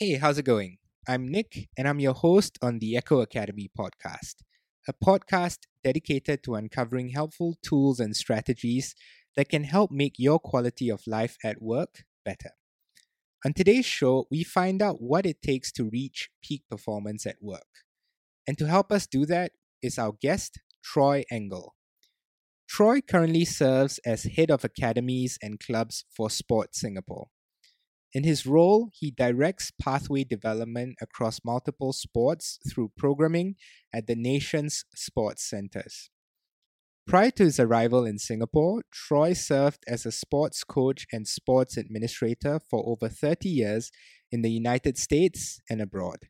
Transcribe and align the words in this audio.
Hey, 0.00 0.14
how's 0.14 0.38
it 0.38 0.44
going? 0.44 0.78
I'm 1.06 1.28
Nick, 1.28 1.68
and 1.78 1.86
I'm 1.86 2.00
your 2.00 2.14
host 2.14 2.58
on 2.60 2.80
the 2.80 2.94
Ekho 2.94 3.22
Academy 3.22 3.70
podcast, 3.78 4.42
a 4.88 4.92
podcast 4.92 5.58
dedicated 5.84 6.42
to 6.42 6.56
uncovering 6.56 7.10
helpful 7.10 7.54
tools 7.62 8.00
and 8.00 8.16
strategies 8.16 8.96
that 9.36 9.48
can 9.48 9.62
help 9.62 9.92
make 9.92 10.14
your 10.18 10.40
quality 10.40 10.90
of 10.90 11.06
life 11.06 11.36
at 11.44 11.62
work 11.62 12.02
better. 12.24 12.50
On 13.44 13.52
today's 13.52 13.86
show, 13.86 14.26
we 14.32 14.42
find 14.42 14.82
out 14.82 15.00
what 15.00 15.26
it 15.26 15.40
takes 15.40 15.70
to 15.70 15.88
reach 15.88 16.28
peak 16.42 16.64
performance 16.68 17.24
at 17.24 17.36
work. 17.40 17.84
And 18.48 18.58
to 18.58 18.66
help 18.66 18.90
us 18.90 19.06
do 19.06 19.24
that 19.26 19.52
is 19.80 19.96
our 19.96 20.14
guest, 20.20 20.58
Troy 20.82 21.22
Engle. 21.30 21.76
Troy 22.68 23.00
currently 23.00 23.44
serves 23.44 23.98
as 23.98 24.24
head 24.24 24.50
of 24.50 24.64
academies 24.64 25.38
and 25.40 25.60
clubs 25.60 26.04
for 26.10 26.30
Sport 26.30 26.74
Singapore. 26.74 27.28
In 28.14 28.22
his 28.22 28.46
role, 28.46 28.90
he 28.92 29.10
directs 29.10 29.72
pathway 29.72 30.22
development 30.22 30.94
across 31.00 31.40
multiple 31.44 31.92
sports 31.92 32.60
through 32.70 32.92
programming 32.96 33.56
at 33.92 34.06
the 34.06 34.14
nation's 34.14 34.84
sports 34.94 35.42
centers. 35.42 36.10
Prior 37.08 37.32
to 37.32 37.44
his 37.44 37.58
arrival 37.58 38.06
in 38.06 38.18
Singapore, 38.18 38.82
Troy 38.92 39.32
served 39.32 39.82
as 39.88 40.06
a 40.06 40.12
sports 40.12 40.62
coach 40.62 41.06
and 41.12 41.26
sports 41.26 41.76
administrator 41.76 42.60
for 42.70 42.88
over 42.88 43.08
30 43.08 43.48
years 43.48 43.90
in 44.30 44.42
the 44.42 44.50
United 44.50 44.96
States 44.96 45.60
and 45.68 45.82
abroad. 45.82 46.28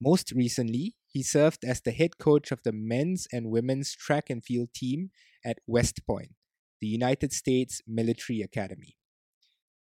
Most 0.00 0.32
recently, 0.32 0.94
he 1.06 1.22
served 1.22 1.64
as 1.64 1.82
the 1.82 1.92
head 1.92 2.18
coach 2.18 2.50
of 2.50 2.62
the 2.64 2.72
men's 2.72 3.28
and 3.30 3.50
women's 3.50 3.94
track 3.94 4.30
and 4.30 4.42
field 4.42 4.70
team 4.74 5.10
at 5.44 5.58
West 5.66 6.00
Point, 6.06 6.32
the 6.80 6.88
United 6.88 7.32
States 7.32 7.82
Military 7.86 8.40
Academy. 8.40 8.96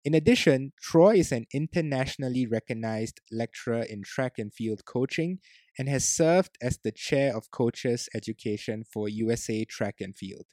In 0.06 0.14
addition, 0.14 0.74
Troy 0.82 1.16
is 1.16 1.32
an 1.32 1.46
internationally 1.54 2.46
recognized 2.46 3.22
lecturer 3.32 3.84
in 3.84 4.04
track 4.04 4.34
and 4.38 4.54
field 4.54 4.84
coaching 4.84 5.40
and 5.80 5.88
has 5.88 6.04
served 6.04 6.58
as 6.62 6.78
the 6.84 6.92
chair 6.92 7.36
of 7.36 7.52
coaches 7.52 8.10
education 8.14 8.84
for 8.84 9.08
USA 9.08 9.64
Track 9.64 10.02
and 10.02 10.16
Field. 10.16 10.46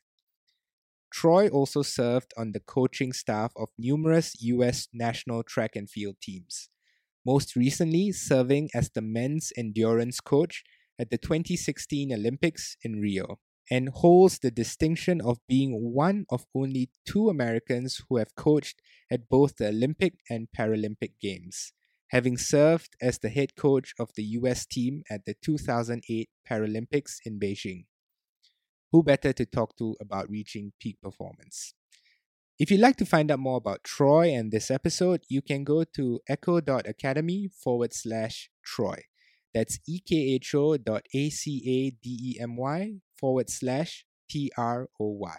Troy 1.13 1.49
also 1.49 1.83
served 1.83 2.33
on 2.37 2.53
the 2.53 2.61
coaching 2.61 3.13
staff 3.13 3.53
of 3.57 3.71
numerous 3.77 4.41
US 4.41 4.87
national 4.93 5.43
track 5.43 5.75
and 5.75 5.91
field 5.91 6.17
teams, 6.23 6.69
most 7.27 7.57
recently 7.57 8.13
serving 8.13 8.71
as 8.73 8.91
the 8.91 9.03
men's 9.03 9.53
endurance 9.57 10.21
coach 10.21 10.63
at 10.97 11.11
the 11.11 11.19
2016 11.19 12.13
Olympics 12.13 12.77
in 12.85 13.01
Rio 13.01 13.41
and 13.71 13.89
holds 13.91 14.41
the 14.41 14.51
distinction 14.51 15.21
of 15.21 15.39
being 15.49 15.93
one 15.95 16.27
of 16.29 16.45
only 16.55 16.91
two 17.07 17.29
Americans 17.29 18.03
who 18.09 18.17
have 18.17 18.35
coached 18.35 18.83
at 19.11 19.29
both 19.29 19.57
the 19.57 19.69
Olympic 19.69 20.15
and 20.29 20.49
Paralympic 20.57 21.13
Games, 21.21 21.73
having 22.09 22.37
served 22.37 22.97
as 23.01 23.19
the 23.19 23.29
head 23.29 23.55
coach 23.55 23.95
of 23.99 24.11
the 24.17 24.25
US 24.25 24.67
team 24.67 25.05
at 25.09 25.25
the 25.25 25.35
2008 25.41 26.29
Paralympics 26.49 27.19
in 27.25 27.39
Beijing. 27.39 27.85
Who 28.91 29.05
better 29.05 29.33
to 29.33 29.47
talk 29.47 29.77
to 29.77 29.97
about 30.01 30.29
reaching 30.29 30.73
peak 30.81 31.01
performance? 31.01 31.75
If 32.59 32.71
you'd 32.71 32.81
like 32.81 32.97
to 32.97 33.07
find 33.07 33.31
out 33.31 33.39
more 33.39 33.57
about 33.57 33.85
Troy 33.85 34.35
and 34.35 34.51
this 34.51 34.71
episode, 34.71 35.23
you 35.29 35.41
can 35.43 35.63
go 35.65 35.85
to 35.85 36.21
ekho.academy 36.29 37.49
forward 37.49 37.95
slash 37.95 38.51
Troy. 38.65 39.05
That's 39.55 39.79
ekho.academy 39.89 40.81
forward 43.21 43.51
slash 43.51 44.07
T 44.29 44.51
R 44.57 44.89
O 44.99 45.09
Y. 45.09 45.37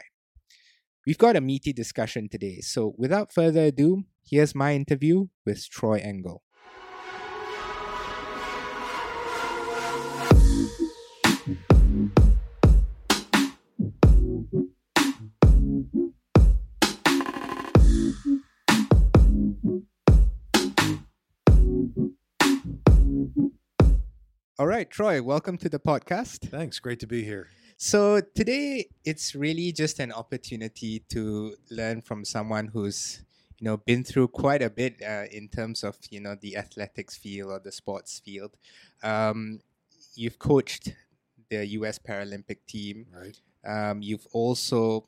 We've 1.07 1.17
got 1.17 1.35
a 1.35 1.41
meaty 1.41 1.73
discussion 1.73 2.29
today, 2.29 2.59
so 2.61 2.93
without 2.95 3.33
further 3.33 3.65
ado, 3.65 4.03
here's 4.23 4.53
my 4.53 4.75
interview 4.75 5.27
with 5.45 5.67
Troy 5.67 5.97
Engle. 5.97 6.43
All 24.59 24.67
right, 24.67 24.87
Troy, 24.87 25.23
welcome 25.23 25.57
to 25.57 25.69
the 25.69 25.79
podcast. 25.79 26.47
Thanks. 26.51 26.77
Great 26.77 26.99
to 26.99 27.07
be 27.07 27.23
here. 27.23 27.49
So 27.83 28.21
today 28.21 28.89
it's 29.03 29.33
really 29.33 29.71
just 29.71 29.97
an 29.97 30.11
opportunity 30.11 30.99
to 31.09 31.55
learn 31.71 32.01
from 32.01 32.23
someone 32.23 32.67
who's 32.67 33.23
you 33.57 33.65
know 33.65 33.77
been 33.77 34.03
through 34.03 34.27
quite 34.27 34.61
a 34.61 34.69
bit 34.69 35.01
uh, 35.01 35.23
in 35.31 35.47
terms 35.47 35.83
of 35.83 35.97
you 36.11 36.19
know 36.19 36.35
the 36.39 36.57
athletics 36.57 37.17
field 37.17 37.49
or 37.49 37.59
the 37.59 37.71
sports 37.71 38.21
field. 38.23 38.51
Um, 39.01 39.61
you've 40.13 40.37
coached 40.37 40.93
the 41.49 41.65
U.S. 41.81 41.97
Paralympic 41.97 42.59
team. 42.67 43.07
Right. 43.11 43.41
Um, 43.65 44.03
you've 44.03 44.27
also 44.31 45.07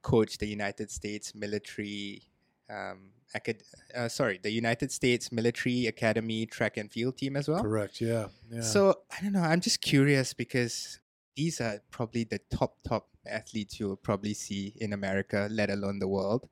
coached 0.00 0.40
the 0.40 0.46
United 0.46 0.90
States 0.90 1.34
military. 1.34 2.22
Um, 2.70 3.10
acad- 3.34 3.64
uh, 3.94 4.08
sorry, 4.08 4.40
the 4.42 4.50
United 4.50 4.90
States 4.92 5.30
Military 5.30 5.88
Academy 5.88 6.46
track 6.46 6.78
and 6.78 6.90
field 6.90 7.18
team 7.18 7.36
as 7.36 7.48
well. 7.48 7.60
Correct. 7.60 8.00
Yeah. 8.00 8.28
Yeah. 8.50 8.62
So 8.62 9.00
I 9.12 9.22
don't 9.22 9.34
know. 9.34 9.42
I'm 9.42 9.60
just 9.60 9.82
curious 9.82 10.32
because 10.32 11.00
these 11.36 11.60
are 11.60 11.80
probably 11.90 12.24
the 12.24 12.40
top 12.50 12.76
top 12.86 13.08
athletes 13.26 13.80
you'll 13.80 13.96
probably 13.96 14.34
see 14.34 14.74
in 14.76 14.92
America, 14.92 15.48
let 15.50 15.70
alone 15.70 15.98
the 15.98 16.08
world. 16.08 16.48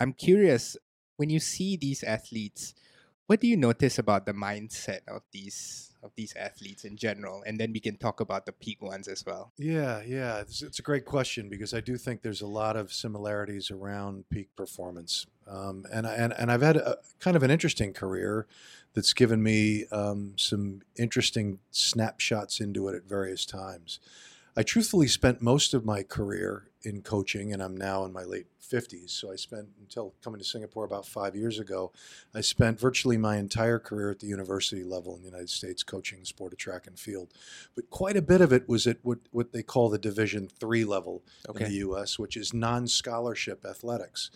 I'm 0.00 0.12
curious 0.12 0.76
when 1.16 1.30
you 1.30 1.40
see 1.40 1.76
these 1.76 2.02
athletes, 2.02 2.74
what 3.26 3.40
do 3.40 3.46
you 3.46 3.56
notice 3.56 3.98
about 3.98 4.26
the 4.26 4.32
mindset 4.32 5.00
of 5.08 5.22
these 5.32 5.94
of 6.02 6.10
these 6.16 6.34
athletes 6.34 6.84
in 6.84 6.96
general? 6.96 7.42
And 7.46 7.60
then 7.60 7.72
we 7.72 7.80
can 7.80 7.96
talk 7.96 8.20
about 8.20 8.44
the 8.44 8.52
peak 8.52 8.82
ones 8.82 9.06
as 9.06 9.24
well. 9.24 9.52
yeah, 9.56 10.02
yeah. 10.04 10.40
It's, 10.40 10.62
it's 10.62 10.80
a 10.80 10.82
great 10.82 11.04
question 11.04 11.48
because 11.48 11.72
I 11.72 11.80
do 11.80 11.96
think 11.96 12.22
there's 12.22 12.42
a 12.42 12.46
lot 12.46 12.76
of 12.76 12.92
similarities 12.92 13.70
around 13.70 14.24
peak 14.28 14.48
performance. 14.56 15.26
Um, 15.48 15.84
and, 15.92 16.06
I- 16.06 16.14
and 16.14 16.32
and 16.38 16.50
I've 16.52 16.62
had 16.62 16.76
a, 16.76 16.98
kind 17.20 17.36
of 17.36 17.42
an 17.42 17.50
interesting 17.50 17.92
career 17.92 18.46
that's 18.94 19.12
given 19.14 19.42
me 19.42 19.86
um, 19.90 20.34
some 20.36 20.82
interesting 20.96 21.58
snapshots 21.70 22.60
into 22.60 22.88
it 22.88 22.94
at 22.94 23.04
various 23.04 23.46
times. 23.46 24.00
I 24.54 24.62
truthfully 24.62 25.08
spent 25.08 25.40
most 25.40 25.72
of 25.72 25.84
my 25.86 26.02
career 26.02 26.68
in 26.82 27.00
coaching, 27.00 27.52
and 27.54 27.62
I'm 27.62 27.74
now 27.76 28.04
in 28.04 28.12
my 28.12 28.24
late 28.24 28.46
50s. 28.62 29.08
So 29.10 29.32
I 29.32 29.36
spent 29.36 29.68
until 29.80 30.12
coming 30.22 30.38
to 30.40 30.44
Singapore 30.44 30.84
about 30.84 31.06
five 31.06 31.34
years 31.34 31.58
ago. 31.58 31.90
I 32.34 32.42
spent 32.42 32.78
virtually 32.78 33.16
my 33.16 33.36
entire 33.38 33.78
career 33.78 34.10
at 34.10 34.18
the 34.20 34.26
university 34.26 34.82
level 34.84 35.14
in 35.14 35.20
the 35.22 35.28
United 35.28 35.48
States 35.48 35.82
coaching 35.82 36.20
the 36.20 36.26
sport 36.26 36.52
of 36.52 36.58
track 36.58 36.86
and 36.86 36.98
field. 36.98 37.32
But 37.74 37.88
quite 37.88 38.16
a 38.16 38.22
bit 38.22 38.40
of 38.42 38.52
it 38.52 38.68
was 38.68 38.86
at 38.86 38.98
what, 39.02 39.20
what 39.30 39.52
they 39.52 39.62
call 39.62 39.88
the 39.88 39.98
Division 39.98 40.48
three 40.48 40.84
level 40.84 41.22
in 41.48 41.54
the 41.70 41.74
U.S., 41.76 42.18
which 42.18 42.36
is 42.36 42.52
non-scholarship 42.52 43.64
athletics. 43.64 44.30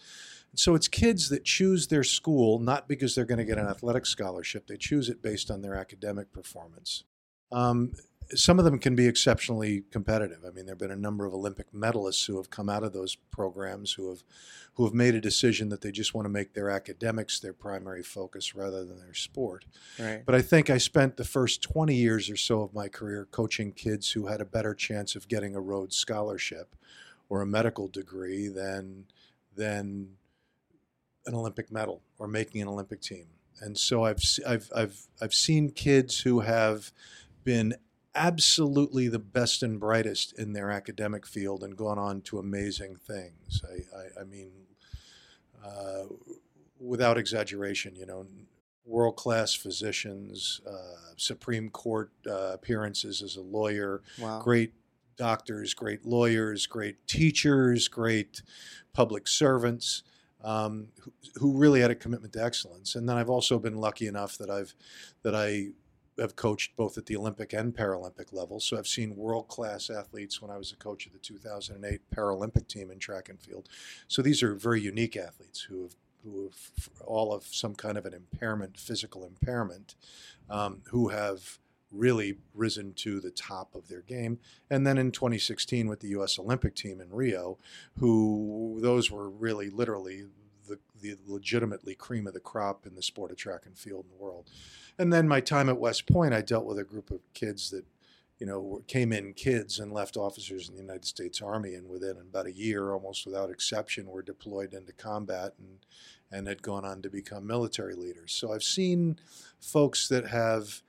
So 0.54 0.74
it's 0.74 0.88
kids 0.88 1.28
that 1.28 1.44
choose 1.44 1.88
their 1.88 2.04
school 2.04 2.58
not 2.58 2.88
because 2.88 3.14
they're 3.14 3.24
going 3.24 3.38
to 3.38 3.44
get 3.44 3.58
an 3.58 3.66
athletic 3.66 4.06
scholarship. 4.06 4.66
They 4.66 4.76
choose 4.76 5.08
it 5.08 5.22
based 5.22 5.50
on 5.50 5.60
their 5.60 5.74
academic 5.74 6.32
performance. 6.32 7.04
Um, 7.52 7.92
some 8.34 8.58
of 8.58 8.64
them 8.64 8.78
can 8.78 8.96
be 8.96 9.06
exceptionally 9.06 9.84
competitive. 9.90 10.38
I 10.44 10.50
mean, 10.50 10.66
there 10.66 10.74
have 10.74 10.78
been 10.80 10.90
a 10.90 10.96
number 10.96 11.26
of 11.26 11.34
Olympic 11.34 11.72
medalists 11.72 12.26
who 12.26 12.36
have 12.36 12.50
come 12.50 12.68
out 12.68 12.82
of 12.82 12.92
those 12.92 13.14
programs 13.30 13.92
who 13.92 14.08
have 14.08 14.24
who 14.74 14.84
have 14.84 14.94
made 14.94 15.14
a 15.14 15.20
decision 15.20 15.70
that 15.70 15.80
they 15.80 15.90
just 15.90 16.12
want 16.12 16.26
to 16.26 16.30
make 16.30 16.52
their 16.52 16.68
academics 16.68 17.40
their 17.40 17.54
primary 17.54 18.02
focus 18.02 18.54
rather 18.54 18.84
than 18.84 18.98
their 18.98 19.14
sport. 19.14 19.64
Right. 19.98 20.22
But 20.26 20.34
I 20.34 20.42
think 20.42 20.68
I 20.68 20.76
spent 20.76 21.16
the 21.16 21.24
first 21.24 21.62
20 21.62 21.94
years 21.94 22.28
or 22.28 22.36
so 22.36 22.60
of 22.60 22.74
my 22.74 22.88
career 22.88 23.26
coaching 23.30 23.72
kids 23.72 24.10
who 24.10 24.26
had 24.26 24.42
a 24.42 24.44
better 24.44 24.74
chance 24.74 25.16
of 25.16 25.28
getting 25.28 25.54
a 25.54 25.60
Rhodes 25.60 25.96
scholarship 25.96 26.76
or 27.30 27.40
a 27.40 27.46
medical 27.46 27.88
degree 27.88 28.48
than 28.48 29.06
than 29.54 30.08
an 31.26 31.34
Olympic 31.34 31.70
medal 31.70 32.02
or 32.18 32.26
making 32.28 32.62
an 32.62 32.68
Olympic 32.68 33.00
team. 33.00 33.26
And 33.60 33.76
so 33.76 34.04
I've 34.04 34.22
I've 34.46 34.70
I've 34.74 35.06
I've 35.20 35.34
seen 35.34 35.70
kids 35.70 36.20
who 36.20 36.40
have 36.40 36.92
been 37.44 37.74
absolutely 38.14 39.08
the 39.08 39.18
best 39.18 39.62
and 39.62 39.78
brightest 39.78 40.32
in 40.38 40.52
their 40.52 40.70
academic 40.70 41.26
field 41.26 41.62
and 41.62 41.76
gone 41.76 41.98
on 41.98 42.20
to 42.22 42.38
amazing 42.38 42.96
things. 42.96 43.62
I 43.68 43.96
I, 43.96 44.20
I 44.20 44.24
mean, 44.24 44.50
uh, 45.64 46.04
without 46.78 47.16
exaggeration, 47.18 47.96
you 47.96 48.06
know, 48.06 48.26
world 48.84 49.16
class 49.16 49.54
physicians, 49.54 50.60
uh, 50.66 51.12
Supreme 51.16 51.70
Court 51.70 52.10
uh, 52.26 52.52
appearances 52.54 53.22
as 53.22 53.36
a 53.36 53.40
lawyer, 53.42 54.02
Wow. 54.18 54.40
great 54.42 54.74
doctors, 55.16 55.72
great 55.72 56.04
lawyers, 56.04 56.66
great 56.66 57.06
teachers, 57.06 57.88
great 57.88 58.42
public 58.92 59.26
servants 59.26 60.02
um, 60.46 60.86
who, 61.00 61.12
who 61.34 61.58
really 61.58 61.80
had 61.80 61.90
a 61.90 61.94
commitment 61.94 62.32
to 62.34 62.42
excellence. 62.42 62.94
And 62.94 63.06
then 63.06 63.16
I've 63.16 63.28
also 63.28 63.58
been 63.58 63.76
lucky 63.76 64.06
enough 64.06 64.38
that 64.38 64.48
I've 64.48 64.74
that 65.22 65.34
I 65.34 65.70
have 66.18 66.36
coached 66.36 66.74
both 66.76 66.96
at 66.96 67.04
the 67.04 67.16
Olympic 67.16 67.52
and 67.52 67.76
Paralympic 67.76 68.32
level. 68.32 68.58
So 68.58 68.78
I've 68.78 68.86
seen 68.86 69.16
world 69.16 69.48
class 69.48 69.90
athletes 69.90 70.40
when 70.40 70.50
I 70.50 70.56
was 70.56 70.72
a 70.72 70.76
coach 70.76 71.04
of 71.04 71.12
the 71.12 71.18
2008 71.18 72.00
Paralympic 72.14 72.68
team 72.68 72.90
in 72.90 72.98
track 72.98 73.28
and 73.28 73.38
field. 73.38 73.68
So 74.08 74.22
these 74.22 74.42
are 74.42 74.54
very 74.54 74.80
unique 74.80 75.16
athletes 75.16 75.60
who 75.60 75.82
have 75.82 75.96
who 76.24 76.44
have 76.44 76.88
all 77.04 77.32
of 77.32 77.44
some 77.44 77.74
kind 77.74 77.96
of 77.96 78.04
an 78.04 78.14
impairment, 78.14 78.76
physical 78.76 79.24
impairment, 79.24 79.94
um, 80.50 80.82
who 80.90 81.08
have 81.08 81.58
really 81.96 82.36
risen 82.54 82.92
to 82.94 83.20
the 83.20 83.30
top 83.30 83.74
of 83.74 83.88
their 83.88 84.02
game. 84.02 84.38
And 84.70 84.86
then 84.86 84.98
in 84.98 85.12
2016 85.12 85.88
with 85.88 86.00
the 86.00 86.08
U.S. 86.08 86.38
Olympic 86.38 86.74
team 86.74 87.00
in 87.00 87.10
Rio, 87.10 87.58
who 87.98 88.78
those 88.80 89.10
were 89.10 89.28
really 89.28 89.70
literally 89.70 90.26
the, 90.68 90.78
the 91.00 91.16
legitimately 91.26 91.94
cream 91.94 92.26
of 92.26 92.34
the 92.34 92.40
crop 92.40 92.86
in 92.86 92.94
the 92.94 93.02
sport 93.02 93.30
of 93.30 93.36
track 93.36 93.62
and 93.66 93.76
field 93.76 94.04
in 94.04 94.16
the 94.16 94.22
world. 94.22 94.50
And 94.98 95.12
then 95.12 95.28
my 95.28 95.40
time 95.40 95.68
at 95.68 95.78
West 95.78 96.06
Point, 96.06 96.34
I 96.34 96.40
dealt 96.40 96.64
with 96.64 96.78
a 96.78 96.84
group 96.84 97.10
of 97.10 97.20
kids 97.34 97.70
that, 97.70 97.84
you 98.38 98.46
know, 98.46 98.82
came 98.86 99.12
in 99.12 99.34
kids 99.34 99.78
and 99.78 99.92
left 99.92 100.16
officers 100.16 100.68
in 100.68 100.74
the 100.74 100.80
United 100.80 101.04
States 101.04 101.40
Army, 101.40 101.74
and 101.74 101.88
within 101.88 102.16
about 102.18 102.46
a 102.46 102.52
year, 102.52 102.92
almost 102.92 103.26
without 103.26 103.50
exception, 103.50 104.06
were 104.06 104.22
deployed 104.22 104.74
into 104.74 104.92
combat 104.92 105.54
and 105.58 105.78
and 106.30 106.48
had 106.48 106.62
gone 106.62 106.84
on 106.84 107.02
to 107.02 107.08
become 107.08 107.46
military 107.46 107.94
leaders. 107.94 108.32
So 108.32 108.52
I've 108.52 108.62
seen 108.62 109.18
folks 109.60 110.08
that 110.08 110.26
have 110.26 110.82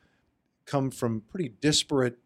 come 0.68 0.92
from 0.92 1.22
pretty 1.22 1.50
disparate 1.62 2.20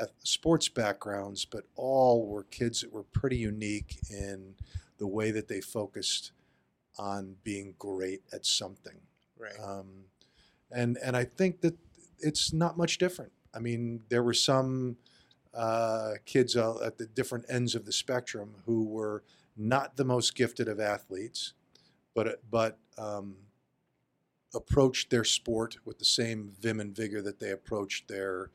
uh, 0.00 0.06
sports 0.22 0.68
backgrounds, 0.68 1.44
but 1.44 1.64
all 1.76 2.26
were 2.26 2.44
kids 2.44 2.80
that 2.80 2.90
were 2.90 3.02
pretty 3.02 3.36
unique 3.36 3.98
in 4.08 4.54
the 4.96 5.06
way 5.06 5.30
that 5.30 5.48
they 5.48 5.60
focused 5.60 6.32
on 6.98 7.36
being 7.44 7.74
great 7.78 8.22
at 8.32 8.46
something. 8.46 9.00
Right. 9.38 9.52
Um, 9.62 10.04
and 10.70 10.96
and 11.04 11.16
I 11.16 11.24
think 11.24 11.60
that 11.60 11.76
it's 12.18 12.52
not 12.52 12.78
much 12.78 12.98
different. 12.98 13.32
I 13.54 13.58
mean, 13.58 14.02
there 14.08 14.22
were 14.22 14.34
some 14.34 14.96
uh, 15.52 16.12
kids 16.24 16.56
uh, 16.56 16.78
at 16.84 16.98
the 16.98 17.06
different 17.06 17.46
ends 17.48 17.74
of 17.74 17.84
the 17.84 17.92
spectrum 17.92 18.54
who 18.66 18.84
were 18.84 19.24
not 19.56 19.96
the 19.96 20.04
most 20.04 20.34
gifted 20.34 20.68
of 20.68 20.78
athletes, 20.78 21.54
but 22.14 22.40
but 22.50 22.78
um, 22.96 23.36
approached 24.54 25.10
their 25.10 25.24
sport 25.24 25.76
with 25.84 25.98
the 25.98 26.04
same 26.04 26.52
vim 26.60 26.80
and 26.80 26.94
vigor 26.94 27.22
that 27.22 27.40
they 27.40 27.50
approached 27.50 28.08
their 28.08 28.50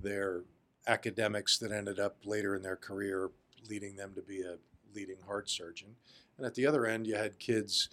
their 0.00 0.42
academics 0.86 1.58
that 1.58 1.72
ended 1.72 1.98
up 1.98 2.16
later 2.24 2.54
in 2.54 2.62
their 2.62 2.76
career 2.76 3.30
leading 3.68 3.96
them 3.96 4.12
to 4.14 4.22
be 4.22 4.42
a 4.42 4.56
leading 4.94 5.20
heart 5.26 5.48
surgeon. 5.48 5.96
And 6.36 6.46
at 6.46 6.54
the 6.54 6.66
other 6.66 6.86
end, 6.86 7.06
you 7.06 7.16
had 7.16 7.38
kids 7.38 7.88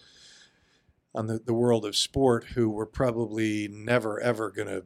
on 1.16 1.28
the, 1.28 1.40
the 1.40 1.54
world 1.54 1.86
of 1.86 1.96
sport 1.96 2.44
who 2.56 2.70
were 2.70 2.86
probably 2.86 3.68
never 3.68 4.20
ever 4.20 4.52
going 4.52 4.68
to 4.68 4.84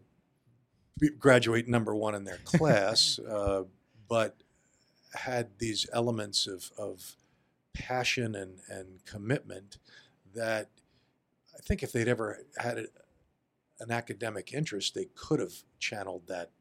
graduate 1.20 1.68
number 1.68 1.96
one 1.96 2.16
in 2.16 2.24
their 2.24 2.40
class, 2.44 3.20
uh, 3.30 3.64
but 4.10 4.38
had 5.14 5.60
these 5.60 5.88
elements 5.94 6.48
of, 6.48 6.72
of 6.78 7.16
passion 7.74 8.36
and, 8.36 8.60
and 8.70 9.06
commitment 9.06 9.78
that 10.34 10.70
I 11.58 11.62
think 11.62 11.84
if 11.84 11.92
they'd 11.92 12.08
ever 12.08 12.40
had 12.58 12.78
a, 12.78 12.86
an 13.80 13.92
academic 13.92 14.54
interest, 14.54 14.94
they 14.96 15.06
could 15.16 15.40
have 15.40 15.54
channeled 15.80 16.28
that 16.28 16.52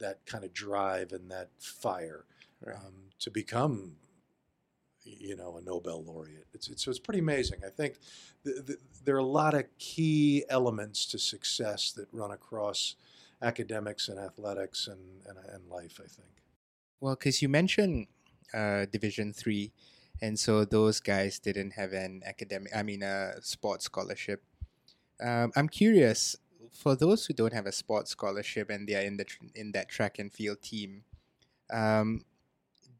that 0.00 0.26
kind 0.26 0.44
of 0.44 0.52
drive 0.52 1.12
and 1.12 1.30
that 1.30 1.50
fire 1.58 2.24
Right. 2.64 2.76
um, 2.76 3.10
to 3.20 3.30
become, 3.30 3.96
you 5.04 5.36
know, 5.36 5.56
a 5.58 5.62
Nobel 5.62 6.02
laureate. 6.02 6.46
It's, 6.54 6.68
it's 6.68 6.82
so 6.84 6.90
it's 6.90 6.98
pretty 6.98 7.20
amazing. 7.20 7.60
I 7.64 7.68
think 7.70 7.98
th- 8.44 8.66
th- 8.66 8.78
there 9.04 9.14
are 9.14 9.18
a 9.18 9.24
lot 9.24 9.54
of 9.54 9.64
key 9.78 10.44
elements 10.48 11.04
to 11.06 11.18
success 11.18 11.92
that 11.92 12.08
run 12.12 12.30
across 12.30 12.96
academics 13.42 14.08
and 14.08 14.18
athletics 14.18 14.88
and, 14.88 15.00
and, 15.26 15.36
and 15.52 15.68
life. 15.68 16.00
I 16.02 16.08
think. 16.08 16.42
Well, 17.00 17.14
because 17.14 17.42
you 17.42 17.48
mentioned 17.50 18.06
uh, 18.54 18.86
Division 18.90 19.32
Three, 19.32 19.72
and 20.22 20.38
so 20.38 20.64
those 20.64 21.00
guys 21.00 21.38
didn't 21.38 21.72
have 21.72 21.92
an 21.92 22.22
academic, 22.24 22.74
I 22.74 22.82
mean, 22.82 23.02
a 23.02 23.34
sports 23.42 23.86
scholarship. 23.86 24.42
Um, 25.22 25.52
I'm 25.56 25.68
curious 25.68 26.36
for 26.72 26.96
those 26.96 27.26
who 27.26 27.34
don't 27.34 27.52
have 27.52 27.66
a 27.66 27.72
sports 27.72 28.10
scholarship 28.10 28.70
and 28.70 28.88
they 28.88 28.94
are 28.94 29.02
in 29.02 29.16
the 29.16 29.26
in 29.54 29.72
that 29.72 29.88
track 29.88 30.18
and 30.18 30.32
field 30.32 30.62
team. 30.62 31.04
Um, 31.72 32.24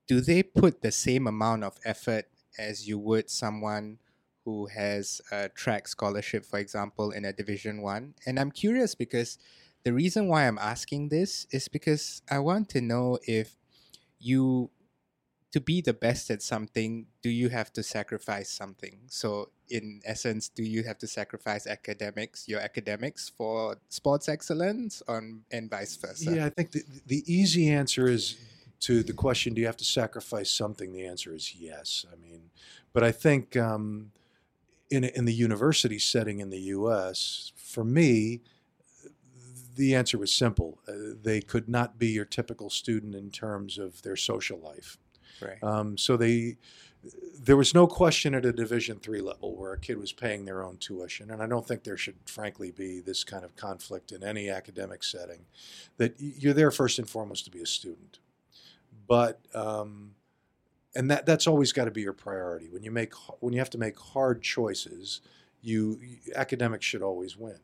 do 0.07 0.21
they 0.21 0.43
put 0.43 0.83
the 0.83 0.93
same 0.93 1.27
amount 1.27 1.65
of 1.65 1.79
effort 1.85 2.27
as 2.59 2.87
you 2.87 2.99
would 2.99 3.31
someone 3.31 3.99
who 4.45 4.67
has 4.67 5.21
a 5.33 5.49
track 5.49 5.89
scholarship, 5.89 6.45
for 6.45 6.59
example, 6.59 7.11
in 7.11 7.25
a 7.25 7.33
Division 7.33 7.83
One? 7.83 8.15
And 8.27 8.39
I'm 8.39 8.51
curious 8.51 8.95
because 8.95 9.39
the 9.85 9.93
reason 9.93 10.29
why 10.29 10.47
I'm 10.47 10.59
asking 10.59 11.09
this 11.09 11.47
is 11.51 11.69
because 11.69 12.23
I 12.31 12.39
want 12.39 12.69
to 12.71 12.81
know 12.81 13.19
if 13.27 13.57
you 14.19 14.71
to 15.55 15.61
be 15.61 15.81
the 15.81 15.95
best 15.95 16.33
at 16.33 16.43
something 16.43 17.07
do 17.23 17.31
you 17.31 17.49
have 17.49 17.73
to 17.73 17.81
sacrifice 17.81 18.51
something 18.51 18.99
so 19.09 19.51
in 19.71 20.01
essence 20.05 20.49
do 20.49 20.65
you 20.65 20.83
have 20.83 20.99
to 20.99 21.07
sacrifice 21.07 21.65
academics 21.69 22.49
your 22.49 22.59
academics 22.59 23.29
for 23.29 23.77
sports 23.89 24.29
excellence 24.29 25.01
on 25.07 25.43
and 25.53 25.71
vice 25.71 25.95
versa 25.95 26.35
Yeah, 26.35 26.47
I 26.47 26.51
think 26.51 26.73
the, 26.73 26.83
the 27.07 27.23
easy 27.33 27.71
answer 27.71 28.09
is 28.09 28.37
to 28.81 29.05
the 29.05 29.13
question: 29.13 29.55
Do 29.55 29.61
you 29.61 29.67
have 29.67 29.77
to 29.79 29.85
sacrifice 29.85 30.51
something? 30.51 30.93
The 30.93 31.07
answer 31.07 31.33
is 31.35 31.55
yes. 31.55 32.05
I 32.13 32.17
mean, 32.17 32.51
but 32.93 33.03
I 33.03 33.13
think 33.13 33.57
um, 33.57 34.11
in 34.91 35.05
in 35.05 35.25
the 35.25 35.33
university 35.33 36.01
setting 36.01 36.41
in 36.41 36.51
the 36.51 36.61
U.S., 36.79 37.53
for 37.57 37.85
me, 37.85 38.41
the 39.77 39.95
answer 39.95 40.19
was 40.19 40.33
simple. 40.33 40.79
Uh, 40.87 41.15
they 41.23 41.41
could 41.41 41.69
not 41.69 41.99
be 41.99 42.09
your 42.09 42.25
typical 42.25 42.69
student 42.71 43.15
in 43.15 43.31
terms 43.31 43.79
of 43.79 44.03
their 44.03 44.17
social 44.17 44.59
life. 44.59 44.99
Right 45.41 45.63
Um, 45.63 45.97
so 45.99 46.17
they, 46.17 46.57
there 47.41 47.57
was 47.57 47.75
no 47.75 47.87
question 47.87 48.35
at 48.35 48.45
a 48.45 48.53
Division 48.53 48.99
three 48.99 49.21
level 49.21 49.55
where 49.57 49.73
a 49.73 49.79
kid 49.79 49.99
was 49.99 50.13
paying 50.13 50.45
their 50.45 50.63
own 50.63 50.77
tuition, 50.79 51.31
and 51.31 51.43
I 51.43 51.47
don't 51.47 51.67
think 51.67 51.85
there 51.85 51.97
should, 51.97 52.17
frankly, 52.27 52.71
be 52.71 53.01
this 53.01 53.25
kind 53.25 53.45
of 53.45 53.57
conflict 53.57 54.13
in 54.13 54.23
any 54.23 54.49
academic 54.49 55.05
setting. 55.05 55.47
That 55.99 56.15
you're 56.19 56.55
there 56.55 56.71
first 56.71 56.99
and 56.99 57.09
foremost 57.09 57.45
to 57.45 57.51
be 57.51 57.61
a 57.61 57.67
student, 57.67 58.19
but 59.07 59.41
um, 59.55 60.15
and 60.95 61.11
that 61.11 61.27
that's 61.27 61.47
always 61.47 61.73
got 61.73 61.85
to 61.85 61.91
be 61.91 62.03
your 62.03 62.13
priority 62.13 62.69
when 62.71 62.83
you 62.83 62.91
make 62.91 63.13
when 63.41 63.53
you 63.53 63.59
have 63.59 63.71
to 63.71 63.79
make 63.79 63.99
hard 63.99 64.43
choices. 64.43 65.21
You, 65.61 65.99
academics 66.37 66.85
should 66.85 67.01
always 67.01 67.39
win. 67.39 67.59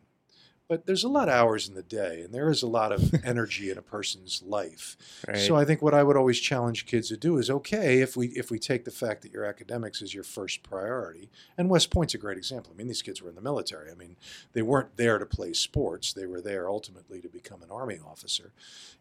But 0.70 0.86
there's 0.86 1.02
a 1.02 1.08
lot 1.08 1.28
of 1.28 1.34
hours 1.34 1.66
in 1.66 1.74
the 1.74 1.82
day, 1.82 2.20
and 2.22 2.32
there 2.32 2.48
is 2.48 2.62
a 2.62 2.68
lot 2.68 2.92
of 2.92 3.12
energy 3.24 3.72
in 3.72 3.76
a 3.76 3.82
person's 3.82 4.40
life. 4.46 4.96
right 5.26 5.36
So 5.36 5.56
I 5.56 5.64
think 5.64 5.82
what 5.82 5.94
I 5.94 6.04
would 6.04 6.16
always 6.16 6.38
challenge 6.38 6.86
kids 6.86 7.08
to 7.08 7.16
do 7.16 7.38
is 7.38 7.50
okay 7.50 7.98
if 8.02 8.16
we 8.16 8.28
if 8.28 8.52
we 8.52 8.60
take 8.60 8.84
the 8.84 8.92
fact 8.92 9.22
that 9.22 9.32
your 9.32 9.44
academics 9.44 10.00
is 10.00 10.14
your 10.14 10.22
first 10.22 10.62
priority, 10.62 11.28
and 11.58 11.68
West 11.68 11.90
Point's 11.90 12.14
a 12.14 12.18
great 12.18 12.38
example. 12.38 12.72
I 12.72 12.78
mean, 12.78 12.86
these 12.86 13.02
kids 13.02 13.20
were 13.20 13.28
in 13.28 13.34
the 13.34 13.40
military. 13.40 13.90
I 13.90 13.94
mean, 13.94 14.14
they 14.52 14.62
weren't 14.62 14.96
there 14.96 15.18
to 15.18 15.26
play 15.26 15.54
sports; 15.54 16.12
they 16.12 16.26
were 16.26 16.40
there 16.40 16.68
ultimately 16.68 17.20
to 17.20 17.28
become 17.28 17.64
an 17.64 17.72
army 17.72 17.98
officer. 18.08 18.52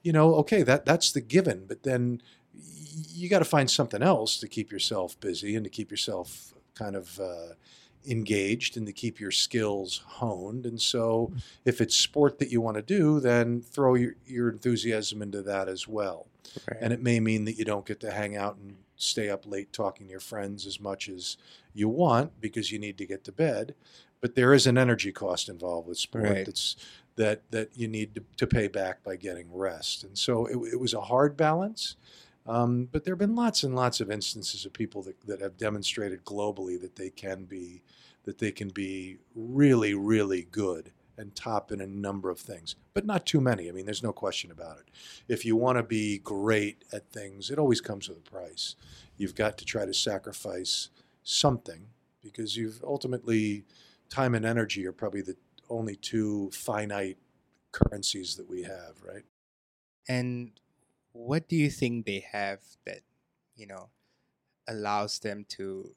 You 0.02 0.12
know, 0.12 0.34
okay, 0.38 0.64
that 0.64 0.88
that's 0.88 1.12
the 1.12 1.22
given, 1.22 1.66
but 1.68 1.84
then 1.84 2.24
you 3.14 3.30
got 3.30 3.40
to 3.40 3.46
find 3.46 3.70
something 3.70 4.02
else 4.02 4.40
to 4.40 4.48
keep 4.48 4.72
yourself 4.72 5.20
busy 5.20 5.56
and 5.56 5.64
to 5.66 5.70
keep 5.70 5.92
yourself 5.92 6.52
kind 6.74 6.96
of. 6.96 7.20
Uh, 7.20 7.54
engaged 8.10 8.76
and 8.76 8.88
to 8.88 8.94
keep 8.94 9.20
your 9.20 9.32
skills 9.32 10.02
honed 10.06 10.66
and 10.66 10.82
so 10.82 11.28
mm-hmm. 11.28 11.40
if 11.66 11.80
it's 11.80 11.96
sport 11.96 12.40
that 12.40 12.52
you 12.52 12.60
want 12.60 12.76
to 12.76 12.82
do 12.82 13.20
then 13.20 13.62
throw 13.62 13.94
your, 13.94 14.16
your 14.26 14.50
enthusiasm 14.50 15.22
into 15.22 15.42
that 15.42 15.68
as 15.68 15.88
well 15.88 16.28
right. 16.68 16.80
and 16.82 16.92
it 16.92 17.02
may 17.02 17.20
mean 17.20 17.46
that 17.46 17.58
you 17.58 17.66
don't 17.66 17.86
get 17.86 18.00
to 18.00 18.12
hang 18.12 18.36
out 18.36 18.56
and 18.56 18.76
stay 19.00 19.30
up 19.30 19.46
late 19.48 19.72
talking 19.74 20.08
to 20.08 20.12
your 20.12 20.20
friends 20.20 20.68
as 20.68 20.80
much 20.80 21.10
as 21.10 21.38
you 21.74 21.90
want 21.90 22.40
because 22.42 22.72
you 22.72 22.78
need 22.78 22.98
to 22.98 23.06
get 23.06 23.24
to 23.24 23.32
bed. 23.32 23.74
But 24.22 24.36
there 24.36 24.54
is 24.54 24.68
an 24.68 24.78
energy 24.78 25.12
cost 25.12 25.48
involved 25.48 25.88
with 25.88 25.98
sport 25.98 26.26
Right. 26.26 26.46
that's 26.46 26.76
that 27.16 27.42
that 27.52 27.70
you 27.76 27.88
need 27.88 28.16
to, 28.16 28.24
to 28.38 28.48
pay 28.48 28.68
back 28.68 29.04
by 29.04 29.16
getting 29.16 29.54
rest. 29.54 30.04
And 30.04 30.18
so 30.18 30.46
it, 30.46 30.74
it 30.74 30.80
was 30.80 30.94
a 30.94 31.02
hard 31.02 31.38
balance. 31.38 31.96
Um, 32.50 32.90
but 32.92 33.04
there 33.04 33.14
have 33.14 33.20
been 33.20 33.36
lots 33.36 33.62
and 33.62 33.76
lots 33.76 34.02
of 34.02 34.10
instances 34.10 34.66
of 34.66 34.74
people 34.74 35.04
that, 35.04 35.22
that 35.28 35.40
have 35.40 35.56
demonstrated 35.56 36.26
globally 36.26 36.82
that 36.82 36.96
they 36.96 37.12
can 37.12 37.46
be 37.46 37.84
that 38.26 38.40
they 38.40 38.52
can 38.52 38.70
be 38.70 39.18
really, 39.36 39.94
really 39.94 40.48
good 40.52 40.92
and 41.18 41.36
top 41.36 41.72
in 41.72 41.80
a 41.80 41.88
number 41.88 42.30
of 42.30 42.40
things, 42.40 42.76
but 42.94 43.06
not 43.06 43.26
too 43.26 43.40
many. 43.40 43.70
I 43.70 43.72
mean, 43.72 43.86
there's 43.86 44.04
no 44.04 44.12
question 44.12 44.52
about 44.52 44.78
it. 44.80 44.86
If 45.28 45.46
you 45.46 45.56
want 45.56 45.78
to 45.78 45.84
be 45.84 46.18
great 46.18 46.84
at 46.92 47.12
things, 47.12 47.50
it 47.50 47.60
always 47.60 47.82
comes 47.82 48.10
with 48.10 48.18
a 48.18 48.22
price. 48.22 48.76
You've 49.18 49.36
got 49.36 49.58
to 49.60 49.66
try 49.66 49.86
to 49.86 49.94
sacrifice 49.94 50.90
something 51.24 51.88
because 52.22 52.58
you've 52.58 52.84
ultimately 52.84 53.64
time 54.10 54.34
and 54.34 54.46
energy 54.46 54.86
are 54.88 54.92
probably 54.92 55.22
the 55.22 55.38
only 55.70 55.96
two 55.96 56.50
finite 56.52 57.18
currencies 57.72 58.36
that 58.36 58.50
we 58.50 58.64
have, 58.64 58.96
right? 59.06 59.24
And 60.08 60.52
what 61.14 61.48
do 61.48 61.56
you 61.56 61.70
think 61.70 62.06
they 62.06 62.20
have 62.32 62.62
that, 62.86 63.02
you 63.56 63.68
know, 63.68 63.90
allows 64.68 65.20
them 65.20 65.46
to 65.50 65.96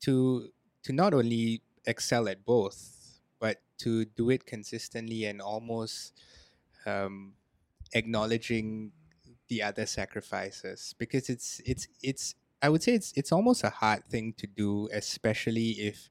to 0.00 0.50
to 0.82 0.92
not 0.92 1.14
only 1.14 1.62
excel 1.86 2.28
at 2.28 2.44
both, 2.44 3.20
but 3.38 3.60
to 3.78 4.04
do 4.04 4.30
it 4.30 4.46
consistently 4.46 5.24
and 5.24 5.40
almost 5.40 6.12
um, 6.86 7.34
acknowledging 7.94 8.92
the 9.48 9.62
other 9.62 9.86
sacrifices? 9.86 10.94
Because 10.98 11.28
it's 11.28 11.60
it's 11.64 11.88
it's 12.02 12.34
I 12.62 12.68
would 12.68 12.82
say 12.82 12.94
it's 12.94 13.12
it's 13.16 13.32
almost 13.32 13.64
a 13.64 13.70
hard 13.70 14.06
thing 14.08 14.34
to 14.38 14.46
do, 14.46 14.88
especially 14.92 15.70
if 15.72 16.10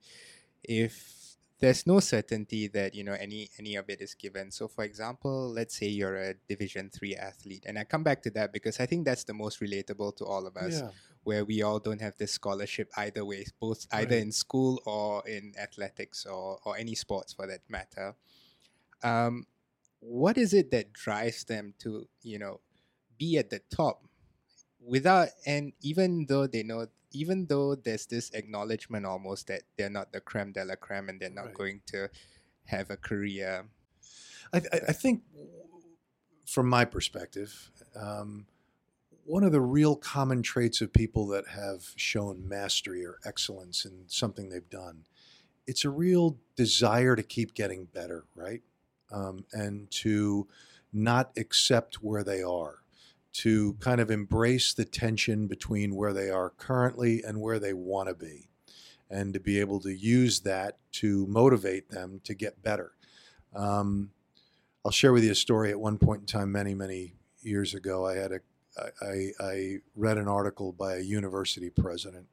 if 0.63 1.22
there's 1.63 1.87
no 1.87 1.99
certainty 2.01 2.67
that 2.67 2.93
you 2.93 3.03
know 3.07 3.13
any 3.27 3.49
any 3.57 3.73
of 3.81 3.85
it 3.93 4.01
is 4.01 4.13
given. 4.15 4.51
So 4.51 4.67
for 4.67 4.83
example 4.83 5.49
let's 5.59 5.75
say 5.79 5.87
you're 5.87 6.17
a 6.29 6.33
division 6.49 6.89
3 6.89 7.15
athlete 7.15 7.63
and 7.67 7.79
i 7.79 7.83
come 7.93 8.03
back 8.03 8.19
to 8.23 8.31
that 8.37 8.51
because 8.51 8.79
i 8.83 8.85
think 8.85 9.05
that's 9.05 9.23
the 9.23 9.33
most 9.43 9.61
relatable 9.61 10.11
to 10.17 10.25
all 10.25 10.45
of 10.45 10.55
us 10.57 10.73
Yeah. 10.81 10.89
where 11.23 11.43
we 11.51 11.57
all 11.63 11.79
don't 11.79 12.01
have 12.07 12.17
this 12.17 12.33
scholarship 12.39 12.87
either 12.97 13.23
way 13.31 13.45
both 13.65 13.87
either 14.01 14.17
in 14.25 14.31
school 14.43 14.73
or 14.85 15.23
in 15.37 15.53
athletics 15.57 16.25
or 16.25 16.59
or 16.65 16.73
any 16.83 16.95
sports 16.95 17.31
for 17.37 17.45
that 17.51 17.61
matter. 17.69 18.07
Um 19.11 19.47
what 20.01 20.37
is 20.37 20.51
it 20.53 20.67
that 20.71 20.91
drives 21.05 21.45
them 21.45 21.65
to 21.83 21.89
you 22.31 22.39
know 22.43 22.59
be 23.17 23.37
at 23.41 23.49
the 23.49 23.61
top 23.79 23.97
without 24.85 25.29
and 25.45 25.73
even 25.81 26.25
though 26.27 26.47
they 26.47 26.63
know 26.63 26.87
even 27.11 27.45
though 27.47 27.75
there's 27.75 28.07
this 28.07 28.31
acknowledgement 28.31 29.05
almost 29.05 29.47
that 29.47 29.63
they're 29.77 29.89
not 29.89 30.11
the 30.13 30.21
creme 30.21 30.51
de 30.51 30.65
la 30.65 30.75
creme 30.75 31.09
and 31.09 31.19
they're 31.21 31.29
not 31.29 31.45
Right. 31.45 31.53
going 31.53 31.81
to 31.87 32.09
have 32.65 32.89
a 32.89 32.97
career 32.97 33.65
I, 34.53 34.57
I, 34.73 34.81
I 34.89 34.93
think, 34.93 35.23
from 36.45 36.69
my 36.69 36.85
perspective, 36.85 37.71
um, 37.95 38.47
one 39.25 39.43
of 39.43 39.51
the 39.51 39.61
real 39.61 39.95
common 39.95 40.43
traits 40.43 40.81
of 40.81 40.93
people 40.93 41.27
that 41.27 41.47
have 41.49 41.93
shown 41.95 42.47
mastery 42.47 43.05
or 43.05 43.19
excellence 43.25 43.85
in 43.85 44.05
something 44.07 44.49
they've 44.49 44.69
done, 44.69 45.05
it's 45.67 45.85
a 45.85 45.89
real 45.91 46.37
desire 46.55 47.15
to 47.15 47.23
keep 47.23 47.55
getting 47.55 47.85
better, 47.85 48.25
right? 48.35 48.63
Um, 49.11 49.45
and 49.53 49.91
to 49.91 50.47
not 50.93 51.31
accept 51.37 52.03
where 52.03 52.23
they 52.23 52.43
are, 52.43 52.82
to 53.33 53.73
kind 53.79 53.99
of 53.99 54.11
embrace 54.11 54.73
the 54.73 54.85
tension 54.85 55.47
between 55.47 55.95
where 55.95 56.13
they 56.13 56.29
are 56.29 56.51
currently 56.51 57.23
and 57.23 57.41
where 57.41 57.59
they 57.59 57.73
want 57.73 58.07
to 58.07 58.15
be, 58.15 58.49
and 59.09 59.33
to 59.33 59.39
be 59.39 59.59
able 59.59 59.79
to 59.81 59.93
use 59.93 60.41
that 60.41 60.77
to 60.91 61.25
motivate 61.27 61.89
them 61.89 62.21
to 62.23 62.33
get 62.33 62.61
better. 62.61 62.93
Um, 63.55 64.11
I'll 64.85 64.91
share 64.91 65.13
with 65.13 65.23
you 65.23 65.31
a 65.31 65.35
story. 65.35 65.71
At 65.71 65.79
one 65.79 65.97
point 65.97 66.21
in 66.21 66.25
time, 66.27 66.51
many 66.51 66.75
many 66.75 67.13
years 67.41 67.73
ago, 67.73 68.05
I 68.05 68.15
had 68.15 68.31
a 68.31 68.39
I, 69.01 69.29
I, 69.39 69.77
read 69.95 70.17
an 70.17 70.27
article 70.27 70.71
by 70.71 70.95
a 70.95 71.01
university 71.01 71.69
president, 71.69 72.25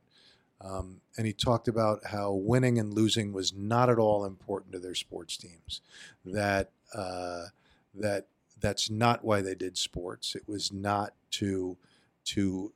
um, 0.62 1.02
and 1.18 1.26
he 1.26 1.34
talked 1.34 1.68
about 1.68 2.06
how 2.06 2.32
winning 2.32 2.78
and 2.78 2.94
losing 2.94 3.32
was 3.34 3.52
not 3.52 3.90
at 3.90 3.98
all 3.98 4.24
important 4.24 4.72
to 4.72 4.78
their 4.78 4.94
sports 4.94 5.36
teams. 5.36 5.82
That 6.24 6.70
uh, 6.94 7.46
that 7.94 8.26
that's 8.60 8.90
not 8.90 9.24
why 9.24 9.40
they 9.40 9.54
did 9.54 9.76
sports. 9.76 10.34
It 10.34 10.48
was 10.48 10.72
not 10.72 11.14
to 11.32 11.76
to 12.26 12.72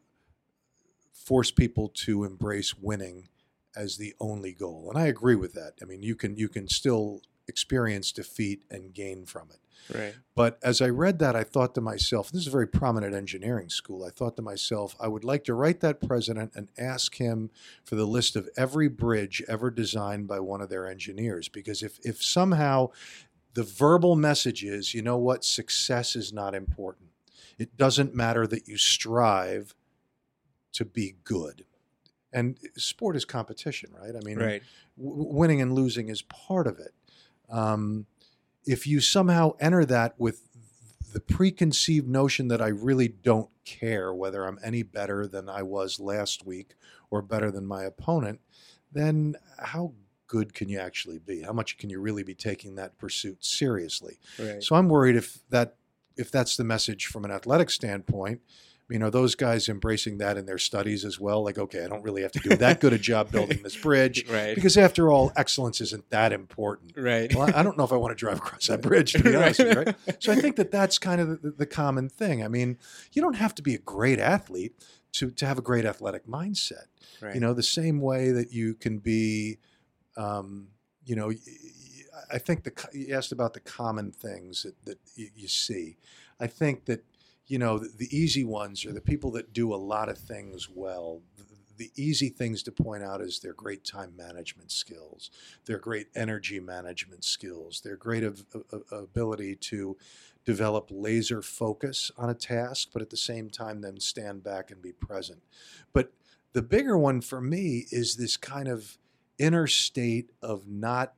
force 1.12 1.50
people 1.50 1.88
to 1.88 2.24
embrace 2.24 2.74
winning 2.76 3.28
as 3.76 3.96
the 3.96 4.14
only 4.20 4.52
goal. 4.52 4.90
And 4.90 4.98
I 4.98 5.06
agree 5.06 5.34
with 5.34 5.54
that. 5.54 5.74
I 5.82 5.84
mean, 5.84 6.02
you 6.02 6.14
can 6.14 6.36
you 6.36 6.48
can 6.48 6.68
still 6.68 7.22
experience 7.46 8.12
defeat 8.12 8.62
and 8.70 8.94
gain 8.94 9.26
from 9.26 9.48
it. 9.50 9.96
right 9.96 10.14
But 10.34 10.58
as 10.62 10.80
I 10.80 10.88
read 10.88 11.18
that, 11.18 11.36
I 11.36 11.44
thought 11.44 11.74
to 11.74 11.80
myself, 11.80 12.30
this 12.30 12.42
is 12.42 12.46
a 12.48 12.50
very 12.50 12.66
prominent 12.66 13.14
engineering 13.14 13.68
school. 13.68 14.04
I 14.04 14.10
thought 14.10 14.36
to 14.36 14.42
myself, 14.42 14.96
I 14.98 15.08
would 15.08 15.24
like 15.24 15.44
to 15.44 15.54
write 15.54 15.80
that 15.80 16.00
president 16.00 16.52
and 16.54 16.68
ask 16.78 17.16
him 17.16 17.50
for 17.84 17.96
the 17.96 18.06
list 18.06 18.34
of 18.34 18.48
every 18.56 18.88
bridge 18.88 19.42
ever 19.46 19.70
designed 19.70 20.26
by 20.26 20.40
one 20.40 20.62
of 20.62 20.70
their 20.70 20.88
engineers. 20.88 21.48
Because 21.48 21.82
if, 21.82 21.98
if 22.02 22.22
somehow 22.22 22.90
the 23.54 23.62
verbal 23.62 24.16
message 24.16 24.64
is, 24.64 24.94
you 24.94 25.02
know 25.02 25.16
what, 25.16 25.44
success 25.44 26.16
is 26.16 26.32
not 26.32 26.54
important, 26.54 27.10
it 27.58 27.76
doesn't 27.76 28.14
matter 28.14 28.46
that 28.46 28.68
you 28.68 28.76
strive 28.76 29.74
to 30.72 30.84
be 30.84 31.14
good. 31.24 31.64
And 32.32 32.58
sport 32.76 33.14
is 33.14 33.24
competition, 33.24 33.90
right? 33.96 34.14
I 34.16 34.20
mean, 34.24 34.38
right 34.38 34.62
w- 34.98 35.26
winning 35.32 35.60
and 35.60 35.72
losing 35.72 36.08
is 36.08 36.22
part 36.22 36.66
of 36.66 36.78
it. 36.78 36.94
Um, 37.50 38.06
if 38.66 38.86
you 38.86 39.00
somehow 39.00 39.52
enter 39.60 39.84
that 39.84 40.14
with 40.18 40.48
the 41.12 41.20
preconceived 41.20 42.08
notion 42.08 42.48
that 42.48 42.60
I 42.60 42.68
really 42.68 43.08
don't 43.08 43.50
care 43.64 44.12
whether 44.12 44.44
I'm 44.44 44.58
any 44.64 44.82
better 44.82 45.26
than 45.26 45.48
I 45.48 45.62
was 45.62 46.00
last 46.00 46.44
week 46.44 46.74
or 47.10 47.22
better 47.22 47.50
than 47.50 47.66
my 47.66 47.84
opponent, 47.84 48.40
then 48.92 49.36
how 49.58 49.92
good 50.26 50.54
can 50.54 50.68
you 50.68 50.78
actually 50.78 51.18
be? 51.18 51.42
How 51.42 51.52
much 51.52 51.78
can 51.78 51.90
you 51.90 52.00
really 52.00 52.22
be 52.22 52.34
taking 52.34 52.74
that 52.76 52.98
pursuit 52.98 53.44
seriously? 53.44 54.18
right 54.38 54.62
So 54.62 54.76
I'm 54.76 54.88
worried 54.88 55.16
if 55.16 55.40
that 55.50 55.76
if 56.16 56.30
that's 56.30 56.56
the 56.56 56.64
message 56.64 57.06
from 57.06 57.24
an 57.24 57.30
athletic 57.30 57.70
standpoint. 57.70 58.40
You 58.90 58.98
know, 58.98 59.08
those 59.08 59.34
guys 59.34 59.70
embracing 59.70 60.18
that 60.18 60.36
in 60.36 60.44
their 60.44 60.58
studies 60.58 61.06
as 61.06 61.18
well. 61.18 61.42
Like, 61.42 61.56
okay, 61.56 61.84
I 61.84 61.88
don't 61.88 62.02
really 62.02 62.20
have 62.20 62.32
to 62.32 62.38
do 62.38 62.50
that 62.56 62.80
good 62.80 62.92
a 62.92 62.98
job 62.98 63.32
building 63.32 63.62
this 63.62 63.74
bridge 63.74 64.26
right 64.30 64.54
because 64.54 64.76
after 64.76 65.10
all, 65.10 65.32
excellence 65.36 65.80
isn't 65.80 66.10
that 66.10 66.34
important. 66.34 66.92
right 66.94 67.34
Well, 67.34 67.50
I 67.54 67.62
don't 67.62 67.78
know 67.78 67.84
if 67.84 67.92
I 67.92 67.96
want 67.96 68.10
to 68.10 68.14
drive 68.14 68.36
across 68.36 68.66
that 68.66 68.82
bridge, 68.82 69.12
to 69.14 69.22
be 69.22 69.34
honest 69.36 69.60
with 69.60 69.74
you, 69.74 69.82
right? 69.84 70.22
So 70.22 70.32
I 70.32 70.36
think 70.36 70.56
that 70.56 70.70
that's 70.70 70.98
kind 70.98 71.20
of 71.20 71.40
the, 71.40 71.50
the 71.52 71.66
common 71.66 72.10
thing. 72.10 72.44
I 72.44 72.48
mean, 72.48 72.76
you 73.12 73.22
don't 73.22 73.36
have 73.36 73.54
to 73.54 73.62
be 73.62 73.74
a 73.74 73.78
great 73.78 74.18
athlete 74.18 74.74
to, 75.14 75.30
to 75.30 75.46
have 75.46 75.58
a 75.58 75.62
great 75.62 75.86
athletic 75.86 76.26
mindset. 76.26 76.86
right 77.20 77.34
You 77.34 77.40
know, 77.40 77.54
the 77.54 77.62
same 77.62 78.00
way 78.00 78.32
that 78.32 78.52
you 78.52 78.74
can 78.74 78.98
be, 78.98 79.58
um, 80.16 80.68
you 81.04 81.16
know, 81.16 81.32
I 82.32 82.38
think 82.38 82.64
the 82.64 82.88
you 82.92 83.14
asked 83.14 83.32
about 83.32 83.54
the 83.54 83.60
common 83.60 84.12
things 84.12 84.62
that, 84.62 84.84
that 84.84 84.98
you, 85.16 85.48
see. 85.48 85.96
I 86.40 86.46
think 86.46 86.86
that 86.86 87.04
you 87.46 87.58
know 87.58 87.78
the, 87.78 87.90
the 87.96 88.16
easy 88.16 88.44
ones 88.44 88.84
are 88.86 88.92
the 88.92 89.00
people 89.00 89.30
that 89.32 89.52
do 89.52 89.74
a 89.74 89.76
lot 89.76 90.08
of 90.08 90.18
things 90.18 90.68
well. 90.72 91.20
The, 91.76 91.90
easy 91.96 92.28
things 92.28 92.62
to 92.62 92.72
point 92.72 93.02
out 93.02 93.20
is 93.20 93.40
their 93.40 93.52
great 93.52 93.84
time 93.84 94.14
management 94.16 94.70
skills, 94.70 95.32
their 95.66 95.78
great 95.78 96.06
energy 96.14 96.60
management 96.60 97.24
skills, 97.24 97.80
their 97.80 97.96
great 97.96 98.22
av- 98.22 98.44
ability 98.92 99.56
to 99.56 99.96
develop 100.44 100.88
laser 100.92 101.42
focus 101.42 102.12
on 102.16 102.30
a 102.30 102.34
task, 102.34 102.90
but 102.92 103.02
at 103.02 103.10
the 103.10 103.16
same 103.16 103.50
time, 103.50 103.80
then 103.80 103.98
stand 103.98 104.44
back 104.44 104.70
and 104.70 104.80
be 104.80 104.92
present. 104.92 105.42
But 105.92 106.12
the 106.52 106.62
bigger 106.62 106.96
one 106.96 107.20
for 107.20 107.40
me 107.40 107.86
is 107.90 108.14
this 108.16 108.36
kind 108.36 108.68
of 108.68 108.96
inner 109.38 109.66
state 109.66 110.30
of 110.42 110.66
not 110.68 111.14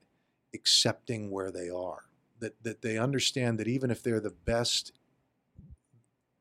accepting 0.55 1.31
where 1.31 1.51
they 1.51 1.69
are. 1.69 2.05
That 2.39 2.63
that 2.63 2.83
they 2.83 2.99
understand 2.99 3.59
that 3.59 3.69
even 3.69 3.91
if 3.91 4.03
they're 4.03 4.21
the 4.21 4.31
best 4.31 4.93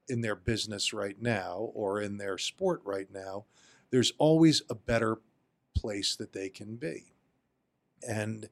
in 0.07 0.21
their 0.21 0.35
business 0.35 0.93
right 0.93 1.19
now 1.21 1.71
or 1.73 2.01
in 2.01 2.17
their 2.17 2.37
sport 2.37 2.81
right 2.83 3.07
now, 3.11 3.45
there's 3.91 4.13
always 4.17 4.61
a 4.69 4.75
better 4.75 5.19
place 5.75 6.15
that 6.15 6.33
they 6.33 6.49
can 6.49 6.75
be. 6.75 7.13
And 8.07 8.49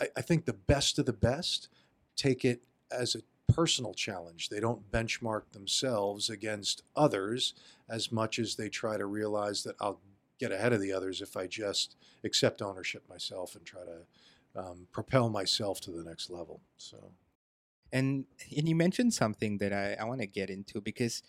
I, 0.00 0.08
I 0.16 0.22
think 0.22 0.44
the 0.44 0.52
best 0.52 0.98
of 0.98 1.06
the 1.06 1.12
best 1.12 1.68
take 2.16 2.44
it 2.44 2.62
as 2.90 3.14
a 3.14 3.52
personal 3.52 3.94
challenge. 3.94 4.48
They 4.48 4.60
don't 4.60 4.90
benchmark 4.90 5.50
themselves 5.52 6.30
against 6.30 6.82
others 6.94 7.54
as 7.88 8.12
much 8.12 8.38
as 8.38 8.54
they 8.54 8.68
try 8.68 8.96
to 8.96 9.06
realize 9.06 9.62
that 9.64 9.76
I'll 9.80 10.00
get 10.40 10.52
ahead 10.52 10.72
of 10.72 10.80
the 10.80 10.92
others 10.92 11.20
if 11.20 11.36
I 11.36 11.46
just 11.46 11.96
accept 12.24 12.62
ownership 12.62 13.04
myself 13.08 13.54
and 13.54 13.64
try 13.64 13.82
to 13.82 14.60
um, 14.60 14.88
propel 14.90 15.28
myself 15.28 15.80
to 15.82 15.90
the 15.90 16.02
next 16.02 16.30
level. 16.30 16.60
So, 16.76 17.12
and 17.92 18.24
and 18.56 18.68
you 18.68 18.74
mentioned 18.74 19.14
something 19.14 19.58
that 19.58 19.72
I, 19.72 19.96
I 20.00 20.04
want 20.04 20.20
to 20.20 20.26
get 20.26 20.50
into 20.50 20.80
because 20.80 21.22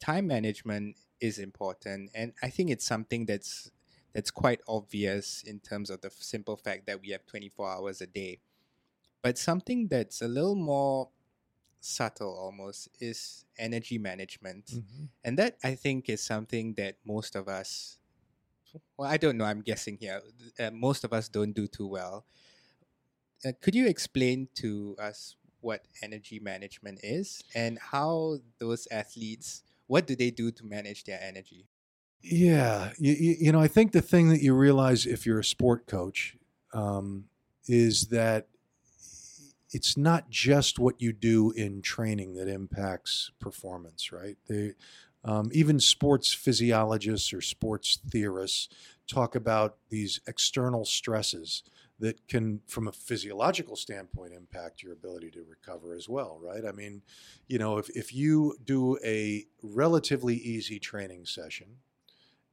time 0.00 0.26
management 0.26 0.96
is 1.20 1.38
important 1.38 2.10
and 2.14 2.32
I 2.42 2.50
think 2.50 2.70
it's 2.70 2.86
something 2.86 3.26
that's 3.26 3.70
that's 4.14 4.30
quite 4.30 4.60
obvious 4.68 5.42
in 5.44 5.58
terms 5.58 5.90
of 5.90 6.00
the 6.00 6.10
simple 6.10 6.56
fact 6.56 6.86
that 6.86 7.00
we 7.00 7.10
have 7.10 7.26
24 7.26 7.68
hours 7.68 8.00
a 8.00 8.06
day. 8.06 8.38
But 9.22 9.38
something 9.38 9.88
that's 9.88 10.22
a 10.22 10.28
little 10.28 10.54
more 10.54 11.08
subtle 11.80 12.34
almost 12.38 12.88
is 13.00 13.44
energy 13.58 13.98
management. 13.98 14.70
And 15.24 15.38
that 15.38 15.56
I 15.64 15.74
think 15.74 16.08
is 16.08 16.22
something 16.22 16.74
that 16.74 16.96
most 17.04 17.34
of 17.34 17.48
us, 17.48 17.98
well, 18.96 19.10
I 19.10 19.16
don't 19.16 19.36
know, 19.36 19.44
I'm 19.44 19.62
guessing 19.62 19.98
here, 20.00 20.20
uh, 20.58 20.70
most 20.70 21.04
of 21.04 21.12
us 21.12 21.28
don't 21.28 21.52
do 21.52 21.66
too 21.66 21.86
well. 21.86 22.24
Uh, 23.44 23.52
could 23.60 23.74
you 23.74 23.86
explain 23.86 24.48
to 24.54 24.96
us 24.98 25.36
what 25.60 25.86
energy 26.02 26.38
management 26.38 27.00
is 27.02 27.42
and 27.54 27.78
how 27.78 28.38
those 28.58 28.86
athletes, 28.90 29.62
what 29.86 30.06
do 30.06 30.14
they 30.14 30.30
do 30.30 30.50
to 30.50 30.64
manage 30.64 31.04
their 31.04 31.20
energy? 31.22 31.66
Yeah, 32.22 32.92
you, 32.98 33.12
you, 33.12 33.52
know, 33.52 33.60
I 33.60 33.68
think 33.68 33.92
the 33.92 34.00
thing 34.00 34.30
that 34.30 34.40
you 34.40 34.54
realize 34.54 35.04
if 35.04 35.26
you're 35.26 35.40
a 35.40 35.44
sport 35.44 35.86
coach 35.86 36.36
um, 36.72 37.24
is 37.66 38.08
that 38.08 38.46
it's 39.70 39.96
not 39.96 40.30
just 40.30 40.78
what 40.78 41.02
you 41.02 41.12
do 41.12 41.50
in 41.50 41.82
training 41.82 42.34
that 42.34 42.48
impacts 42.48 43.30
performance, 43.40 44.12
right? 44.12 44.36
They, 44.48 44.72
um, 45.24 45.50
even 45.52 45.80
sports 45.80 46.32
physiologists 46.32 47.32
or 47.32 47.40
sports 47.40 47.98
theorists 48.10 48.68
talk 49.06 49.34
about 49.34 49.76
these 49.90 50.20
external 50.26 50.84
stresses 50.84 51.62
that 52.00 52.26
can, 52.28 52.60
from 52.66 52.88
a 52.88 52.92
physiological 52.92 53.76
standpoint, 53.76 54.32
impact 54.32 54.82
your 54.82 54.92
ability 54.92 55.30
to 55.30 55.44
recover 55.48 55.94
as 55.94 56.08
well, 56.08 56.38
right? 56.42 56.64
I 56.66 56.72
mean, 56.72 57.02
you 57.46 57.58
know, 57.58 57.78
if, 57.78 57.88
if 57.90 58.12
you 58.12 58.56
do 58.64 58.98
a 59.04 59.44
relatively 59.62 60.34
easy 60.36 60.78
training 60.78 61.26
session, 61.26 61.76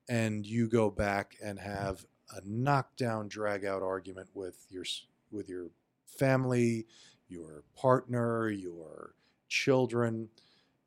and 0.09 0.45
you 0.45 0.67
go 0.67 0.89
back 0.89 1.35
and 1.41 1.59
have 1.59 2.05
a 2.35 2.41
knockdown, 2.45 3.27
drag 3.27 3.65
out 3.65 3.81
argument 3.81 4.29
with 4.33 4.65
your 4.69 4.83
with 5.31 5.47
your 5.47 5.67
family, 6.05 6.85
your 7.29 7.63
partner, 7.75 8.49
your 8.49 9.13
children, 9.47 10.29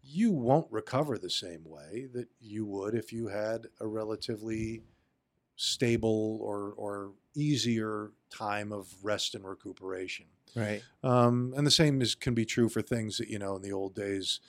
you 0.05 0.33
won't 0.33 0.71
recover 0.71 1.19
the 1.19 1.31
same 1.31 1.65
way 1.65 2.07
that 2.13 2.29
you 2.41 2.67
would 2.67 2.95
if 2.95 3.13
you 3.13 3.29
had 3.29 3.67
a 3.81 3.87
relatively 3.87 4.83
stable 5.57 6.39
or 6.43 6.73
or 6.77 7.13
easier 7.35 8.11
time 8.31 8.73
of 8.73 8.93
rest 9.03 9.35
and 9.35 9.47
recuperation. 9.47 10.27
Right. 10.55 10.83
Um, 11.03 11.53
and 11.57 11.67
the 11.67 11.71
same 11.71 12.01
is 12.03 12.15
can 12.15 12.35
be 12.35 12.45
true 12.45 12.69
for 12.69 12.83
things 12.83 13.19
that 13.19 13.29
you 13.29 13.39
know 13.39 13.57
in 13.57 13.63
the 13.63 13.73
old 13.73 13.95
days, 13.95 14.41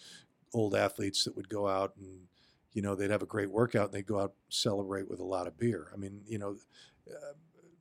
old 0.53 0.75
athletes 0.75 1.23
that 1.23 1.35
would 1.35 1.49
go 1.49 1.67
out 1.67 1.93
and 1.97 2.27
you 2.73 2.81
know 2.81 2.95
they'd 2.95 3.11
have 3.11 3.23
a 3.23 3.27
great 3.27 3.49
workout 3.49 3.85
and 3.85 3.93
they'd 3.93 4.05
go 4.05 4.19
out 4.19 4.33
celebrate 4.49 5.09
with 5.09 5.19
a 5.19 5.25
lot 5.25 5.47
of 5.47 5.57
beer. 5.57 5.89
I 5.93 5.97
mean, 5.97 6.21
you 6.27 6.37
know, 6.37 6.57
uh, 7.09 7.33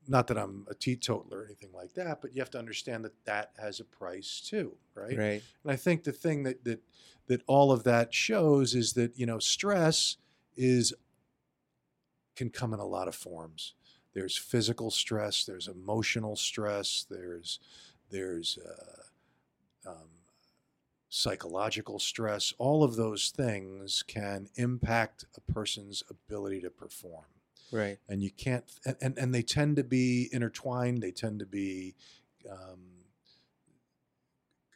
not 0.09 0.27
that 0.29 0.39
I'm 0.39 0.67
a 0.71 0.75
teetotaler 0.75 1.41
or 1.41 1.45
anything 1.45 1.71
like 1.75 1.95
that, 1.95 2.21
but 2.21 2.35
you 2.35 2.41
have 2.41 2.51
to 2.51 2.59
understand 2.59 3.05
that 3.05 3.25
that 3.25 3.53
has 3.59 3.81
a 3.81 3.85
price 3.85 4.43
too, 4.45 4.77
right? 4.95 5.17
Right. 5.17 5.43
And 5.63 5.73
I 5.73 5.77
think 5.77 6.05
the 6.05 6.13
thing 6.13 6.43
that 6.45 6.65
that 6.65 6.81
that 7.27 7.43
all 7.47 7.73
of 7.73 7.85
that 7.85 8.13
shows 8.13 8.75
is 8.75 8.93
that 8.95 9.19
you 9.19 9.27
know 9.27 9.39
stress 9.39 10.17
is 10.57 10.93
can 12.37 12.51
come 12.51 12.75
in 12.75 12.81
a 12.81 12.87
lot 12.87 13.09
of 13.09 13.15
forms. 13.15 13.75
There's 14.13 14.37
physical 14.37 14.91
stress, 14.91 15.45
there's 15.45 15.69
emotional 15.69 16.37
stress, 16.37 17.07
there's 17.09 17.59
there's 18.11 18.59
uh, 18.59 19.91
um, 19.91 20.09
psychological 21.09 21.99
stress. 21.99 22.53
All 22.59 22.85
of 22.85 22.97
those 22.97 23.31
things 23.31 24.05
can 24.07 24.49
impact 24.57 25.25
a 25.37 25.53
person's 25.53 26.03
ability 26.11 26.61
to 26.61 26.71
perform 26.71 27.25
Right. 27.73 27.99
and 28.09 28.23
you 28.23 28.31
can't 28.31 28.65
and, 28.85 28.97
and, 29.01 29.19
and 29.19 29.35
they 29.35 29.43
tend 29.43 29.77
to 29.77 29.85
be 29.85 30.29
intertwined 30.33 31.03
they 31.03 31.11
tend 31.11 31.41
to 31.41 31.47
be 31.47 31.95
um, 32.51 32.81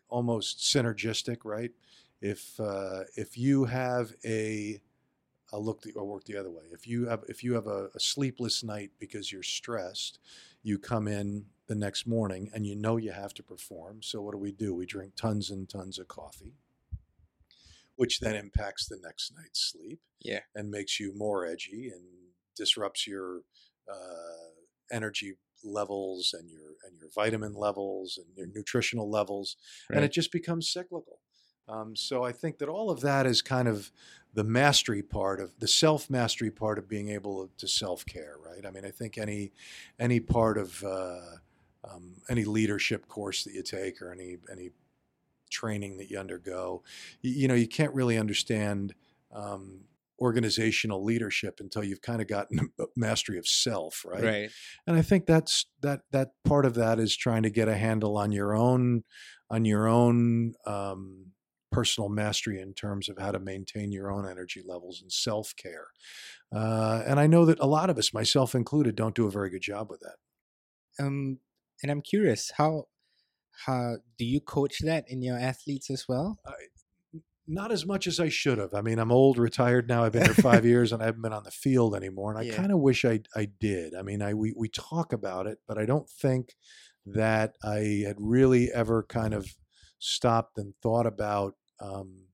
almost 0.09 0.59
synergistic 0.59 1.39
right 1.45 1.73
if 2.21 2.59
uh, 2.59 3.05
if 3.17 3.39
you 3.39 3.65
have 3.65 4.13
a 4.25 4.81
I'll 5.53 5.65
look 5.65 5.83
the, 5.83 5.93
or 5.93 6.05
work 6.05 6.25
the 6.25 6.37
other 6.37 6.51
way. 6.51 6.65
If 6.73 6.87
you 6.87 7.09
have 7.09 7.25
if 7.29 7.43
you 7.43 7.55
have 7.55 7.67
a, 7.67 7.89
a 7.95 8.01
sleepless 8.01 8.63
night 8.63 8.91
because 8.99 9.33
you're 9.33 9.43
stressed, 9.43 10.19
you 10.63 10.79
come 10.79 11.09
in 11.09 11.47
the 11.67 11.75
next 11.75 12.07
morning 12.07 12.51
and 12.55 12.67
you 12.67 12.77
know 12.77 12.97
you 12.97 13.13
have 13.13 13.35
to 13.35 13.43
perform. 13.43 14.03
So 14.03 14.21
what 14.21 14.33
do 14.33 14.39
we 14.39 14.53
do? 14.53 14.75
We 14.75 14.87
drink 14.87 15.15
tons 15.17 15.51
and 15.51 15.69
tons 15.69 15.99
of 15.99 16.09
coffee, 16.09 16.55
which 17.97 18.21
then 18.21 18.37
impacts 18.37 18.87
the 18.87 18.99
next 19.03 19.35
night's 19.37 19.61
sleep 19.61 20.01
Yeah. 20.21 20.41
and 20.55 20.71
makes 20.71 21.01
you 21.01 21.15
more 21.17 21.47
edgy 21.47 21.91
and 21.91 22.05
disrupts 22.59 23.07
your 23.07 23.41
uh, 23.91 24.53
energy 24.93 25.35
levels 25.65 26.35
and 26.39 26.51
your 26.51 26.77
and 26.87 26.99
your 26.99 27.09
vitamin 27.15 27.55
levels 27.55 28.19
and 28.19 28.27
your 28.37 28.47
nutritional 28.55 29.11
levels, 29.11 29.57
and 29.97 30.05
it 30.05 30.13
just 30.13 30.31
becomes 30.31 30.69
cyclical. 30.69 31.21
Um, 31.69 31.95
so 31.95 32.25
I 32.25 32.33
think 32.33 32.59
that 32.59 32.69
all 32.69 32.91
of 32.91 33.01
that 33.01 33.27
is 33.27 33.43
kind 33.43 33.69
of 33.69 33.91
the 34.35 34.45
mastery 34.45 35.03
part 35.03 35.41
of 35.41 35.59
the 35.59 35.69
self 35.69 36.09
mastery 36.09 36.51
part 36.51 36.79
of 36.79 36.89
being 36.89 37.11
able 37.11 37.51
to 37.59 37.69
self 37.69 38.05
care, 38.07 38.37
right? 38.45 38.65
I 38.67 38.71
mean, 38.71 38.85
I 38.85 38.91
think 38.91 39.19
any 39.19 39.53
any 39.99 40.21
part 40.21 40.59
of 40.59 40.83
uh, 40.85 41.37
um, 41.85 42.17
any 42.29 42.45
leadership 42.45 43.09
course 43.09 43.45
that 43.45 43.55
you 43.55 43.63
take 43.63 44.01
or 44.01 44.13
any 44.13 44.37
any 44.51 44.71
training 45.51 45.97
that 45.99 46.11
you 46.11 46.19
undergo, 46.19 46.83
you, 47.23 47.33
you 47.33 47.49
know, 47.49 47.55
you 47.55 47.69
can't 47.69 47.95
really 47.95 48.19
understand 48.19 48.95
um, 49.33 49.81
organizational 50.21 51.05
leadership 51.05 51.59
until 51.61 51.85
you've 51.85 52.03
kind 52.03 52.21
of 52.21 52.29
gotten 52.29 52.73
mastery 52.97 53.39
of 53.39 53.47
self, 53.47 54.05
right? 54.05 54.25
Right. 54.25 54.51
And 54.87 54.97
I 54.97 55.03
think 55.03 55.27
that's 55.27 55.67
that 55.81 56.01
that 56.11 56.31
part 56.45 56.67
of 56.67 56.75
that 56.75 56.99
is 56.99 57.17
trying 57.17 57.43
to 57.45 57.51
get 57.51 57.69
a 57.69 57.77
handle 57.77 58.17
on 58.17 58.33
your 58.33 58.55
own 58.55 59.05
on 59.51 59.65
your 59.65 59.89
own 59.89 60.55
um, 60.67 61.33
personal 61.71 62.09
mastery 62.09 62.61
in 62.61 62.75
terms 62.75 63.09
of 63.09 63.19
how 63.19 63.31
to 63.31 63.39
maintain 63.39 63.93
your 63.93 64.11
own 64.11 64.29
energy 64.29 64.63
levels 64.67 65.01
and 65.01 65.13
self 65.13 65.55
care. 65.57 65.89
Uh, 66.55 67.03
and 67.07 67.21
I 67.21 67.27
know 67.27 67.45
that 67.45 67.61
a 67.61 67.67
lot 67.67 67.91
of 67.91 67.99
us, 67.99 68.15
myself 68.15 68.55
included, 68.55 68.97
don't 68.97 69.15
do 69.15 69.27
a 69.27 69.31
very 69.31 69.51
good 69.51 69.63
job 69.63 69.91
with 69.91 70.01
that. 70.01 71.05
Um, 71.05 71.39
and 71.83 71.91
I'm 71.91 72.03
curious, 72.03 72.53
how 72.57 72.85
how 73.67 73.97
do 74.19 74.25
you 74.25 74.41
coach 74.41 74.79
that 74.81 75.05
in 75.09 75.23
your 75.23 75.39
athletes 75.39 75.91
as 75.91 76.07
well? 76.09 76.39
Not 77.51 77.73
as 77.73 77.87
much 77.87 78.07
as 78.07 78.21
I 78.21 78.29
should 78.29 78.59
have. 78.59 78.75
I 78.75 78.83
mean, 78.83 78.99
I'm 78.99 79.11
old, 79.11 79.39
retired 79.39 79.89
now. 79.89 80.05
I've 80.05 80.13
been 80.13 80.25
here 80.25 80.35
five 80.35 80.65
years, 80.67 80.93
and 80.93 81.03
I 81.03 81.07
haven't 81.07 81.23
been 81.23 81.33
on 81.33 81.45
the 81.45 81.51
field 81.51 81.95
anymore. 81.97 82.31
And 82.31 82.39
I 82.39 82.43
Yeah. 82.43 82.57
kind 82.57 82.71
of 82.73 82.79
wish 82.81 83.05
I 83.05 83.21
I 83.35 83.47
did. 83.47 83.95
I 83.95 84.03
mean, 84.03 84.21
I 84.21 84.35
we 84.35 84.53
we 84.57 84.69
talk 84.69 85.13
about 85.15 85.47
it, 85.47 85.59
but 85.67 85.79
I 85.79 85.87
don't 85.87 86.09
think 86.11 86.55
that 87.07 87.57
I 87.65 88.03
had 88.07 88.17
really 88.19 88.71
ever 88.71 89.03
kind 89.03 89.33
of 89.33 89.57
stopped 89.99 90.59
and 90.59 90.75
thought 90.83 91.07
about 91.07 91.55
um, 91.81 92.27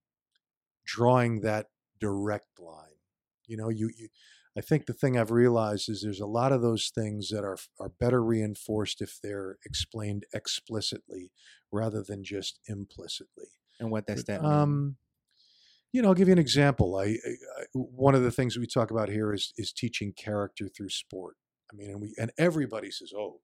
drawing 0.84 1.40
that 1.42 1.68
direct 2.00 2.58
line. 2.60 2.98
You 3.46 3.56
know, 3.56 3.68
you, 3.68 3.90
you 3.96 4.08
I 4.56 4.60
think 4.60 4.86
the 4.86 4.92
thing 4.92 5.16
I've 5.18 5.30
realized 5.30 5.88
is 5.88 6.02
there's 6.02 6.20
a 6.20 6.26
lot 6.26 6.52
of 6.52 6.62
those 6.62 6.90
things 6.94 7.28
that 7.30 7.44
are 7.44 7.58
are 7.78 7.88
better 7.88 8.22
reinforced 8.22 9.00
if 9.00 9.18
they're 9.22 9.58
explained 9.64 10.24
explicitly 10.32 11.30
rather 11.70 12.02
than 12.02 12.24
just 12.24 12.58
implicitly. 12.66 13.48
And 13.80 13.90
what 13.90 14.06
does 14.06 14.24
that 14.24 14.42
mean? 14.42 14.50
Um, 14.50 14.96
you 15.94 16.02
know, 16.02 16.08
I'll 16.08 16.14
give 16.14 16.26
you 16.26 16.32
an 16.32 16.40
example. 16.40 16.96
I, 16.96 17.04
I, 17.04 17.64
one 17.72 18.16
of 18.16 18.24
the 18.24 18.32
things 18.32 18.58
we 18.58 18.66
talk 18.66 18.90
about 18.90 19.08
here 19.08 19.32
is 19.32 19.54
is 19.56 19.72
teaching 19.72 20.12
character 20.12 20.68
through 20.68 20.88
sport. 20.88 21.36
I 21.72 21.76
mean, 21.76 21.90
and 21.90 22.00
we 22.00 22.12
and 22.18 22.32
everybody 22.36 22.90
says, 22.90 23.12
"Oh, 23.16 23.38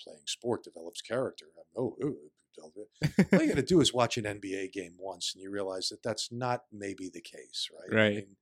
playing 0.00 0.22
sport 0.26 0.62
develops 0.62 1.02
character." 1.02 1.46
Oh 1.76 1.96
oh, 2.00 2.14
oh, 2.62 2.70
oh, 2.78 3.24
all 3.32 3.42
you 3.42 3.48
got 3.48 3.56
to 3.56 3.62
do 3.62 3.80
is 3.80 3.92
watch 3.92 4.16
an 4.16 4.26
NBA 4.26 4.72
game 4.72 4.92
once, 4.96 5.32
and 5.34 5.42
you 5.42 5.50
realize 5.50 5.88
that 5.88 6.04
that's 6.04 6.30
not 6.30 6.62
maybe 6.72 7.10
the 7.12 7.20
case, 7.20 7.68
right? 7.72 8.00
Right. 8.00 8.12
I 8.12 8.14
mean, 8.14 8.36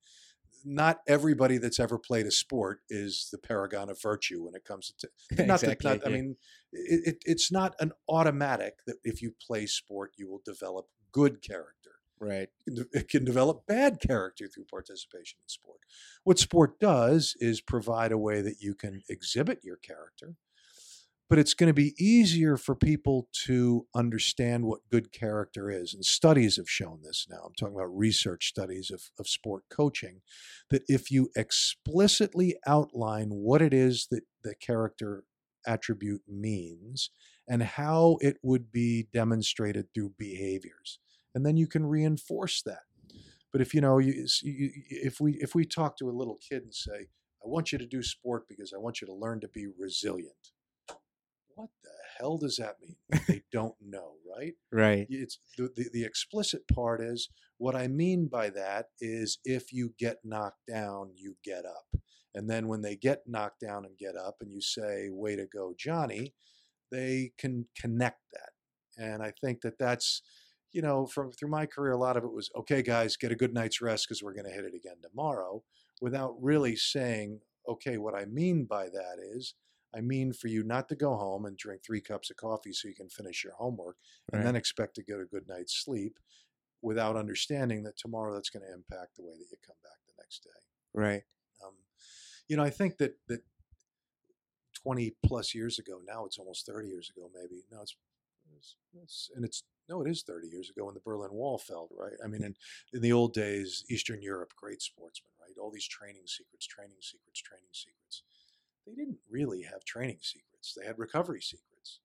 not 0.63 0.99
everybody 1.07 1.57
that's 1.57 1.79
ever 1.79 1.97
played 1.97 2.27
a 2.27 2.31
sport 2.31 2.81
is 2.91 3.29
the 3.31 3.39
paragon 3.39 3.89
of 3.89 3.99
virtue 3.99 4.43
when 4.43 4.53
it 4.53 4.65
comes 4.65 4.93
to. 4.99 5.07
Not 5.45 5.61
that, 5.61 5.71
Exactly, 5.71 5.97
not, 5.97 6.07
I 6.07 6.09
mean, 6.09 6.35
it, 6.71 7.07
it, 7.07 7.17
it's 7.25 7.51
not 7.51 7.73
an 7.79 7.91
automatic 8.07 8.75
that 8.85 8.97
if 9.03 9.21
you 9.21 9.33
play 9.45 9.65
sport, 9.65 10.11
you 10.15 10.29
will 10.29 10.41
develop 10.45 10.87
good 11.11 11.41
character 11.41 11.76
right. 12.19 12.49
it 12.65 13.09
can 13.09 13.23
develop 13.23 13.65
bad 13.67 13.99
character 13.99 14.47
through 14.47 14.65
participation 14.65 15.39
in 15.43 15.49
sport. 15.49 15.79
What 16.23 16.39
sport 16.39 16.79
does 16.79 17.35
is 17.39 17.61
provide 17.61 18.11
a 18.11 18.17
way 18.17 18.41
that 18.41 18.61
you 18.61 18.75
can 18.75 19.01
exhibit 19.09 19.59
your 19.63 19.77
character, 19.77 20.35
but 21.29 21.39
it's 21.39 21.53
going 21.53 21.67
to 21.67 21.73
be 21.73 21.93
easier 21.99 22.57
for 22.57 22.75
people 22.75 23.27
to 23.45 23.85
understand 23.93 24.65
what 24.65 24.89
good 24.89 25.11
character 25.11 25.69
is. 25.69 25.93
And 25.93 26.05
studies 26.05 26.55
have 26.57 26.69
shown 26.69 27.01
this 27.03 27.27
now. 27.29 27.43
I'm 27.45 27.53
talking 27.53 27.75
about 27.75 27.95
research 27.95 28.47
studies 28.47 28.91
of, 28.91 29.03
of 29.19 29.27
sport 29.27 29.63
coaching, 29.69 30.21
that 30.69 30.83
if 30.87 31.11
you 31.11 31.29
explicitly 31.35 32.55
outline 32.65 33.29
what 33.29 33.61
it 33.61 33.73
is 33.73 34.07
that 34.11 34.23
the 34.43 34.55
character 34.55 35.23
attribute 35.65 36.21
means 36.27 37.09
and 37.47 37.61
how 37.61 38.17
it 38.21 38.37
would 38.41 38.71
be 38.71 39.07
demonstrated 39.13 39.87
through 39.93 40.13
behaviors 40.17 40.99
and 41.37 41.45
then 41.45 41.55
you 41.55 41.67
can 41.67 41.85
reinforce 41.85 42.63
that. 42.63 42.81
But 43.51 43.61
if 43.61 43.75
you 43.75 43.79
know, 43.79 43.99
you, 43.99 44.25
you, 44.41 44.71
if 44.89 45.21
we 45.21 45.33
if 45.33 45.53
we 45.53 45.65
talk 45.65 45.95
to 45.97 46.09
a 46.09 46.17
little 46.17 46.39
kid 46.49 46.63
and 46.63 46.73
say, 46.73 47.09
"I 47.43 47.47
want 47.47 47.71
you 47.71 47.77
to 47.77 47.85
do 47.85 48.01
sport 48.01 48.45
because 48.49 48.73
I 48.73 48.79
want 48.79 49.01
you 49.01 49.05
to 49.05 49.13
learn 49.13 49.39
to 49.41 49.47
be 49.47 49.67
resilient," 49.67 50.33
what 51.53 51.69
the 51.83 51.91
hell 52.17 52.39
does 52.39 52.57
that 52.57 52.77
mean? 52.81 52.95
they 53.27 53.43
don't 53.51 53.75
know, 53.79 54.13
right? 54.35 54.55
Right. 54.71 55.05
It's 55.11 55.37
the, 55.59 55.69
the 55.75 55.87
the 55.93 56.03
explicit 56.05 56.67
part 56.73 57.01
is 57.01 57.29
what 57.59 57.75
I 57.75 57.87
mean 57.87 58.29
by 58.29 58.49
that 58.49 58.87
is 58.99 59.37
if 59.45 59.71
you 59.71 59.93
get 59.99 60.17
knocked 60.23 60.65
down, 60.67 61.11
you 61.15 61.35
get 61.45 61.65
up, 61.65 62.01
and 62.33 62.49
then 62.49 62.67
when 62.67 62.81
they 62.81 62.95
get 62.95 63.21
knocked 63.27 63.59
down 63.61 63.85
and 63.85 63.95
get 63.95 64.15
up, 64.15 64.37
and 64.41 64.51
you 64.51 64.59
say, 64.61 65.09
"Way 65.11 65.35
to 65.35 65.45
go, 65.45 65.75
Johnny," 65.77 66.33
they 66.91 67.33
can 67.37 67.67
connect 67.79 68.21
that, 68.33 69.03
and 69.03 69.21
I 69.21 69.33
think 69.39 69.61
that 69.61 69.77
that's 69.77 70.23
you 70.71 70.81
know, 70.81 71.07
from 71.07 71.31
through 71.31 71.49
my 71.49 71.65
career, 71.65 71.93
a 71.93 71.97
lot 71.97 72.17
of 72.17 72.23
it 72.23 72.31
was 72.31 72.49
okay, 72.55 72.81
guys, 72.81 73.17
get 73.17 73.31
a 73.31 73.35
good 73.35 73.53
night's 73.53 73.81
rest 73.81 74.07
because 74.07 74.21
we're 74.21 74.33
going 74.33 74.45
to 74.45 74.51
hit 74.51 74.65
it 74.65 74.75
again 74.75 74.97
tomorrow, 75.01 75.63
without 76.01 76.35
really 76.41 76.75
saying, 76.75 77.39
okay, 77.67 77.97
what 77.97 78.15
I 78.15 78.25
mean 78.25 78.65
by 78.65 78.85
that 78.85 79.17
is, 79.35 79.55
I 79.95 80.01
mean 80.01 80.33
for 80.33 80.47
you 80.47 80.63
not 80.63 80.89
to 80.89 80.95
go 80.95 81.15
home 81.15 81.45
and 81.45 81.57
drink 81.57 81.81
three 81.83 82.01
cups 82.01 82.29
of 82.29 82.37
coffee 82.37 82.73
so 82.73 82.87
you 82.87 82.95
can 82.95 83.09
finish 83.09 83.43
your 83.43 83.53
homework 83.53 83.97
and 84.31 84.45
then 84.45 84.55
expect 84.55 84.95
to 84.95 85.03
get 85.03 85.19
a 85.19 85.25
good 85.25 85.47
night's 85.47 85.83
sleep, 85.83 86.19
without 86.81 87.15
understanding 87.15 87.83
that 87.83 87.97
tomorrow 87.97 88.33
that's 88.33 88.51
going 88.51 88.63
to 88.63 88.73
impact 88.73 89.15
the 89.15 89.23
way 89.23 89.33
that 89.33 89.49
you 89.49 89.57
come 89.65 89.77
back 89.81 89.97
the 90.05 90.21
next 90.21 90.43
day. 90.43 90.59
Right. 90.93 91.23
Um, 91.65 91.73
you 92.47 92.55
know, 92.55 92.63
I 92.63 92.69
think 92.69 92.97
that 92.97 93.15
that 93.27 93.41
twenty 94.75 95.15
plus 95.25 95.55
years 95.55 95.79
ago, 95.79 95.99
now 96.05 96.25
it's 96.25 96.37
almost 96.37 96.65
thirty 96.65 96.87
years 96.87 97.09
ago, 97.09 97.29
maybe. 97.33 97.63
No, 97.71 97.81
it's, 97.81 97.95
it's, 98.55 98.75
it's 99.01 99.31
and 99.35 99.43
it's 99.43 99.63
no, 99.89 100.01
it 100.01 100.09
is 100.09 100.23
30 100.23 100.47
years 100.47 100.69
ago 100.69 100.85
when 100.85 100.93
the 100.93 100.99
Berlin 101.01 101.31
Wall 101.33 101.57
fell, 101.57 101.89
right? 101.97 102.13
I 102.23 102.27
mean, 102.27 102.43
in, 102.43 102.55
in 102.93 103.01
the 103.01 103.13
old 103.13 103.33
days, 103.33 103.83
Eastern 103.89 104.21
Europe, 104.21 104.53
great 104.55 104.81
sportsmen, 104.81 105.31
right? 105.39 105.57
All 105.61 105.71
these 105.71 105.87
training 105.87 106.23
secrets, 106.25 106.65
training 106.67 106.97
secrets, 107.01 107.41
training 107.41 107.71
secrets. 107.71 108.23
They 108.85 108.93
didn't 108.93 109.19
really 109.29 109.63
have 109.63 109.83
training 109.85 110.19
secrets. 110.21 110.75
They 110.79 110.85
had 110.85 110.97
recovery 110.99 111.41
secrets. 111.41 111.99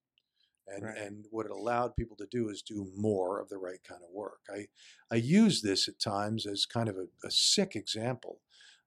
And, 0.67 0.83
Right. 0.85 0.97
and 0.97 1.25
what 1.29 1.45
it 1.45 1.51
allowed 1.51 1.95
people 1.97 2.15
to 2.17 2.25
do 2.27 2.47
is 2.49 2.61
do 2.61 2.89
more 2.95 3.39
of 3.41 3.49
the 3.49 3.57
right 3.57 3.83
kind 3.83 4.01
of 4.01 4.09
work. 4.13 4.39
I, 4.49 4.67
I 5.11 5.15
use 5.15 5.61
this 5.61 5.89
at 5.89 5.99
times 5.99 6.45
as 6.45 6.65
kind 6.65 6.87
of 6.87 6.95
a, 6.97 7.07
a 7.27 7.31
sick 7.31 7.75
example. 7.75 8.39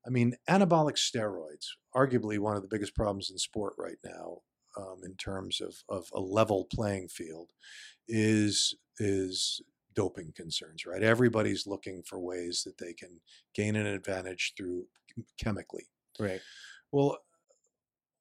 I 0.06 0.10
mean, 0.10 0.36
anabolic 0.48 0.96
steroids, 0.96 1.66
arguably 1.94 2.38
one 2.38 2.56
of 2.56 2.62
the 2.62 2.68
biggest 2.68 2.94
problems 2.94 3.30
in 3.30 3.38
sport 3.38 3.74
right 3.76 3.98
now, 4.04 4.38
um, 4.78 5.00
in 5.04 5.16
terms 5.16 5.60
of, 5.60 5.82
of 5.88 6.08
a 6.14 6.20
level 6.20 6.66
playing 6.72 7.08
field, 7.08 7.50
is 8.08 8.74
is 8.98 9.60
doping 9.94 10.32
concerns. 10.36 10.86
Right, 10.86 11.02
everybody's 11.02 11.66
looking 11.66 12.02
for 12.02 12.18
ways 12.18 12.62
that 12.64 12.78
they 12.78 12.92
can 12.92 13.20
gain 13.54 13.76
an 13.76 13.86
advantage 13.86 14.54
through 14.56 14.86
chemically. 15.42 15.86
Right. 16.18 16.40
Well, 16.92 17.18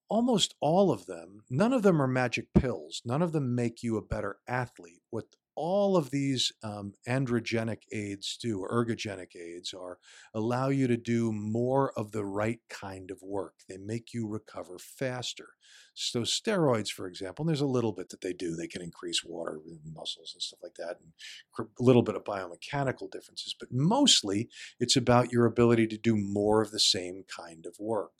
almost 0.10 0.56
all 0.62 0.92
of 0.92 1.06
them, 1.06 1.44
none 1.50 1.74
of 1.74 1.84
them 1.84 2.02
are 2.02 2.08
magic 2.08 2.48
pills. 2.54 3.02
None 3.06 3.22
of 3.22 3.32
them 3.32 3.56
make 3.56 3.84
you 3.84 3.98
a 3.98 4.02
better 4.02 4.38
athlete. 4.48 5.02
What 5.10 5.26
all 5.56 5.96
of 5.98 6.12
these 6.12 6.52
um, 6.64 6.94
androgenic 7.08 7.84
aids 7.92 8.38
do, 8.42 8.66
ergogenic 8.70 9.36
aids, 9.36 9.74
are 9.74 10.00
allow 10.34 10.70
you 10.70 10.88
to 10.88 10.98
do 10.98 11.32
more 11.32 11.92
of 11.98 12.12
the 12.12 12.26
right 12.26 12.60
kind 12.70 13.12
of 13.12 13.22
work. 13.22 13.56
They 13.68 13.78
make 13.78 14.14
you 14.14 14.28
recover 14.28 14.78
faster. 14.80 15.50
So, 15.94 16.22
steroids, 16.22 16.90
for 16.90 17.08
example, 17.08 17.46
there's 17.46 17.62
a 17.62 17.66
little 17.66 17.94
bit 17.94 18.10
that 18.10 18.22
they 18.22 18.34
do. 18.34 18.56
They 18.56 18.68
can 18.68 18.82
increase 18.82 19.24
water 19.24 19.60
in 19.66 19.80
muscles 19.94 20.32
and 20.34 20.42
stuff 20.42 20.60
like 20.62 20.76
that, 20.76 20.98
and 21.02 21.68
a 21.80 21.84
little 21.84 22.04
bit 22.04 22.16
of 22.16 22.24
biomechanical 22.26 23.10
differences, 23.12 23.56
but 23.58 23.72
mostly 23.72 24.50
it's 24.80 24.98
about 24.98 25.32
your 25.32 25.46
ability 25.46 25.88
to 25.88 25.98
do 25.98 26.18
more 26.18 26.62
of 26.62 26.72
the 26.72 26.80
same 26.80 27.24
kind 27.34 27.66
of 27.66 27.76
work. 27.80 28.12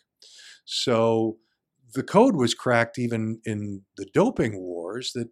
So, 0.64 1.38
the 1.94 2.04
code 2.04 2.36
was 2.36 2.54
cracked 2.54 2.98
even 2.98 3.42
in 3.46 3.84
the 3.98 4.06
doping 4.14 4.60
wars 4.60 5.12
that 5.14 5.30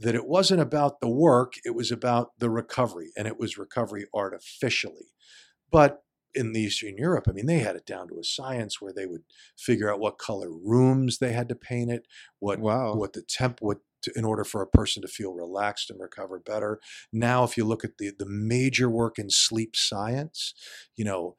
that 0.00 0.14
it 0.14 0.26
wasn't 0.26 0.60
about 0.60 1.00
the 1.00 1.08
work 1.08 1.54
it 1.64 1.74
was 1.74 1.90
about 1.90 2.30
the 2.38 2.50
recovery 2.50 3.10
and 3.16 3.26
it 3.26 3.38
was 3.38 3.58
recovery 3.58 4.06
artificially 4.14 5.12
but 5.70 6.02
in 6.34 6.54
eastern 6.56 6.96
europe 6.96 7.26
i 7.28 7.32
mean 7.32 7.46
they 7.46 7.58
had 7.58 7.76
it 7.76 7.86
down 7.86 8.08
to 8.08 8.18
a 8.18 8.24
science 8.24 8.80
where 8.80 8.92
they 8.92 9.06
would 9.06 9.22
figure 9.58 9.92
out 9.92 10.00
what 10.00 10.18
color 10.18 10.50
rooms 10.50 11.18
they 11.18 11.32
had 11.32 11.48
to 11.48 11.54
paint 11.54 11.90
it 11.90 12.06
what 12.38 12.58
Wow. 12.58 12.94
what 12.94 13.12
the 13.12 13.22
temp 13.22 13.60
what 13.60 13.78
to, 14.02 14.12
in 14.16 14.24
order 14.24 14.42
for 14.44 14.62
a 14.62 14.66
person 14.66 15.00
to 15.02 15.08
feel 15.08 15.32
relaxed 15.32 15.90
and 15.90 16.00
recover 16.00 16.38
better 16.38 16.80
now 17.12 17.44
if 17.44 17.56
you 17.56 17.64
look 17.64 17.84
at 17.84 17.98
the 17.98 18.12
the 18.18 18.26
major 18.28 18.88
work 18.88 19.18
in 19.18 19.30
sleep 19.30 19.76
science 19.76 20.54
you 20.96 21.04
know 21.04 21.36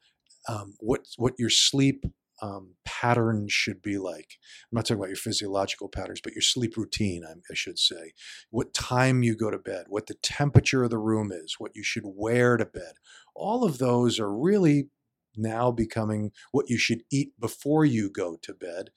um, 0.48 0.74
what 0.80 1.06
what 1.16 1.34
your 1.38 1.50
sleep 1.50 2.04
um, 2.42 2.74
pattern 2.84 3.46
should 3.48 3.82
be 3.82 3.98
like. 3.98 4.38
I'm 4.70 4.76
not 4.76 4.86
talking 4.86 4.98
about 4.98 5.08
your 5.08 5.16
physiological 5.16 5.88
patterns, 5.88 6.20
but 6.22 6.32
your 6.32 6.42
sleep 6.42 6.76
routine, 6.76 7.24
I, 7.24 7.32
I 7.50 7.54
should 7.54 7.78
say. 7.78 8.12
What 8.50 8.74
time 8.74 9.22
you 9.22 9.36
go 9.36 9.50
to 9.50 9.58
bed, 9.58 9.86
what 9.88 10.06
the 10.06 10.14
temperature 10.14 10.84
of 10.84 10.90
the 10.90 10.98
room 10.98 11.30
is, 11.32 11.56
what 11.58 11.72
you 11.74 11.82
should 11.82 12.04
wear 12.04 12.56
to 12.56 12.66
bed. 12.66 12.94
All 13.34 13.64
of 13.64 13.78
those 13.78 14.18
are 14.20 14.32
really 14.32 14.88
now 15.36 15.70
becoming 15.70 16.30
what 16.52 16.70
you 16.70 16.78
should 16.78 17.02
eat 17.10 17.32
before 17.40 17.84
you 17.84 18.10
go 18.10 18.36
to 18.42 18.54
bed 18.54 18.90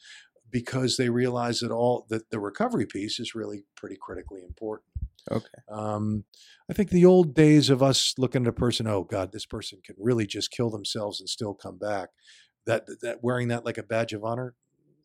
because 0.50 0.98
they 0.98 1.10
realize 1.10 1.60
that 1.60 1.72
all 1.72 2.06
that 2.10 2.30
the 2.32 2.40
recovery 2.40 2.86
piece 2.86 3.20
is 3.20 3.36
really 3.36 3.66
pretty 3.76 3.98
critically 4.00 4.44
important. 4.44 4.90
Okay. 5.30 5.48
Um, 5.70 6.24
I 6.70 6.74
think 6.74 6.90
the 6.90 7.06
old 7.06 7.34
days 7.34 7.70
of 7.70 7.84
us 7.84 8.14
looking 8.18 8.44
at 8.44 8.50
a 8.50 8.54
person, 8.54 8.88
oh 8.88 9.04
God, 9.04 9.32
this 9.32 9.46
person 9.46 9.80
can 9.84 9.96
really 10.00 10.26
just 10.26 10.52
kill 10.52 10.70
themselves 10.70 11.20
and 11.20 11.28
still 11.28 11.54
come 11.54 11.78
back. 11.78 12.10
That 12.68 12.86
that 13.02 13.24
wearing 13.24 13.48
that 13.48 13.66
like 13.66 13.80
a 13.80 13.84
badge 13.84 14.14
of 14.14 14.24
honor, 14.24 14.54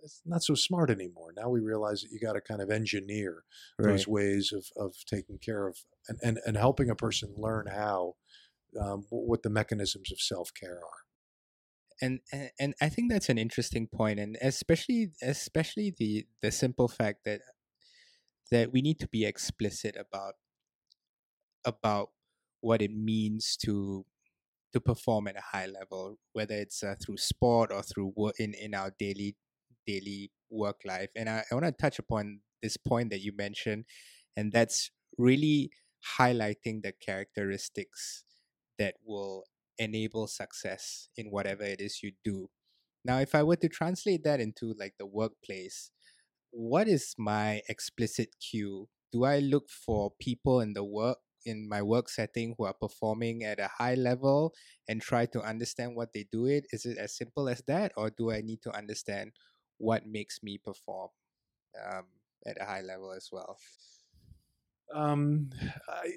it's 0.02 0.20
not 0.26 0.42
so 0.42 0.54
smart 0.54 0.90
anymore. 0.90 1.32
Now 1.36 1.48
we 1.48 1.60
realize 1.60 2.02
that 2.02 2.10
you 2.10 2.20
got 2.20 2.34
to 2.34 2.40
kind 2.40 2.60
of 2.60 2.70
engineer 2.70 3.44
those 3.78 4.06
ways 4.06 4.52
of 4.52 4.66
of 4.76 4.94
taking 5.06 5.38
care 5.38 5.66
of 5.66 5.78
and 6.08 6.18
and, 6.22 6.38
and 6.44 6.56
helping 6.56 6.90
a 6.90 6.96
person 6.96 7.32
learn 7.36 7.66
how 7.68 8.16
um, 8.80 9.04
what 9.10 9.42
the 9.42 9.50
mechanisms 9.50 10.12
of 10.12 10.20
self 10.20 10.50
care 10.58 10.78
are. 10.78 11.02
and, 12.00 12.20
and 12.32 12.50
and 12.58 12.74
I 12.80 12.88
think 12.88 13.10
that's 13.10 13.28
an 13.28 13.38
interesting 13.38 13.86
point, 13.86 14.18
and 14.18 14.36
especially 14.42 15.12
especially 15.22 15.94
the 15.96 16.26
the 16.42 16.50
simple 16.50 16.88
fact 16.88 17.20
that 17.24 17.40
that 18.50 18.72
we 18.72 18.82
need 18.82 18.98
to 19.00 19.08
be 19.08 19.24
explicit 19.24 19.96
about 19.96 20.34
about 21.64 22.10
what 22.60 22.82
it 22.82 22.92
means 22.92 23.56
to 23.64 24.04
to 24.72 24.80
perform 24.80 25.28
at 25.28 25.36
a 25.36 25.42
high 25.52 25.66
level, 25.66 26.18
whether 26.32 26.54
it's 26.54 26.82
uh, 26.82 26.94
through 27.04 27.18
sport 27.18 27.70
or 27.72 27.82
through 27.82 28.12
work 28.16 28.34
in 28.38 28.54
in 28.54 28.74
our 28.74 28.92
daily 28.98 29.36
daily 29.86 30.30
work 30.50 30.80
life. 30.84 31.10
And 31.16 31.28
I, 31.28 31.44
I 31.50 31.54
want 31.54 31.66
to 31.66 31.72
touch 31.72 31.98
upon 31.98 32.40
this 32.62 32.76
point 32.76 33.10
that 33.10 33.20
you 33.20 33.32
mentioned, 33.36 33.84
and 34.36 34.52
that's 34.52 34.90
really 35.18 35.70
highlighting 36.18 36.82
the 36.82 36.92
characteristics 37.04 38.24
that 38.78 38.94
will 39.04 39.44
enable 39.78 40.26
success 40.26 41.08
in 41.16 41.26
whatever 41.26 41.62
it 41.62 41.80
is 41.80 42.02
you 42.02 42.12
do. 42.24 42.48
Now, 43.04 43.18
if 43.18 43.34
I 43.34 43.42
were 43.42 43.56
to 43.56 43.68
translate 43.68 44.22
that 44.24 44.40
into 44.40 44.74
like 44.78 44.94
the 44.98 45.06
workplace, 45.06 45.90
what 46.50 46.88
is 46.88 47.14
my 47.18 47.62
explicit 47.68 48.36
cue? 48.40 48.88
Do 49.12 49.24
I 49.24 49.40
look 49.40 49.68
for 49.68 50.12
people 50.20 50.60
in 50.60 50.74
the 50.74 50.84
work 50.84 51.18
in 51.44 51.68
my 51.68 51.82
work 51.82 52.08
setting 52.08 52.54
who 52.56 52.64
are 52.64 52.74
performing 52.74 53.44
at 53.44 53.60
a 53.60 53.68
high 53.68 53.94
level 53.94 54.54
and 54.88 55.00
try 55.02 55.26
to 55.26 55.40
understand 55.42 55.96
what 55.96 56.12
they 56.12 56.26
do 56.30 56.46
it? 56.46 56.66
Is 56.72 56.86
it 56.86 56.98
as 56.98 57.16
simple 57.16 57.48
as 57.48 57.62
that, 57.66 57.92
or 57.96 58.10
do 58.10 58.30
I 58.30 58.40
need 58.40 58.62
to 58.62 58.76
understand 58.76 59.32
what 59.78 60.06
makes 60.06 60.42
me 60.42 60.58
perform 60.58 61.10
um, 61.84 62.06
at 62.46 62.60
a 62.60 62.64
high 62.64 62.82
level 62.82 63.12
as 63.12 63.28
well? 63.32 63.58
Um, 64.94 65.50
I, 65.88 66.12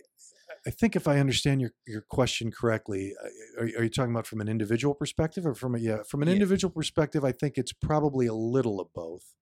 I 0.67 0.69
think 0.69 0.95
if 0.95 1.07
I 1.07 1.19
understand 1.19 1.61
your, 1.61 1.71
your 1.87 2.01
question 2.01 2.51
correctly, 2.51 3.13
uh, 3.23 3.61
are, 3.61 3.63
are 3.63 3.83
you 3.83 3.89
talking 3.89 4.11
about 4.11 4.27
from 4.27 4.41
an 4.41 4.49
individual 4.49 4.93
perspective 4.93 5.45
or 5.45 5.55
from 5.55 5.75
a, 5.75 5.79
yeah, 5.79 6.03
from 6.03 6.21
an 6.21 6.27
Yeah. 6.27 6.33
individual 6.33 6.71
perspective, 6.71 7.23
I 7.23 7.31
think 7.31 7.57
it's 7.57 7.73
probably 7.73 8.27
a 8.27 8.33
little 8.33 8.81
of 8.81 8.93
both, 8.93 9.33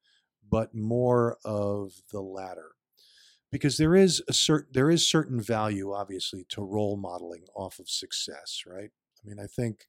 but 0.48 0.76
more 0.76 1.38
of 1.44 1.94
the 2.12 2.22
latter. 2.22 2.74
Because 3.54 3.78
there 3.78 3.96
is 3.96 4.22
a 4.28 4.34
certain 4.34 4.70
there 4.74 4.90
is 4.90 5.08
certain 5.08 5.40
value, 5.40 5.94
obviously, 5.94 6.44
to 6.50 6.62
role 6.64 6.98
modeling 6.98 7.46
off 7.56 7.78
of 7.78 7.88
success, 7.88 8.64
right? 8.66 8.90
I 8.90 9.30
mean, 9.30 9.40
I 9.40 9.46
think 9.46 9.86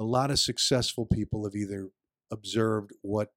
a 0.00 0.04
lot 0.04 0.32
of 0.32 0.40
successful 0.40 1.06
people 1.06 1.44
have 1.44 1.54
either 1.54 1.90
observed 2.32 2.90
what 3.02 3.28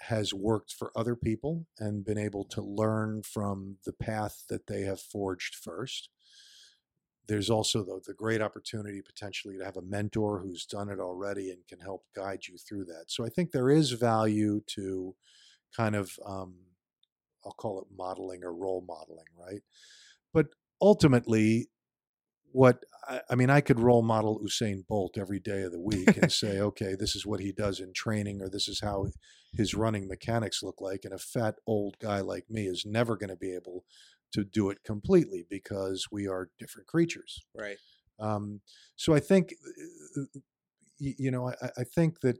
has 0.00 0.34
worked 0.34 0.72
for 0.72 0.90
other 0.96 1.14
people 1.14 1.66
and 1.78 2.04
been 2.04 2.18
able 2.18 2.44
to 2.44 2.60
learn 2.60 3.22
from 3.22 3.76
the 3.86 3.92
path 3.92 4.42
that 4.48 4.66
they 4.66 4.82
have 4.82 5.00
forged 5.00 5.54
first. 5.54 6.10
There's 7.28 7.48
also 7.48 7.84
the, 7.84 8.00
the 8.04 8.14
great 8.14 8.42
opportunity 8.42 9.00
potentially 9.00 9.56
to 9.56 9.64
have 9.64 9.76
a 9.76 9.82
mentor 9.82 10.40
who's 10.40 10.66
done 10.66 10.90
it 10.90 10.98
already 10.98 11.50
and 11.50 11.66
can 11.68 11.78
help 11.78 12.02
guide 12.16 12.40
you 12.48 12.58
through 12.58 12.86
that. 12.86 13.04
So 13.06 13.24
I 13.24 13.28
think 13.28 13.52
there 13.52 13.70
is 13.70 13.92
value 13.92 14.60
to 14.74 15.14
kind 15.74 15.94
of, 15.94 16.10
um, 16.26 16.54
I'll 17.44 17.52
call 17.52 17.80
it 17.80 17.86
modeling 17.96 18.44
or 18.44 18.52
role 18.54 18.84
modeling, 18.86 19.26
right? 19.38 19.62
But 20.32 20.46
ultimately, 20.80 21.68
what 22.52 22.84
I, 23.08 23.20
I 23.30 23.34
mean, 23.34 23.50
I 23.50 23.60
could 23.60 23.80
role 23.80 24.02
model 24.02 24.40
Usain 24.40 24.86
Bolt 24.86 25.18
every 25.18 25.40
day 25.40 25.62
of 25.62 25.72
the 25.72 25.80
week 25.80 26.16
and 26.16 26.30
say, 26.30 26.60
okay, 26.60 26.94
this 26.98 27.16
is 27.16 27.26
what 27.26 27.40
he 27.40 27.52
does 27.52 27.80
in 27.80 27.92
training, 27.92 28.40
or 28.40 28.48
this 28.48 28.68
is 28.68 28.80
how 28.80 29.06
his 29.52 29.74
running 29.74 30.08
mechanics 30.08 30.62
look 30.62 30.80
like. 30.80 31.04
And 31.04 31.12
a 31.12 31.18
fat 31.18 31.56
old 31.66 31.96
guy 31.98 32.20
like 32.20 32.48
me 32.48 32.66
is 32.66 32.84
never 32.86 33.16
going 33.16 33.30
to 33.30 33.36
be 33.36 33.54
able 33.54 33.84
to 34.32 34.44
do 34.44 34.70
it 34.70 34.78
completely 34.84 35.44
because 35.48 36.06
we 36.10 36.26
are 36.26 36.50
different 36.58 36.88
creatures. 36.88 37.44
Right. 37.56 37.76
Um, 38.20 38.60
so 38.96 39.14
I 39.14 39.20
think, 39.20 39.54
uh, 40.16 40.40
you 40.98 41.30
know, 41.30 41.48
I, 41.48 41.70
I 41.78 41.84
think 41.84 42.20
that 42.20 42.38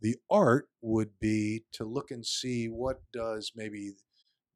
the 0.00 0.16
art 0.30 0.68
would 0.80 1.18
be 1.20 1.64
to 1.72 1.84
look 1.84 2.10
and 2.10 2.24
see 2.24 2.68
what 2.68 3.02
does 3.12 3.52
maybe 3.56 3.92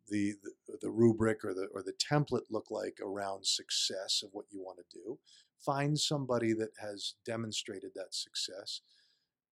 the, 0.09 0.35
the 0.67 0.79
the 0.83 0.91
rubric 0.91 1.45
or 1.45 1.55
the 1.55 1.69
or 1.75 1.83
the 1.83 1.93
template 1.95 2.47
look 2.51 2.71
like 2.71 2.99
around 3.03 3.47
success 3.47 4.23
of 4.25 4.31
what 4.33 4.47
you 4.51 4.61
want 4.61 4.79
to 4.79 4.99
do. 4.99 5.19
Find 5.65 5.99
somebody 5.99 6.53
that 6.55 6.71
has 6.81 7.15
demonstrated 7.25 7.93
that 7.95 8.13
success. 8.15 8.81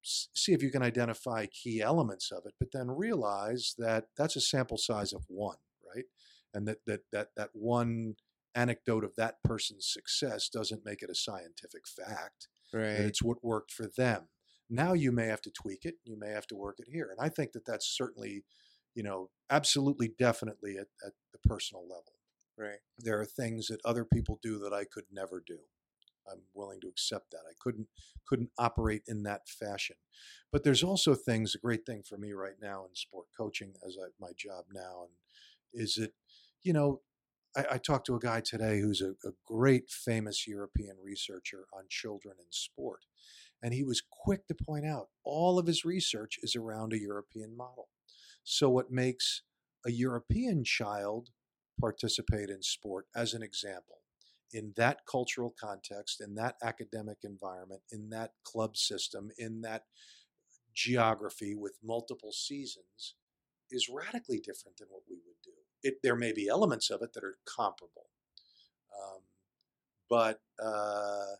S- 0.05 0.29
See 0.35 0.53
if 0.53 0.63
you 0.63 0.71
can 0.71 0.83
identify 0.83 1.47
key 1.47 1.81
elements 1.81 2.31
of 2.33 2.45
it, 2.47 2.55
but 2.59 2.73
then 2.73 2.91
realize 2.91 3.75
that 3.79 4.07
that's 4.17 4.37
a 4.37 4.41
sample 4.41 4.79
size 4.79 5.13
of 5.13 5.25
one, 5.29 5.59
right? 5.95 6.07
And 6.55 6.67
that 6.69 6.79
that 6.87 7.03
that 7.13 7.29
that 7.37 7.51
one 7.53 8.17
anecdote 8.55 9.05
of 9.05 9.15
that 9.17 9.37
person's 9.45 9.87
success 9.89 10.49
doesn't 10.49 10.85
make 10.85 11.03
it 11.03 11.11
a 11.11 11.15
scientific 11.15 11.87
fact 11.87 12.49
Right. 12.73 12.83
and 12.87 13.07
it's 13.07 13.23
what 13.23 13.45
worked 13.45 13.71
for 13.73 13.87
them. 13.87 14.29
Now 14.71 14.93
you 14.93 15.13
may 15.13 15.27
have 15.27 15.43
to 15.43 15.51
tweak 15.51 15.85
it. 15.85 15.97
You 16.05 16.19
may 16.19 16.31
have 16.31 16.47
to 16.49 16.57
work 16.57 16.77
it 16.79 16.89
here. 16.91 17.09
And 17.11 17.25
I 17.25 17.29
think 17.29 17.53
that 17.53 17.67
that's 17.67 17.87
certainly, 17.87 18.45
you 18.95 19.03
know, 19.03 19.31
absolutely, 19.51 20.13
definitely 20.19 20.77
at, 20.79 20.87
at 21.05 21.13
the 21.33 21.39
personal 21.49 21.83
level. 21.83 22.15
Right. 22.57 22.79
There 22.99 23.19
are 23.21 23.27
things 23.27 23.69
that 23.69 23.81
other 23.85 24.05
people 24.05 24.39
do 24.43 24.59
that 24.61 24.73
I 24.73 24.85
could 24.85 25.05
never 25.11 25.43
do. 25.45 25.59
I'm 26.31 26.43
willing 26.55 26.81
to 26.83 26.89
accept 26.89 27.31
that. 27.33 27.43
I 27.49 27.55
couldn't 27.59 27.89
couldn't 28.27 28.51
operate 28.59 29.03
in 29.07 29.23
that 29.25 29.49
fashion. 29.49 29.97
But 30.53 30.65
there's 30.65 30.83
also 30.83 31.15
things. 31.15 31.55
A 31.55 31.59
great 31.59 31.87
thing 31.87 32.03
for 32.07 32.19
me 32.19 32.33
right 32.33 32.57
now 32.61 32.85
in 32.85 32.95
sport 32.95 33.27
coaching, 33.37 33.75
as 33.87 33.97
I, 34.01 34.09
my 34.21 34.33
job 34.37 34.67
now, 34.73 35.05
and 35.05 35.13
is 35.73 35.95
that 35.95 36.13
you 36.63 36.73
know 36.73 37.01
I, 37.57 37.65
I 37.73 37.79
talked 37.79 38.07
to 38.07 38.17
a 38.17 38.21
guy 38.21 38.41
today 38.41 38.81
who's 38.81 39.01
a, 39.01 39.13
a 39.27 39.33
great 39.47 39.91
famous 39.91 40.47
European 40.47 40.97
researcher 41.03 41.67
on 41.73 41.85
children 41.89 42.35
in 42.39 42.51
sport, 42.51 43.01
and 43.63 43.75
he 43.75 43.85
was 43.85 44.03
quick 44.11 44.47
to 44.49 44.55
point 44.55 44.87
out 44.87 45.09
all 45.25 45.59
of 45.59 45.67
his 45.67 45.85
research 45.85 46.39
is 46.43 46.57
around 46.57 46.93
a 46.93 47.01
European 47.01 47.57
model. 47.57 47.89
So 48.43 48.71
what 48.71 48.91
makes 48.91 49.43
a 49.87 49.91
European 49.91 50.65
child 50.65 51.31
participate 51.81 52.51
in 52.51 52.63
sport, 52.63 53.07
as 53.15 53.35
an 53.35 53.43
example, 53.43 53.99
in 54.53 54.73
that 54.77 55.01
cultural 55.11 55.55
context, 55.59 56.21
in 56.21 56.35
that 56.35 56.57
academic 56.63 57.19
environment, 57.23 57.83
in 57.91 58.11
that 58.11 58.33
club 58.45 58.77
system, 58.77 59.31
in 59.39 59.61
that 59.63 59.85
geography 60.75 61.55
with 61.55 61.79
multiple 61.83 62.33
seasons, 62.33 63.15
is 63.71 63.89
radically 63.89 64.39
different 64.39 64.77
than 64.79 64.89
what 64.91 65.03
we 65.09 65.17
would 65.27 65.37
do. 65.45 65.51
It, 65.83 65.95
there 66.03 66.17
may 66.17 66.33
be 66.33 66.49
elements 66.49 66.91
of 66.91 67.03
it 67.03 67.13
that 67.15 67.25
are 67.25 67.39
comparable, 67.47 68.07
um, 68.95 69.21
but 70.09 70.41
uh, 70.63 71.37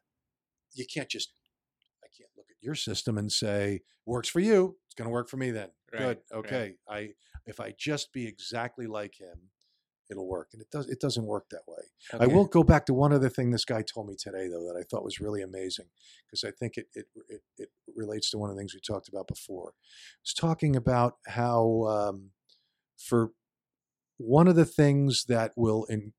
you 0.73 0.87
can't 0.87 1.09
just. 1.09 1.33
I 2.11 2.23
can't 2.23 2.31
look 2.37 2.47
at 2.51 2.63
your 2.63 2.75
system 2.75 3.19
and 3.19 3.31
say 3.31 3.83
works 4.07 4.29
for 4.29 4.41
you. 4.41 4.77
It's 4.87 4.95
going 4.95 5.07
to 5.07 5.13
work 5.13 5.29
for 5.29 5.37
me 5.37 5.51
then. 5.51 5.69
Right, 5.93 6.01
Good. 6.01 6.19
right. 6.33 6.39
Okay. 6.39 6.75
I 6.89 7.11
if 7.47 7.61
I 7.61 7.75
just 7.79 8.13
be 8.13 8.27
exactly 8.27 8.87
like 8.87 9.19
him, 9.19 9.51
it'll 10.11 10.29
work, 10.29 10.49
and 10.53 10.61
it 10.61 10.71
does. 10.71 10.89
It 10.89 11.01
doesn't 11.01 11.25
work 11.25 11.47
that 11.51 11.63
way. 11.67 11.83
I 12.19 12.27
will 12.27 12.47
go 12.47 12.63
back 12.63 12.87
to 12.87 12.95
one 12.95 13.13
other 13.13 13.29
thing 13.29 13.51
this 13.51 13.65
guy 13.65 13.83
told 13.83 14.09
me 14.09 14.17
today, 14.19 14.49
though, 14.49 14.67
that 14.67 14.79
I 14.79 14.83
thought 14.83 15.05
was 15.05 15.21
really 15.21 15.43
amazing 15.43 15.87
because 16.27 16.45
I 16.45 16.51
think 16.51 16.77
it, 16.77 16.87
it 16.95 17.07
it 17.29 17.43
it 17.59 17.69
relates 17.95 18.31
to 18.31 18.39
one 18.39 18.51
of 18.51 18.57
the 18.57 18.61
things 18.61 18.75
we 18.75 18.81
talked 18.81 19.09
about 19.09 19.29
before. 19.29 19.73
Was 20.25 20.35
talking 20.35 20.77
about 20.77 21.15
how 21.27 21.85
um, 21.85 22.31
for 22.97 23.31
one 24.19 24.49
of 24.49 24.57
the 24.57 24.67
things 24.67 25.25
that 25.29 25.53
will 25.57 25.85
in 25.85 26.13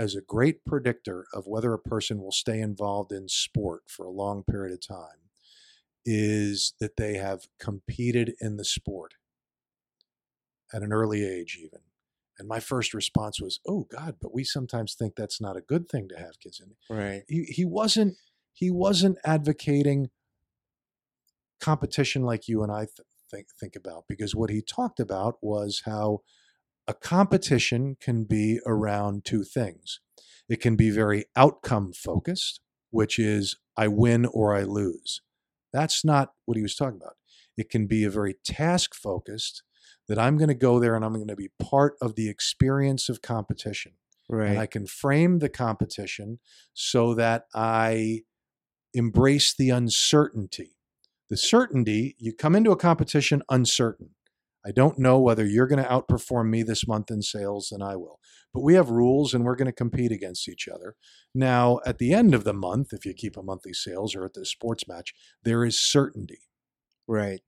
as 0.00 0.14
a 0.14 0.22
great 0.22 0.64
predictor 0.64 1.26
of 1.34 1.46
whether 1.46 1.74
a 1.74 1.78
person 1.78 2.22
will 2.22 2.32
stay 2.32 2.58
involved 2.58 3.12
in 3.12 3.28
sport 3.28 3.82
for 3.86 4.06
a 4.06 4.10
long 4.10 4.42
period 4.42 4.72
of 4.72 4.80
time 4.80 5.28
is 6.06 6.72
that 6.80 6.96
they 6.96 7.18
have 7.18 7.42
competed 7.58 8.32
in 8.40 8.56
the 8.56 8.64
sport 8.64 9.12
at 10.72 10.82
an 10.82 10.90
early 10.90 11.22
age 11.22 11.58
even 11.62 11.80
and 12.38 12.48
my 12.48 12.58
first 12.58 12.94
response 12.94 13.42
was 13.42 13.60
oh 13.68 13.86
god 13.90 14.16
but 14.22 14.32
we 14.32 14.42
sometimes 14.42 14.94
think 14.94 15.14
that's 15.14 15.38
not 15.38 15.54
a 15.58 15.60
good 15.60 15.86
thing 15.90 16.08
to 16.08 16.16
have 16.16 16.40
kids 16.40 16.58
in 16.64 16.72
Right. 16.96 17.22
he, 17.28 17.42
he 17.44 17.66
wasn't 17.66 18.16
he 18.54 18.70
wasn't 18.70 19.18
advocating 19.22 20.08
competition 21.60 22.22
like 22.22 22.48
you 22.48 22.62
and 22.62 22.72
I 22.72 22.86
th- 22.86 23.06
think 23.30 23.48
think 23.60 23.76
about 23.76 24.04
because 24.08 24.34
what 24.34 24.48
he 24.48 24.62
talked 24.62 24.98
about 24.98 25.36
was 25.42 25.82
how 25.84 26.22
a 26.90 26.94
competition 26.94 27.96
can 28.00 28.24
be 28.24 28.58
around 28.66 29.24
two 29.24 29.44
things. 29.44 30.00
It 30.48 30.60
can 30.60 30.74
be 30.74 30.90
very 30.90 31.26
outcome 31.36 31.92
focused, 31.92 32.60
which 32.90 33.16
is 33.16 33.56
I 33.76 33.86
win 33.86 34.26
or 34.26 34.56
I 34.56 34.62
lose. 34.62 35.22
That's 35.72 36.04
not 36.04 36.32
what 36.46 36.56
he 36.56 36.62
was 36.64 36.74
talking 36.74 36.98
about. 37.00 37.14
It 37.56 37.70
can 37.70 37.86
be 37.86 38.02
a 38.02 38.10
very 38.10 38.34
task 38.44 38.92
focused 38.92 39.62
that 40.08 40.18
I'm 40.18 40.36
going 40.36 40.48
to 40.48 40.54
go 40.54 40.80
there 40.80 40.96
and 40.96 41.04
I'm 41.04 41.14
going 41.14 41.28
to 41.28 41.36
be 41.36 41.52
part 41.60 41.94
of 42.02 42.16
the 42.16 42.28
experience 42.28 43.08
of 43.08 43.22
competition 43.22 43.92
Right. 44.28 44.50
and 44.50 44.58
I 44.58 44.66
can 44.66 44.86
frame 44.88 45.38
the 45.38 45.48
competition 45.48 46.40
so 46.74 47.14
that 47.14 47.44
I 47.54 48.22
embrace 48.92 49.54
the 49.54 49.70
uncertainty. 49.70 50.76
The 51.28 51.36
certainty, 51.36 52.16
you 52.18 52.32
come 52.32 52.56
into 52.56 52.72
a 52.72 52.76
competition 52.76 53.42
uncertain. 53.48 54.10
I 54.64 54.72
don't 54.72 54.98
know 54.98 55.18
whether 55.18 55.46
you're 55.46 55.66
going 55.66 55.82
to 55.82 55.88
outperform 55.88 56.50
me 56.50 56.62
this 56.62 56.86
month 56.86 57.10
in 57.10 57.22
sales 57.22 57.68
than 57.70 57.82
I 57.82 57.96
will. 57.96 58.18
But 58.52 58.62
we 58.62 58.74
have 58.74 58.90
rules 58.90 59.32
and 59.32 59.44
we're 59.44 59.56
going 59.56 59.66
to 59.66 59.72
compete 59.72 60.12
against 60.12 60.48
each 60.48 60.68
other. 60.68 60.96
Now, 61.34 61.80
at 61.86 61.98
the 61.98 62.12
end 62.12 62.34
of 62.34 62.44
the 62.44 62.52
month, 62.52 62.92
if 62.92 63.06
you 63.06 63.14
keep 63.14 63.36
a 63.36 63.42
monthly 63.42 63.72
sales 63.72 64.14
or 64.14 64.24
at 64.24 64.34
the 64.34 64.44
sports 64.44 64.86
match, 64.86 65.14
there 65.44 65.64
is 65.64 65.78
certainty 65.78 66.40
right. 67.10 67.40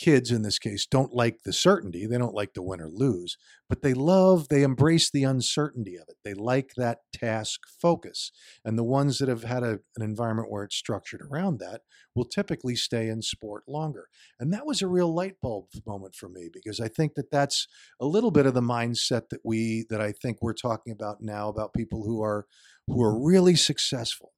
Kids 0.00 0.30
in 0.30 0.42
this 0.42 0.58
case 0.58 0.86
don't 0.86 1.12
like 1.12 1.42
the 1.44 1.52
certainty 1.52 2.06
they 2.06 2.18
don't 2.18 2.34
like 2.34 2.52
to 2.54 2.62
win 2.62 2.80
or 2.80 2.88
lose 2.88 3.36
but 3.70 3.82
they 3.82 3.94
love 3.94 4.48
they 4.48 4.64
embrace 4.64 5.10
the 5.10 5.22
uncertainty 5.22 5.94
of 5.96 6.06
it. 6.08 6.16
They 6.24 6.34
like 6.34 6.72
that 6.76 6.98
task 7.12 7.60
focus 7.80 8.32
and 8.64 8.76
the 8.76 8.84
ones 8.84 9.18
that 9.18 9.28
have 9.28 9.44
had 9.44 9.62
a, 9.62 9.78
an 9.96 10.02
environment 10.02 10.50
where 10.50 10.64
it's 10.64 10.74
structured 10.74 11.22
around 11.22 11.60
that 11.60 11.82
will 12.16 12.24
typically 12.24 12.74
stay 12.74 13.08
in 13.08 13.22
sport 13.22 13.62
longer. 13.68 14.08
And 14.40 14.52
that 14.52 14.66
was 14.66 14.82
a 14.82 14.88
real 14.88 15.14
light 15.14 15.36
bulb 15.40 15.66
moment 15.86 16.16
for 16.16 16.28
me 16.28 16.48
because 16.52 16.80
i 16.80 16.88
think 16.88 17.14
that 17.14 17.30
that's 17.30 17.68
a 18.00 18.06
little 18.06 18.32
bit 18.32 18.46
of 18.46 18.54
the 18.54 18.60
mindset 18.60 19.28
that 19.30 19.40
we 19.44 19.86
that 19.88 20.00
i 20.00 20.10
think 20.10 20.38
we're 20.40 20.52
talking 20.52 20.92
about 20.92 21.18
now 21.20 21.48
about 21.48 21.72
people 21.72 22.02
who 22.04 22.22
are 22.22 22.46
who 22.88 23.02
are 23.02 23.24
really 23.24 23.54
successful. 23.54 24.32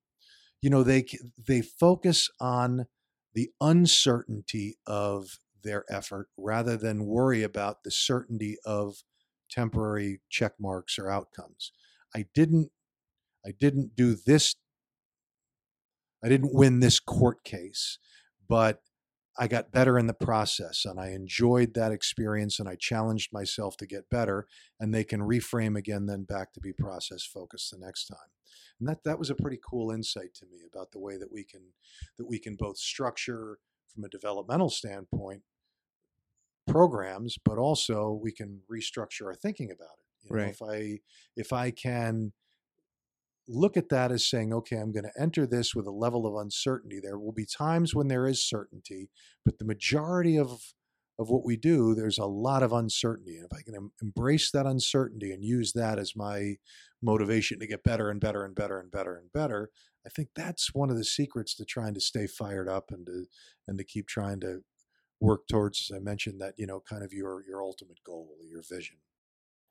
You 0.61 0.71
know 0.71 0.83
they 0.83 1.07
they 1.39 1.63
focus 1.63 2.29
on 2.39 2.87
the 3.35 3.51
uncertainty 3.61 4.77
of 4.87 5.39
their 5.63 5.85
effort 5.89 6.29
rather 6.37 6.77
than 6.77 7.07
worry 7.07 7.43
about 7.43 7.85
the 7.85 7.91
certainty 7.91 8.57
of 8.65 9.03
temporary 9.51 10.21
check 10.31 10.53
marks 10.59 10.99
or 10.99 11.11
outcomes. 11.11 11.73
I 12.15 12.27
didn't 12.35 12.71
I 13.45 13.53
didn't 13.59 13.97
do 13.97 14.15
this 14.15 14.55
I 16.25 16.29
didn't 16.29 16.55
win 16.55 16.81
this 16.81 17.01
court 17.01 17.43
case, 17.43 17.99
but 18.49 18.81
I 19.39 19.49
got 19.49 19.73
better 19.73 19.99
in 19.99 20.07
the 20.07 20.15
process 20.15 20.85
and 20.85 21.01
I 21.01 21.09
enjoyed 21.09 21.75
that 21.75 21.91
experience 21.91 22.61
and 22.61 22.69
I 22.69 22.77
challenged 22.77 23.33
myself 23.33 23.77
to 23.79 23.87
get 23.87 24.11
better 24.11 24.47
and 24.79 24.95
they 24.95 25.05
can 25.05 25.21
reframe 25.21 25.77
again 25.77 26.07
then 26.07 26.25
back 26.25 26.53
to 26.53 26.61
be 26.61 26.73
process 26.73 27.25
focused 27.25 27.71
the 27.71 27.79
next 27.79 28.07
time. 28.07 28.19
And 28.79 28.89
that 28.89 29.05
that 29.05 29.19
was 29.19 29.31
a 29.31 29.35
pretty 29.35 29.59
cool 29.65 29.91
insight 29.91 30.35
to 30.35 30.47
me 30.47 30.59
about 30.71 30.93
the 30.93 30.99
way 30.99 31.17
that 31.17 31.33
we 31.33 31.45
can 31.45 31.63
that 32.19 32.29
we 32.29 32.39
can 32.39 32.57
both 32.57 32.77
structure 32.77 33.59
from 33.89 34.05
a 34.05 34.09
developmental 34.09 34.71
standpoint 34.71 35.43
programs, 36.73 37.37
but 37.45 37.59
also 37.59 38.13
we 38.23 38.33
can 38.33 38.61
restructure 38.71 39.27
our 39.27 39.35
thinking 39.35 39.71
about 39.71 39.97
it. 39.99 40.25
You 40.25 40.37
know, 40.37 40.43
Right. 40.43 40.51
if 40.51 40.63
I 40.63 40.99
if 41.37 41.53
I 41.53 41.71
can 41.71 42.33
look 43.49 43.77
at 43.77 43.89
that 43.89 44.13
as 44.13 44.29
saying, 44.29 44.53
okay, 44.53 44.77
I'm 44.77 44.93
going 44.93 45.05
to 45.05 45.21
enter 45.21 45.47
this 45.47 45.75
with 45.75 45.87
a 45.87 45.91
level 45.91 46.27
of 46.27 46.41
uncertainty. 46.41 47.01
There 47.01 47.19
will 47.19 47.33
be 47.33 47.47
times 47.47 47.95
when 47.95 48.09
there 48.09 48.27
is 48.27 48.47
certainty, 48.49 49.11
but 49.45 49.59
the 49.59 49.65
majority 49.65 50.39
of 50.39 50.61
of 51.19 51.29
what 51.29 51.45
we 51.45 51.57
do, 51.59 51.95
there's 51.95 52.19
a 52.19 52.25
lot 52.25 52.63
of 52.63 52.73
uncertainty. 52.73 53.37
And 53.37 53.45
if 53.45 53.57
I 53.57 53.63
can 53.63 53.75
em- 53.77 53.93
embrace 54.01 54.51
that 54.51 54.67
uncertainty 54.67 55.31
and 55.31 55.45
use 55.45 55.73
that 55.75 55.99
as 55.99 56.17
my 56.17 56.57
motivation 57.03 57.61
to 57.61 57.67
get 57.67 57.85
better 57.85 58.09
and 58.09 58.19
better 58.19 58.45
and 58.45 58.55
better 58.55 58.81
and 58.81 58.91
better 58.91 59.17
and 59.17 59.31
better, 59.31 59.71
I 60.07 60.09
think 60.09 60.31
that's 60.35 60.73
one 60.75 60.91
of 60.91 60.97
the 60.97 61.05
secrets 61.05 61.55
to 61.57 61.67
trying 61.67 61.93
to 61.95 62.01
stay 62.01 62.27
fired 62.27 62.69
up 62.69 62.91
and 62.91 63.05
to 63.07 63.27
and 63.69 63.77
to 63.79 63.85
keep 63.85 64.07
trying 64.09 64.41
to 64.41 64.63
work 65.23 65.49
towards, 65.49 65.91
as 65.91 65.97
I 65.97 66.01
mentioned, 66.01 66.41
that 66.43 66.55
you 66.59 66.67
know, 66.67 66.81
kind 66.81 67.05
of 67.05 67.13
your 67.15 67.43
your 67.49 67.63
ultimate 67.63 68.01
goal, 68.05 68.37
your 68.43 68.63
vision. 68.63 68.99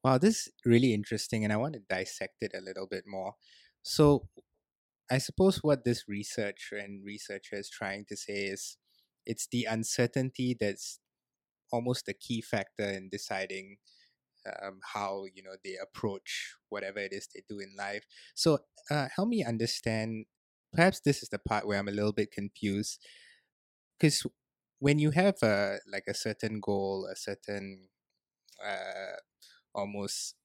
Wow, 0.04 0.18
this 0.18 0.48
is 0.48 0.54
really 0.66 0.94
interesting, 0.94 1.44
and 1.44 1.54
I 1.54 1.58
want 1.58 1.74
to 1.76 1.82
dissect 1.82 2.38
it 2.42 2.54
a 2.56 2.62
little 2.62 2.88
bit 2.88 3.06
more. 3.08 3.36
So, 3.84 4.30
I 5.12 5.20
suppose 5.20 5.58
what 5.60 5.86
this 5.86 6.06
research 6.08 6.70
and 6.72 7.06
researcher 7.06 7.58
is 7.58 7.70
trying 7.70 8.06
to 8.10 8.18
say 8.18 8.46
is 8.46 8.78
it's 9.26 9.48
the 9.52 9.66
uncertainty 9.66 10.58
that's 10.60 11.00
almost 11.72 12.06
the 12.08 12.14
key 12.14 12.42
factor 12.42 12.86
in 12.86 13.10
deciding 13.10 13.78
um, 14.64 14.80
how 14.94 15.26
you 15.34 15.44
know 15.44 15.56
they 15.64 15.76
approach 15.82 16.56
whatever 16.70 17.00
it 17.00 17.14
is 17.14 17.28
they 17.34 17.44
do 17.50 17.60
in 17.60 17.76
life. 17.78 18.06
So, 18.36 18.60
uh, 18.92 19.10
help 19.16 19.30
me 19.30 19.44
understand. 19.44 20.26
Perhaps 20.74 21.02
this 21.02 21.24
is 21.24 21.30
the 21.30 21.40
part 21.40 21.68
where 21.68 21.80
I'm 21.80 21.90
a 21.90 21.92
little 21.92 22.14
bit 22.14 22.32
confused, 22.32 23.00
because 24.00 24.26
when 24.82 25.00
you 25.00 25.12
have 25.14 25.38
a 25.44 25.80
like 25.92 26.06
a 26.10 26.16
certain 26.16 26.62
goal, 26.62 27.08
a 27.12 27.18
certain 27.18 27.90
uh, 28.66 29.18
almost 29.76 30.36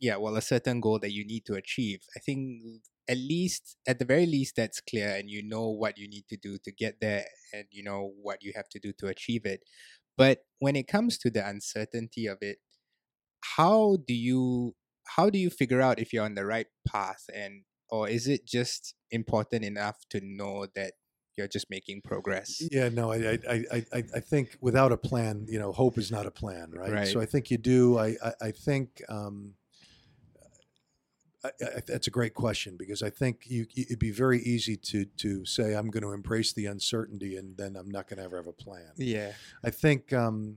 yeah 0.00 0.16
well 0.16 0.36
a 0.36 0.42
certain 0.42 0.80
goal 0.80 0.98
that 0.98 1.12
you 1.12 1.24
need 1.26 1.44
to 1.46 1.54
achieve 1.54 2.00
i 2.16 2.20
think 2.20 2.62
at 3.08 3.16
least 3.16 3.76
at 3.86 3.98
the 3.98 4.04
very 4.04 4.26
least 4.26 4.56
that's 4.56 4.80
clear 4.80 5.10
and 5.16 5.30
you 5.30 5.42
know 5.42 5.68
what 5.68 5.98
you 5.98 6.08
need 6.08 6.24
to 6.28 6.36
do 6.36 6.58
to 6.58 6.72
get 6.72 7.00
there 7.00 7.26
and 7.52 7.66
you 7.70 7.82
know 7.82 8.12
what 8.22 8.42
you 8.42 8.52
have 8.54 8.68
to 8.68 8.78
do 8.78 8.92
to 8.92 9.06
achieve 9.08 9.46
it. 9.46 9.62
But 10.16 10.40
when 10.58 10.76
it 10.76 10.88
comes 10.88 11.18
to 11.18 11.30
the 11.30 11.46
uncertainty 11.48 12.26
of 12.26 12.38
it 12.42 12.58
how 13.56 13.96
do 14.06 14.14
you 14.14 14.74
how 15.16 15.30
do 15.30 15.38
you 15.38 15.50
figure 15.50 15.80
out 15.80 15.98
if 15.98 16.12
you're 16.12 16.24
on 16.24 16.34
the 16.34 16.44
right 16.44 16.66
path 16.86 17.24
and 17.34 17.62
or 17.90 18.08
is 18.08 18.28
it 18.28 18.46
just 18.46 18.94
important 19.10 19.64
enough 19.64 19.96
to 20.10 20.20
know 20.22 20.66
that 20.74 20.92
you're 21.38 21.48
just 21.48 21.70
making 21.70 22.02
progress 22.02 22.60
Yeah, 22.70 22.88
no, 22.88 23.12
I, 23.12 23.38
I, 23.48 23.64
I, 23.72 24.04
I, 24.14 24.20
think 24.20 24.56
without 24.60 24.92
a 24.92 24.96
plan, 24.96 25.46
you 25.48 25.58
know, 25.58 25.72
hope 25.72 25.96
is 25.96 26.10
not 26.10 26.26
a 26.26 26.30
plan, 26.30 26.72
right? 26.72 26.92
Right. 26.92 27.08
So 27.08 27.20
I 27.20 27.26
think 27.26 27.50
you 27.50 27.58
do. 27.58 27.98
I, 27.98 28.16
I, 28.22 28.32
I 28.42 28.50
think 28.50 29.02
um, 29.08 29.54
I, 31.44 31.48
I, 31.48 31.80
that's 31.86 32.06
a 32.06 32.10
great 32.10 32.34
question 32.34 32.76
because 32.76 33.02
I 33.02 33.10
think 33.10 33.42
you, 33.46 33.66
it'd 33.76 33.98
be 33.98 34.10
very 34.10 34.40
easy 34.42 34.76
to 34.76 35.04
to 35.04 35.44
say 35.44 35.74
I'm 35.74 35.88
going 35.88 36.02
to 36.02 36.12
embrace 36.12 36.52
the 36.52 36.66
uncertainty 36.66 37.36
and 37.36 37.56
then 37.56 37.76
I'm 37.76 37.90
not 37.90 38.08
going 38.08 38.18
to 38.18 38.24
ever 38.24 38.36
have 38.36 38.48
a 38.48 38.52
plan. 38.52 38.90
Yeah, 38.96 39.32
I 39.64 39.70
think 39.70 40.12
um, 40.12 40.56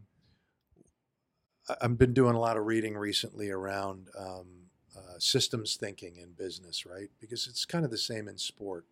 I've 1.81 1.97
been 1.97 2.13
doing 2.13 2.35
a 2.35 2.39
lot 2.39 2.57
of 2.57 2.65
reading 2.65 2.97
recently 2.97 3.49
around 3.49 4.07
um, 4.17 4.47
uh, 4.95 5.19
systems 5.19 5.75
thinking 5.75 6.17
in 6.17 6.31
business, 6.33 6.85
right? 6.85 7.09
Because 7.19 7.47
it's 7.47 7.65
kind 7.65 7.85
of 7.85 7.91
the 7.91 7.97
same 7.97 8.27
in 8.27 8.37
sport. 8.37 8.85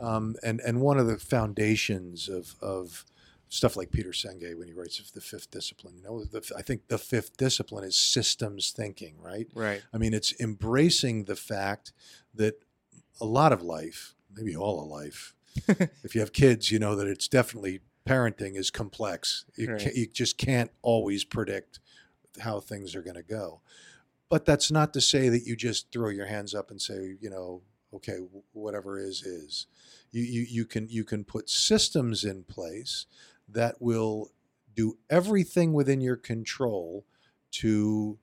Um, 0.00 0.36
and 0.42 0.60
and 0.60 0.80
one 0.80 0.98
of 0.98 1.06
the 1.06 1.18
foundations 1.18 2.28
of 2.28 2.54
of 2.60 3.04
stuff 3.48 3.76
like 3.76 3.90
Peter 3.90 4.10
Senge 4.10 4.56
when 4.56 4.68
he 4.68 4.74
writes 4.74 5.00
of 5.00 5.12
the 5.12 5.20
fifth 5.20 5.50
discipline, 5.50 5.96
you 5.96 6.02
know, 6.04 6.24
the, 6.24 6.48
I 6.56 6.62
think 6.62 6.86
the 6.86 6.98
fifth 6.98 7.36
discipline 7.36 7.84
is 7.84 7.96
systems 7.96 8.70
thinking, 8.70 9.16
right? 9.20 9.48
right. 9.54 9.82
I 9.92 9.98
mean, 9.98 10.14
it's 10.14 10.32
embracing 10.40 11.24
the 11.24 11.34
fact 11.34 11.92
that 12.32 12.64
a 13.20 13.24
lot 13.24 13.52
of 13.52 13.60
life, 13.60 14.14
maybe 14.32 14.54
all 14.54 14.80
of 14.80 14.86
life, 14.86 15.34
if 16.04 16.14
you 16.14 16.20
have 16.20 16.32
kids, 16.32 16.70
you 16.70 16.78
know 16.78 16.94
that 16.94 17.08
it's 17.08 17.26
definitely 17.26 17.80
parenting 18.06 18.56
is 18.56 18.70
complex. 18.70 19.44
You, 19.56 19.72
Right. 19.72 19.80
ca 19.80 19.90
you 19.94 20.06
just 20.06 20.38
can't 20.38 20.70
always 20.82 21.24
predict 21.24 21.80
how 22.38 22.60
things 22.60 22.94
are 22.94 23.02
going 23.02 23.16
to 23.16 23.22
go. 23.22 23.60
But 24.28 24.44
that's 24.44 24.70
not 24.70 24.92
to 24.94 25.00
say 25.00 25.28
that 25.28 25.44
you 25.44 25.56
just 25.56 25.90
throw 25.90 26.08
your 26.08 26.26
hands 26.26 26.54
up 26.54 26.70
and 26.70 26.80
say, 26.80 27.16
you 27.20 27.28
know, 27.28 27.62
okay, 27.94 28.18
whatever 28.52 28.98
is 28.98 29.22
is. 29.22 29.66
You, 30.12 30.22
you 30.22 30.46
you 30.48 30.64
can 30.64 30.88
you 30.88 31.04
can 31.04 31.24
put 31.24 31.48
systems 31.50 32.24
in 32.24 32.44
place 32.44 33.06
that 33.48 33.80
will 33.80 34.30
do 34.74 34.98
everything 35.08 35.72
within 35.72 36.00
your 36.00 36.16
control 36.16 37.04
to 37.52 38.18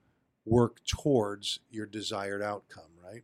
work 0.45 0.79
towards 0.85 1.59
your 1.69 1.85
desired 1.85 2.41
outcome, 2.41 2.91
right? 3.03 3.23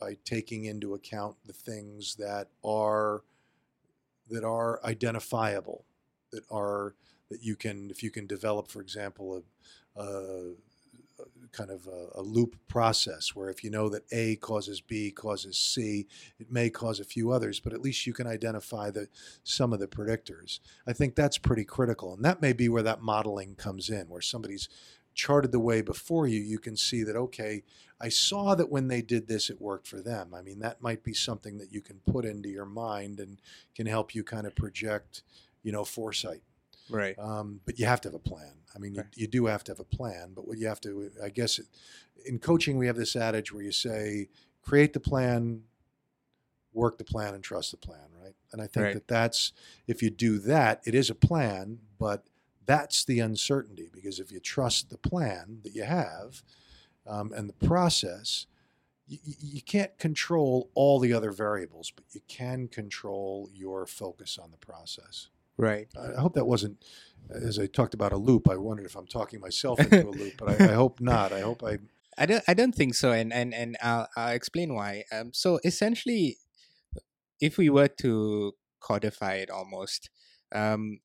By 0.00 0.16
taking 0.24 0.64
into 0.64 0.94
account 0.94 1.36
the 1.46 1.52
things 1.52 2.16
that 2.16 2.48
are 2.64 3.22
that 4.30 4.44
are 4.44 4.80
identifiable, 4.84 5.84
that 6.32 6.44
are 6.50 6.94
that 7.30 7.42
you 7.42 7.56
can 7.56 7.90
if 7.90 8.02
you 8.02 8.10
can 8.10 8.26
develop, 8.26 8.68
for 8.68 8.80
example, 8.80 9.42
a, 9.96 10.02
a 10.02 10.52
kind 11.54 11.70
of 11.70 11.86
a, 11.86 12.20
a 12.20 12.22
loop 12.22 12.56
process 12.68 13.34
where 13.34 13.48
if 13.48 13.62
you 13.62 13.70
know 13.70 13.88
that 13.88 14.04
A 14.12 14.36
causes 14.36 14.80
B 14.80 15.10
causes 15.10 15.58
C, 15.58 16.06
it 16.38 16.50
may 16.50 16.68
cause 16.70 17.00
a 17.00 17.04
few 17.04 17.30
others, 17.30 17.60
but 17.60 17.72
at 17.72 17.80
least 17.80 18.06
you 18.06 18.12
can 18.12 18.26
identify 18.26 18.90
the 18.90 19.08
some 19.42 19.72
of 19.72 19.80
the 19.80 19.86
predictors. 19.86 20.58
I 20.86 20.92
think 20.92 21.14
that's 21.14 21.38
pretty 21.38 21.64
critical, 21.64 22.14
and 22.14 22.24
that 22.24 22.42
may 22.42 22.52
be 22.52 22.68
where 22.68 22.82
that 22.82 23.02
modeling 23.02 23.54
comes 23.54 23.88
in, 23.88 24.08
where 24.08 24.20
somebody's 24.20 24.68
charted 25.14 25.52
the 25.52 25.60
way 25.60 25.80
before 25.80 26.26
you. 26.26 26.40
You 26.40 26.58
can 26.58 26.76
see 26.76 27.04
that 27.04 27.16
okay, 27.16 27.62
I 28.00 28.08
saw 28.08 28.54
that 28.54 28.70
when 28.70 28.88
they 28.88 29.02
did 29.02 29.28
this, 29.28 29.48
it 29.48 29.60
worked 29.60 29.86
for 29.86 30.00
them. 30.00 30.34
I 30.34 30.42
mean, 30.42 30.58
that 30.60 30.82
might 30.82 31.04
be 31.04 31.14
something 31.14 31.58
that 31.58 31.72
you 31.72 31.80
can 31.80 32.00
put 32.06 32.24
into 32.24 32.48
your 32.48 32.66
mind 32.66 33.20
and 33.20 33.40
can 33.74 33.86
help 33.86 34.14
you 34.14 34.24
kind 34.24 34.46
of 34.46 34.54
project, 34.56 35.22
you 35.62 35.72
know, 35.72 35.84
foresight. 35.84 36.42
Right. 36.90 37.18
Um, 37.18 37.60
but 37.64 37.78
you 37.78 37.86
have 37.86 38.00
to 38.02 38.08
have 38.08 38.14
a 38.14 38.18
plan. 38.18 38.52
I 38.74 38.78
mean, 38.78 38.94
you, 38.94 39.04
you 39.14 39.26
do 39.26 39.46
have 39.46 39.64
to 39.64 39.72
have 39.72 39.80
a 39.80 39.84
plan. 39.84 40.32
But 40.34 40.46
what 40.46 40.58
you 40.58 40.66
have 40.66 40.80
to, 40.82 41.10
I 41.22 41.28
guess, 41.28 41.60
in 42.26 42.38
coaching, 42.38 42.76
we 42.76 42.86
have 42.86 42.96
this 42.96 43.16
adage 43.16 43.52
where 43.52 43.62
you 43.62 43.72
say, 43.72 44.28
create 44.62 44.92
the 44.92 45.00
plan, 45.00 45.62
work 46.72 46.98
the 46.98 47.04
plan, 47.04 47.34
and 47.34 47.42
trust 47.44 47.70
the 47.70 47.76
plan, 47.76 48.08
right? 48.20 48.34
And 48.52 48.60
I 48.60 48.66
think 48.66 48.84
Right. 48.84 48.94
that 48.94 49.08
that's, 49.08 49.52
if 49.86 50.02
you 50.02 50.10
do 50.10 50.38
that, 50.40 50.82
it 50.84 50.94
is 50.94 51.08
a 51.10 51.14
plan, 51.14 51.78
but 51.98 52.26
that's 52.66 53.04
the 53.04 53.20
uncertainty 53.20 53.90
because 53.92 54.18
if 54.18 54.32
you 54.32 54.40
trust 54.40 54.90
the 54.90 54.98
plan 54.98 55.60
that 55.62 55.74
you 55.74 55.84
have 55.84 56.42
um, 57.06 57.32
and 57.32 57.48
the 57.48 57.66
process, 57.66 58.46
you, 59.06 59.18
you 59.22 59.62
can't 59.62 59.96
control 59.98 60.70
all 60.74 60.98
the 60.98 61.12
other 61.12 61.30
variables, 61.30 61.90
but 61.90 62.04
you 62.12 62.22
can 62.26 62.68
control 62.68 63.48
your 63.52 63.86
focus 63.86 64.38
on 64.38 64.50
the 64.50 64.56
process. 64.56 65.28
Right. 65.56 65.88
I 65.96 66.20
hope 66.20 66.34
that 66.34 66.46
wasn't, 66.46 66.84
as 67.30 67.58
I 67.58 67.66
talked 67.66 67.94
about 67.94 68.12
a 68.12 68.16
loop. 68.16 68.48
I 68.48 68.56
wondered 68.56 68.86
if 68.86 68.96
I'm 68.96 69.06
talking 69.06 69.40
myself 69.40 69.80
into 69.80 70.08
a 70.08 70.10
loop, 70.10 70.34
but 70.36 70.48
I, 70.48 70.70
I 70.70 70.74
hope 70.74 71.00
not. 71.00 71.32
I 71.32 71.40
hope 71.40 71.62
I. 71.62 71.78
I 72.18 72.26
don't. 72.26 72.44
I 72.46 72.54
don't 72.54 72.74
think 72.74 72.94
so, 72.94 73.12
and 73.12 73.32
and 73.32 73.52
and 73.54 73.76
I'll, 73.82 74.08
I'll 74.16 74.34
explain 74.34 74.74
why. 74.74 75.04
Um. 75.12 75.32
So 75.32 75.58
essentially, 75.64 76.38
if 77.40 77.58
we 77.58 77.70
were 77.70 77.88
to 77.88 78.52
codify 78.80 79.34
it 79.34 79.50
almost, 79.50 80.10
um, 80.52 81.00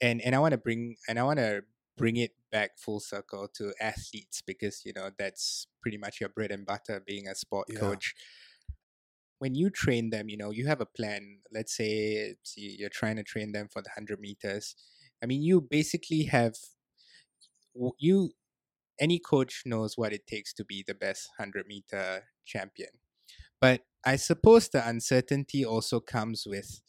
and 0.00 0.20
and 0.22 0.34
I 0.34 0.38
want 0.38 0.52
to 0.52 0.58
bring 0.58 0.96
and 1.08 1.18
I 1.18 1.22
want 1.22 1.38
to 1.38 1.62
bring 1.96 2.16
it 2.16 2.32
back 2.50 2.78
full 2.78 3.00
circle 3.00 3.48
to 3.54 3.72
athletes 3.80 4.42
because 4.42 4.82
you 4.84 4.92
know 4.94 5.10
that's 5.18 5.66
pretty 5.80 5.96
much 5.98 6.20
your 6.20 6.28
bread 6.28 6.50
and 6.50 6.66
butter 6.66 7.02
being 7.06 7.28
a 7.28 7.34
sport 7.34 7.68
Yeah. 7.70 7.78
coach. 7.80 8.14
When 9.38 9.54
you 9.54 9.70
train 9.70 10.10
them, 10.10 10.28
you 10.28 10.36
know 10.36 10.50
you 10.50 10.66
have 10.66 10.80
a 10.80 10.86
plan. 10.86 11.40
Let's 11.52 11.76
say 11.76 12.36
you- 12.56 12.76
you're 12.78 12.88
trying 12.88 13.16
to 13.16 13.22
train 13.22 13.52
them 13.52 13.68
for 13.68 13.82
the 13.82 13.90
hundred 13.90 14.20
meters. 14.20 14.76
I 15.22 15.26
mean, 15.26 15.42
you 15.42 15.60
basically 15.60 16.24
have 16.24 16.54
you 17.98 18.32
any 19.00 19.18
coach 19.18 19.62
knows 19.66 19.96
what 19.96 20.12
it 20.12 20.26
takes 20.26 20.52
to 20.54 20.64
be 20.64 20.84
the 20.86 20.94
best 20.94 21.28
100 21.36 21.66
meter 21.66 22.24
champion. 22.44 22.90
But 23.60 23.82
I 24.04 24.16
suppose 24.16 24.68
the 24.68 24.86
uncertainty 24.86 25.64
also 25.64 26.00
comes 26.00 26.44
with 26.46 26.80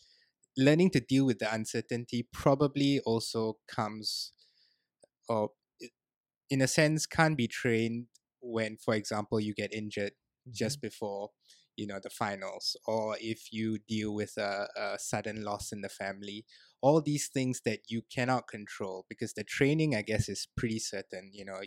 learning 0.57 0.91
to 0.91 0.99
deal 0.99 1.25
with 1.25 1.39
the 1.39 1.53
uncertainty, 1.53 2.27
probably 2.31 2.99
also 3.05 3.57
comes, 3.67 4.33
or 5.27 5.49
in 6.49 6.61
a 6.61 6.67
sense, 6.67 7.05
can't 7.05 7.37
be 7.37 7.47
trained 7.47 8.07
when, 8.41 8.77
for 8.77 8.93
example, 8.93 9.39
you 9.39 9.53
get 9.53 9.73
injured 9.73 10.13
just 10.51 10.77
mm-hmm. 10.77 10.87
before 10.87 11.29
you 11.77 11.87
know 11.87 11.99
the 12.01 12.09
finals 12.09 12.77
or 12.87 13.17
if 13.19 13.51
you 13.51 13.77
deal 13.87 14.13
with 14.13 14.37
a, 14.37 14.67
a 14.77 14.99
sudden 14.99 15.43
loss 15.43 15.71
in 15.71 15.81
the 15.81 15.89
family 15.89 16.45
all 16.81 17.01
these 17.01 17.27
things 17.27 17.61
that 17.65 17.79
you 17.87 18.01
cannot 18.13 18.47
control 18.47 19.05
because 19.09 19.33
the 19.33 19.43
training 19.43 19.95
i 19.95 20.01
guess 20.01 20.29
is 20.29 20.47
pretty 20.57 20.79
certain 20.79 21.29
you 21.33 21.45
know 21.45 21.59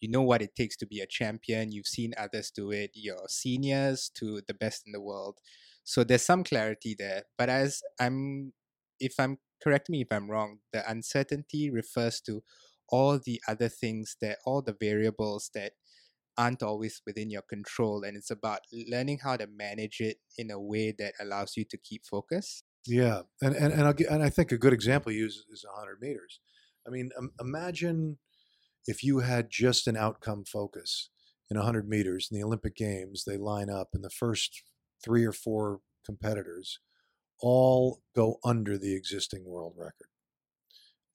you 0.00 0.10
know 0.10 0.22
what 0.22 0.42
it 0.42 0.54
takes 0.54 0.76
to 0.76 0.86
be 0.86 1.00
a 1.00 1.06
champion 1.06 1.72
you've 1.72 1.86
seen 1.86 2.12
others 2.18 2.50
do 2.50 2.70
it 2.70 2.90
your 2.94 3.26
seniors 3.28 4.10
to 4.14 4.40
the 4.46 4.54
best 4.54 4.82
in 4.86 4.92
the 4.92 5.00
world. 5.00 5.38
So 5.84 6.04
there's 6.04 6.22
some 6.22 6.44
clarity 6.44 6.96
there 6.98 7.22
but 7.38 7.48
as 7.48 7.80
i'm 8.00 8.52
if 8.98 9.14
i'm 9.18 9.38
correct 9.62 9.88
me 9.88 10.00
if 10.00 10.08
i'm 10.10 10.28
wrong 10.30 10.58
the 10.72 10.88
uncertainty 10.90 11.70
refers 11.70 12.20
to 12.22 12.42
all 12.88 13.20
the 13.24 13.40
other 13.48 13.68
things 13.68 14.16
that 14.20 14.38
all 14.44 14.62
the 14.62 14.76
variables 14.78 15.50
that 15.54 15.72
aren't 16.38 16.62
always 16.62 17.00
within 17.06 17.30
your 17.30 17.42
control 17.42 18.02
and 18.04 18.16
it's 18.16 18.30
about 18.30 18.60
learning 18.72 19.18
how 19.22 19.36
to 19.36 19.46
manage 19.46 20.00
it 20.00 20.18
in 20.38 20.50
a 20.50 20.60
way 20.60 20.92
that 20.98 21.14
allows 21.20 21.56
you 21.56 21.64
to 21.64 21.78
keep 21.78 22.04
focus 22.04 22.62
Yeah, 22.86 23.22
and 23.42 23.54
and 23.56 23.72
and, 23.72 23.82
I'll 23.82 23.94
and 24.08 24.22
I 24.22 24.30
think 24.30 24.52
a 24.52 24.58
good 24.58 24.72
example 24.72 25.12
you 25.12 25.24
use 25.24 25.44
is 25.50 25.64
100 25.64 26.00
meters. 26.00 26.40
I 26.86 26.90
mean, 26.90 27.10
um, 27.18 27.32
imagine 27.40 28.18
if 28.86 29.02
you 29.02 29.20
had 29.20 29.50
just 29.50 29.88
an 29.88 29.96
outcome 29.96 30.44
focus 30.44 31.10
in 31.50 31.56
100 31.56 31.88
meters 31.88 32.28
in 32.30 32.38
the 32.38 32.44
Olympic 32.44 32.76
Games. 32.76 33.24
They 33.24 33.36
line 33.36 33.70
up, 33.70 33.88
and 33.92 34.04
the 34.04 34.10
first 34.10 34.62
three 35.04 35.24
or 35.24 35.32
four 35.32 35.80
competitors 36.04 36.78
all 37.40 38.00
go 38.14 38.38
under 38.44 38.78
the 38.78 38.94
existing 38.94 39.44
world 39.44 39.74
record, 39.76 40.10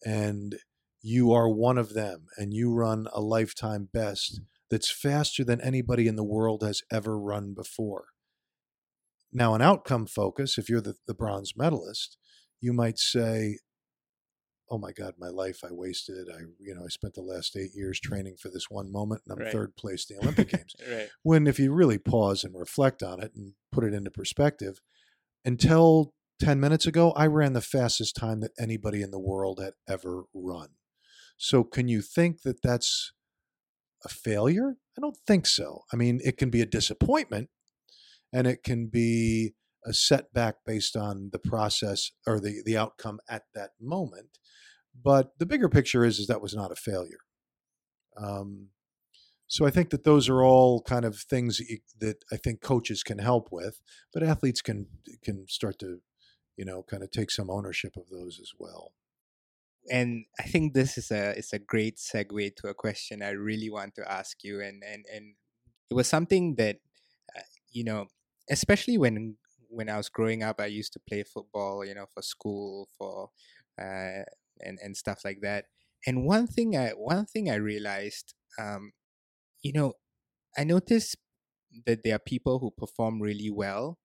and 0.06 0.58
you 1.02 1.32
are 1.32 1.50
one 1.50 1.78
of 1.78 1.94
them, 1.94 2.28
and 2.38 2.54
you 2.54 2.74
run 2.74 3.08
a 3.14 3.22
lifetime 3.22 3.88
best 3.92 4.42
that's 4.72 4.90
faster 4.90 5.44
than 5.44 5.62
anybody 5.62 6.08
in 6.08 6.16
the 6.16 6.24
world 6.24 6.64
has 6.64 6.82
ever 6.92 7.20
run 7.20 7.54
before. 7.54 8.06
Now, 9.32 9.54
an 9.54 9.62
outcome 9.62 10.08
focus, 10.08 10.58
if 10.58 10.70
you're 10.70 10.82
the, 10.82 10.96
the 11.06 11.14
bronze 11.14 11.54
medalist, 11.56 12.18
you 12.60 12.74
might 12.74 12.98
say, 12.98 13.60
Oh 14.74 14.78
my 14.78 14.94
God, 14.94 15.16
my 15.20 15.28
life 15.28 15.66
I 15.66 15.72
wasted. 15.72 16.30
I, 16.34 16.44
you 16.58 16.74
know, 16.74 16.86
I 16.86 16.88
spent 16.88 17.14
the 17.16 17.22
last 17.22 17.58
eight 17.58 17.72
years 17.76 18.00
training 18.00 18.38
for 18.40 18.48
this 18.48 18.70
one 18.70 18.90
moment 18.90 19.22
and 19.26 19.34
I'm 19.34 19.44
Right. 19.44 19.52
third 19.52 19.76
place 19.76 20.10
in 20.10 20.16
the 20.16 20.22
Olympic 20.24 20.50
Games. 20.50 20.74
right 20.90 21.10
When 21.24 21.46
if 21.46 21.60
you 21.60 21.74
really 21.74 21.98
pause 21.98 22.46
and 22.46 22.58
reflect 22.58 23.04
on 23.04 23.22
it 23.22 23.34
and 23.36 23.54
put 23.74 23.84
it 23.84 23.94
into 23.94 24.10
perspective, 24.10 24.80
until 25.44 26.14
10 26.40 26.60
minutes 26.62 26.88
ago, 26.88 27.12
I 27.12 27.28
ran 27.28 27.52
the 27.52 27.62
fastest 27.62 28.16
time 28.16 28.40
that 28.40 28.52
anybody 28.58 29.02
in 29.02 29.12
the 29.12 29.20
world 29.20 29.60
had 29.62 29.74
ever 29.90 30.24
run. 30.34 30.70
So 31.36 31.66
can 31.66 31.90
you 31.90 32.02
think 32.02 32.44
that 32.44 32.62
that's 32.62 33.12
a 34.04 34.10
failure? 34.10 34.76
I 34.98 35.02
don't 35.02 35.18
think 35.28 35.46
so. 35.46 35.84
I 35.92 35.96
mean, 35.96 36.20
it 36.24 36.38
can 36.38 36.50
be 36.50 36.62
a 36.62 36.66
disappointment 36.66 37.50
and 38.34 38.48
it 38.48 38.64
can 38.64 38.88
be 38.88 39.54
a 39.86 39.94
setback 39.94 40.58
based 40.66 40.96
on 40.96 41.30
the 41.32 41.40
process 41.40 42.12
or 42.28 42.40
the, 42.40 42.62
the 42.66 42.78
outcome 42.78 43.20
at 43.30 43.44
that 43.54 43.72
moment. 43.80 44.38
But 45.04 45.32
the 45.40 45.46
bigger 45.46 45.70
picture 45.70 46.04
is, 46.06 46.20
is 46.20 46.28
that 46.28 46.42
was 46.42 46.54
not 46.56 46.72
a 46.72 46.76
failure. 46.76 47.20
Um, 48.18 48.68
so 49.48 49.66
I 49.66 49.70
think 49.70 49.90
that 49.90 50.04
those 50.06 50.30
are 50.30 50.44
all 50.44 50.82
kind 50.82 51.04
of 51.04 51.18
things 51.18 51.58
that, 51.58 51.70
you, 51.70 51.80
that 52.00 52.24
I 52.32 52.38
think 52.38 52.62
coaches 52.62 53.04
can 53.04 53.20
help 53.20 53.50
with, 53.52 53.82
but 54.14 54.24
athletes 54.24 54.62
can 54.62 54.88
can 55.24 55.46
start 55.50 55.78
to, 55.80 56.00
you 56.56 56.64
know, 56.64 56.84
kind 56.84 57.04
of 57.04 57.12
take 57.12 57.32
some 57.32 57.50
ownership 57.50 57.98
of 57.98 58.10
those 58.10 58.40
as 58.42 58.52
well. 58.58 58.94
And 59.90 60.26
i 60.40 60.44
think 60.44 60.74
this 60.74 60.98
is 60.98 61.10
a 61.12 61.38
is 61.38 61.54
a 61.54 61.60
great 61.60 61.98
segue 61.98 62.56
to 62.56 62.68
a 62.68 62.74
question 62.74 63.24
i 63.24 63.30
really 63.30 63.70
want 63.70 63.96
to 63.96 64.12
ask 64.12 64.44
you 64.44 64.62
and 64.62 64.84
and 64.84 65.06
and 65.14 65.34
it 65.90 65.94
was 65.94 66.08
something 66.08 66.56
that 66.56 66.78
uh, 67.36 67.42
you 67.72 67.84
know, 67.84 68.08
especially 68.50 68.98
when 68.98 69.38
when 69.70 69.90
I 69.90 69.98
was 69.98 70.10
growing 70.10 70.44
up, 70.44 70.60
I 70.60 70.66
used 70.66 70.94
to 70.94 71.00
play 71.00 71.24
football, 71.24 71.86
you 71.86 71.94
know, 71.94 72.06
for 72.14 72.22
school, 72.22 72.88
for 72.98 73.30
uh, 73.80 74.24
and 74.62 74.80
and 74.82 74.96
stuff 74.96 75.22
like 75.26 75.40
that. 75.42 75.66
And 76.08 76.26
one 76.26 76.48
thing 76.48 76.78
I 76.78 76.90
one 76.90 77.26
thing 77.26 77.50
I 77.50 77.56
realized, 77.56 78.34
um, 78.60 78.94
you 79.62 79.74
know, 79.74 79.94
I 80.58 80.64
noticed 80.64 81.18
that 81.86 82.04
there 82.04 82.16
are 82.16 82.20
people 82.20 82.60
who 82.60 82.72
perform 82.72 83.22
really 83.22 83.50
well, 83.52 84.00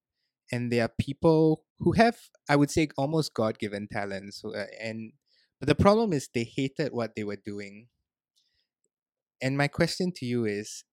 and 0.53 0.73
there 0.73 0.85
are 0.85 0.93
people 1.01 1.65
who 1.79 1.93
have, 1.93 2.17
I 2.49 2.57
would 2.57 2.71
say, 2.71 2.89
almost 2.97 3.35
God 3.35 3.59
given 3.59 3.89
talents. 3.91 4.45
Uh, 4.45 4.67
and 4.81 5.13
but 5.59 5.69
the 5.69 5.75
problem 5.75 6.13
is 6.13 6.29
they 6.33 6.45
hated 6.45 6.93
what 6.93 7.15
they 7.15 7.25
were 7.25 7.37
doing. 7.43 7.89
And 9.41 9.57
my 9.57 9.69
question 9.69 10.13
to 10.17 10.27
you 10.27 10.45
is 10.45 10.85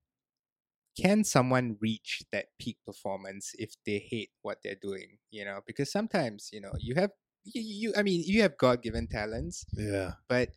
can 0.99 1.23
someone 1.23 1.77
reach 1.81 2.21
that 2.31 2.47
peak 2.59 2.77
performance 2.85 3.51
if 3.57 3.73
they 3.85 3.97
hate 3.99 4.29
what 4.41 4.59
they're 4.63 4.77
doing 4.79 5.17
you 5.31 5.43
know 5.43 5.61
because 5.65 5.91
sometimes 5.91 6.49
you 6.53 6.61
know 6.61 6.71
you 6.79 6.93
have 6.95 7.09
you, 7.45 7.61
you 7.61 7.93
i 7.97 8.03
mean 8.03 8.23
you 8.25 8.41
have 8.41 8.57
god-given 8.57 9.07
talents 9.07 9.65
Yeah. 9.73 10.13
but 10.27 10.49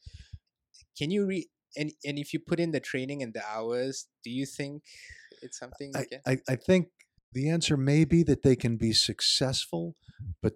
can 0.96 1.11
you 1.11 1.26
read 1.26 1.46
and 1.76 1.92
and 2.04 2.18
if 2.18 2.32
you 2.32 2.40
put 2.40 2.61
in 2.61 2.72
the 2.72 2.80
training 2.80 3.22
and 3.22 3.32
the 3.32 3.42
hours 3.46 4.09
do 4.24 4.30
you 4.30 4.46
think 4.46 4.82
it's 5.42 5.59
something 5.59 5.92
I, 5.94 6.07
I, 6.26 6.38
I 6.50 6.57
think 6.57 6.88
the 7.32 7.48
answer 7.50 7.76
may 7.76 8.04
be 8.04 8.22
that 8.22 8.42
they 8.42 8.57
can 8.57 8.78
be 8.78 8.94
successful, 8.94 9.94
but 10.40 10.54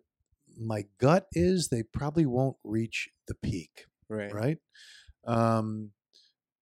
my 0.61 0.85
gut 1.01 1.27
is 1.33 1.69
they 1.69 1.83
probably 1.83 2.27
won't 2.27 2.57
reach 2.65 3.09
the 3.27 3.35
peak, 3.35 3.87
right 4.09 4.33
right? 4.33 4.59
Um, 5.27 5.93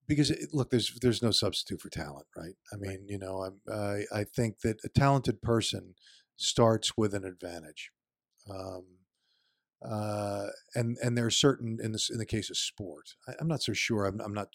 because 0.07 0.31
it, 0.31 0.51
look, 0.53 0.71
there's 0.71 0.97
there's 1.03 1.23
no 1.23 1.31
substitute 1.31 1.81
for 1.81 1.91
talent, 1.91 2.27
right? 2.37 2.55
I 2.73 2.77
Right. 2.77 2.99
mean, 3.01 3.07
you 3.09 3.19
know, 3.19 3.43
I'm, 3.43 3.61
I 3.73 4.21
I 4.21 4.25
think 4.25 4.61
that 4.61 4.79
a 4.85 4.89
talented 4.89 5.43
person 5.43 5.95
starts 6.37 6.97
with 6.97 7.15
an 7.15 7.25
advantage, 7.25 7.91
um, 8.51 8.85
uh, 9.83 10.47
and 10.75 10.97
and 11.03 11.17
there 11.17 11.27
are 11.27 11.31
certain 11.31 11.79
in 11.83 11.93
this 11.93 12.11
in 12.11 12.19
the 12.19 12.27
case 12.27 12.51
of 12.51 12.57
sport. 12.57 13.15
I, 13.29 13.35
I'm 13.41 13.49
not 13.49 13.63
so 13.63 13.73
sure. 13.73 14.07
I'm, 14.07 14.21
I'm 14.21 14.35
not 14.35 14.49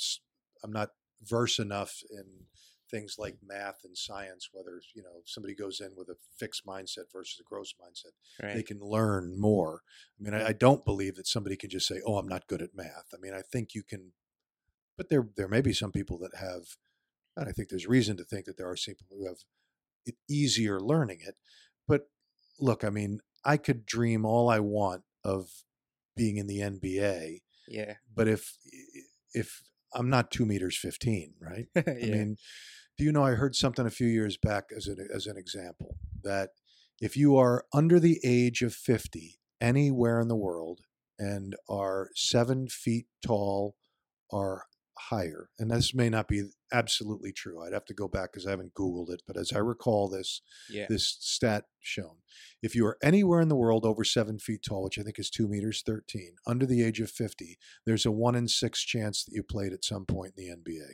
I'm 0.63 0.71
not 0.71 0.89
versed 1.21 1.59
enough 1.59 2.01
in 2.11 2.47
things 2.93 3.15
like 3.17 3.37
math 3.43 3.79
and 3.83 3.97
science. 3.97 4.49
Whether 4.51 4.79
you 4.93 5.01
know 5.01 5.21
somebody 5.25 5.55
goes 5.55 5.81
in 5.81 5.91
with 5.97 6.09
a 6.09 6.15
fixed 6.37 6.65
mindset 6.65 7.11
versus 7.11 7.39
a 7.39 7.43
growth 7.43 7.71
mindset, 7.81 8.13
right 8.45 8.55
they 8.55 8.63
can 8.63 8.79
learn 8.79 9.39
more. 9.39 9.81
I 10.19 10.23
mean, 10.23 10.33
I, 10.33 10.49
I 10.49 10.53
don't 10.53 10.85
believe 10.85 11.15
that 11.15 11.27
somebody 11.27 11.55
can 11.55 11.69
just 11.69 11.87
say, 11.87 12.01
"Oh, 12.05 12.17
I'm 12.17 12.27
not 12.27 12.47
good 12.47 12.61
at 12.61 12.75
math." 12.75 13.07
I 13.13 13.17
mean, 13.19 13.33
I 13.33 13.41
think 13.41 13.73
you 13.73 13.83
can, 13.83 14.11
but 14.95 15.09
there 15.09 15.27
there 15.35 15.47
may 15.47 15.61
be 15.61 15.73
some 15.73 15.91
people 15.91 16.19
that 16.19 16.35
have, 16.39 16.63
and 17.35 17.49
I 17.49 17.51
think 17.51 17.69
there's 17.69 17.87
reason 17.87 18.15
to 18.17 18.23
think 18.23 18.45
that 18.45 18.57
there 18.57 18.69
are 18.69 18.77
some 18.77 18.95
people 18.95 19.17
who 19.19 19.27
have 19.27 19.39
it 20.05 20.15
easier 20.29 20.79
learning 20.79 21.19
it. 21.25 21.35
But 21.87 22.03
look, 22.59 22.83
I 22.83 22.89
mean, 22.89 23.21
I 23.43 23.57
could 23.57 23.85
dream 23.85 24.25
all 24.25 24.49
I 24.49 24.59
want 24.59 25.01
of 25.23 25.49
being 26.15 26.37
in 26.37 26.47
the 26.47 26.59
NBA, 26.59 27.39
yeah 27.67 27.95
but 28.13 28.27
if 28.27 28.57
if 29.33 29.63
I'm 29.95 30.09
not 30.09 30.31
two 30.31 30.45
meters 30.45 30.77
fifteen, 30.77 31.33
right? 31.39 31.67
yeah 31.75 31.83
I 31.87 32.09
mean, 32.09 32.37
do 32.97 33.03
you 33.03 33.11
know? 33.11 33.23
I 33.23 33.31
heard 33.31 33.55
something 33.55 33.85
a 33.85 33.91
few 33.91 34.07
years 34.07 34.37
back 34.37 34.65
as 34.75 34.87
an 34.87 35.07
as 35.13 35.27
an 35.27 35.37
example 35.37 35.97
that 36.23 36.51
if 37.01 37.17
you 37.17 37.37
are 37.37 37.65
under 37.73 37.99
the 37.99 38.19
age 38.23 38.61
of 38.61 38.73
fifty 38.73 39.39
anywhere 39.59 40.19
in 40.19 40.27
the 40.27 40.35
world 40.35 40.81
and 41.17 41.55
are 41.69 42.09
seven 42.15 42.67
feet 42.67 43.05
tall 43.25 43.75
or 44.29 44.65
higher, 45.09 45.49
and 45.59 45.71
this 45.71 45.93
may 45.93 46.09
not 46.09 46.27
be 46.27 46.43
absolutely 46.71 47.31
true. 47.31 47.63
I'd 47.63 47.73
have 47.73 47.85
to 47.85 47.93
go 47.93 48.07
back 48.07 48.31
because 48.31 48.45
I 48.45 48.51
haven't 48.51 48.73
Googled 48.73 49.09
it, 49.09 49.21
but 49.27 49.37
as 49.37 49.51
I 49.51 49.59
recall 49.59 50.07
this 50.07 50.41
yeah 50.69 50.85
this 50.87 51.17
stat 51.19 51.65
shown, 51.79 52.17
if 52.61 52.75
you 52.75 52.85
are 52.85 52.97
anywhere 53.03 53.41
in 53.41 53.49
the 53.49 53.55
world 53.55 53.85
over 53.85 54.03
seven 54.03 54.39
feet 54.39 54.61
tall, 54.67 54.83
which 54.83 54.99
I 54.99 55.03
think 55.03 55.19
is 55.19 55.29
two 55.29 55.47
meters 55.47 55.83
thirteen, 55.85 56.35
under 56.45 56.65
the 56.65 56.83
age 56.83 56.99
of 56.99 57.09
fifty, 57.09 57.57
there's 57.85 58.05
a 58.05 58.11
one 58.11 58.35
in 58.35 58.47
six 58.47 58.83
chance 58.83 59.23
that 59.23 59.33
you 59.33 59.43
played 59.43 59.73
at 59.73 59.83
some 59.83 60.05
point 60.05 60.33
in 60.37 60.45
the 60.45 60.51
NBA. 60.51 60.93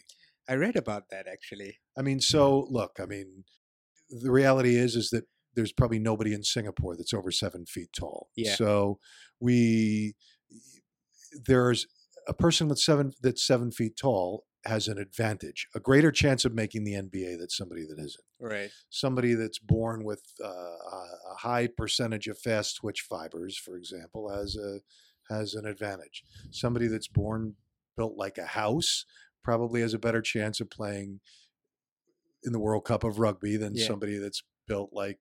I 0.49 0.55
read 0.55 0.75
about 0.75 1.03
that 1.09 1.27
actually 1.31 1.77
I 1.99 2.01
mean, 2.01 2.21
so 2.21 2.65
look, 2.69 2.97
I 3.01 3.05
mean, 3.05 3.43
the 4.09 4.31
reality 4.31 4.77
is 4.77 4.95
is 4.95 5.09
that 5.09 5.25
there's 5.55 5.73
probably 5.73 5.99
nobody 5.99 6.33
in 6.33 6.43
Singapore 6.43 6.95
that's 6.95 7.13
over 7.13 7.29
seven 7.29 7.65
feet 7.65 7.89
tall. 7.97 8.29
Yeah. 8.37 8.55
So 8.55 8.99
we 9.41 10.15
there's 11.45 11.87
a 12.27 12.33
person 12.33 12.69
with 12.69 12.79
seven 12.79 13.11
that's 13.21 13.45
seven 13.45 13.71
feet 13.71 13.97
tall 13.97 14.45
has 14.65 14.87
an 14.87 14.97
advantage, 14.97 15.67
a 15.75 15.79
greater 15.79 16.11
chance 16.11 16.45
of 16.45 16.53
making 16.53 16.85
the 16.85 16.93
NBA 16.93 17.37
than 17.39 17.49
somebody 17.49 17.85
that 17.85 17.99
isn't. 17.99 18.25
right 18.39 18.69
Somebody 18.89 19.33
that's 19.33 19.59
born 19.59 20.05
with 20.05 20.23
uh, 20.41 20.47
a 20.47 21.05
a 21.33 21.35
high 21.39 21.67
percentage 21.67 22.27
of 22.27 22.39
fast 22.39 22.77
twitch 22.77 23.01
fibers, 23.01 23.57
for 23.57 23.75
example, 23.75 24.29
has 24.29 24.55
a 24.55 24.79
has 25.33 25.53
an 25.53 25.65
advantage. 25.65 26.23
Somebody 26.51 26.87
that's 26.87 27.09
born 27.09 27.55
built 27.97 28.15
like 28.15 28.37
a 28.37 28.45
house 28.45 29.03
probably 29.43 29.81
has 29.81 29.93
a 29.93 29.99
better 29.99 30.21
chance 30.21 30.59
of 30.59 30.69
playing 30.69 31.19
in 32.43 32.51
the 32.53 32.59
World 32.59 32.85
Cup 32.85 33.03
of 33.03 33.19
rugby 33.19 33.57
than 33.57 33.75
Yeah. 33.75 33.85
somebody 33.87 34.17
that's 34.17 34.43
built 34.67 34.91
like 34.93 35.19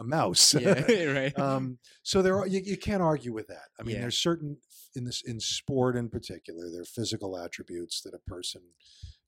a 0.00 0.04
mouse. 0.16 0.54
yeah 0.60 1.04
right 1.12 1.38
um, 1.38 1.78
so 2.02 2.22
there 2.22 2.38
are 2.38 2.46
you, 2.46 2.60
you 2.64 2.76
can't 2.76 3.02
argue 3.02 3.32
with 3.32 3.48
that. 3.48 3.68
I 3.78 3.82
mean, 3.82 3.96
Yeah. 3.96 4.02
there's 4.02 4.18
certain 4.18 4.58
in 4.96 5.04
this 5.04 5.22
in 5.24 5.40
sport 5.40 5.96
in 5.96 6.08
particular, 6.08 6.70
there 6.70 6.82
are 6.82 6.86
physical 6.86 7.36
attributes 7.38 8.00
that 8.02 8.14
a 8.14 8.18
person 8.30 8.62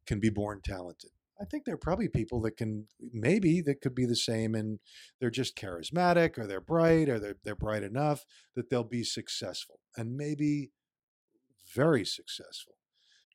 can 0.07 0.21
be 0.21 0.31
born 0.31 0.61
talented. 0.65 1.11
I 1.41 1.45
think 1.45 1.65
there 1.67 1.75
are 1.75 1.79
probably 1.79 2.09
people 2.09 2.41
that 2.43 2.57
can 2.57 2.87
maybe 3.13 3.61
that 3.63 3.83
could 3.83 3.95
be 3.95 4.07
the 4.07 4.17
same 4.17 4.55
and 4.55 4.79
they're 5.21 5.29
just 5.29 5.55
charismatic 5.57 6.39
or 6.39 6.47
they're 6.47 6.61
bright 6.63 7.09
or 7.11 7.19
they're 7.19 7.37
they're 7.45 7.55
bright 7.55 7.83
enough 7.83 8.25
that 8.55 8.71
they'll 8.71 8.85
be 8.85 9.05
successful 9.05 9.81
and 9.99 10.17
maybe 10.17 10.71
very 11.75 12.05
successful. 12.07 12.76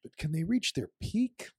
But 0.03 0.17
can 0.17 0.31
they 0.31 0.43
reach 0.43 0.73
their 0.73 0.89
peak? 1.01 1.49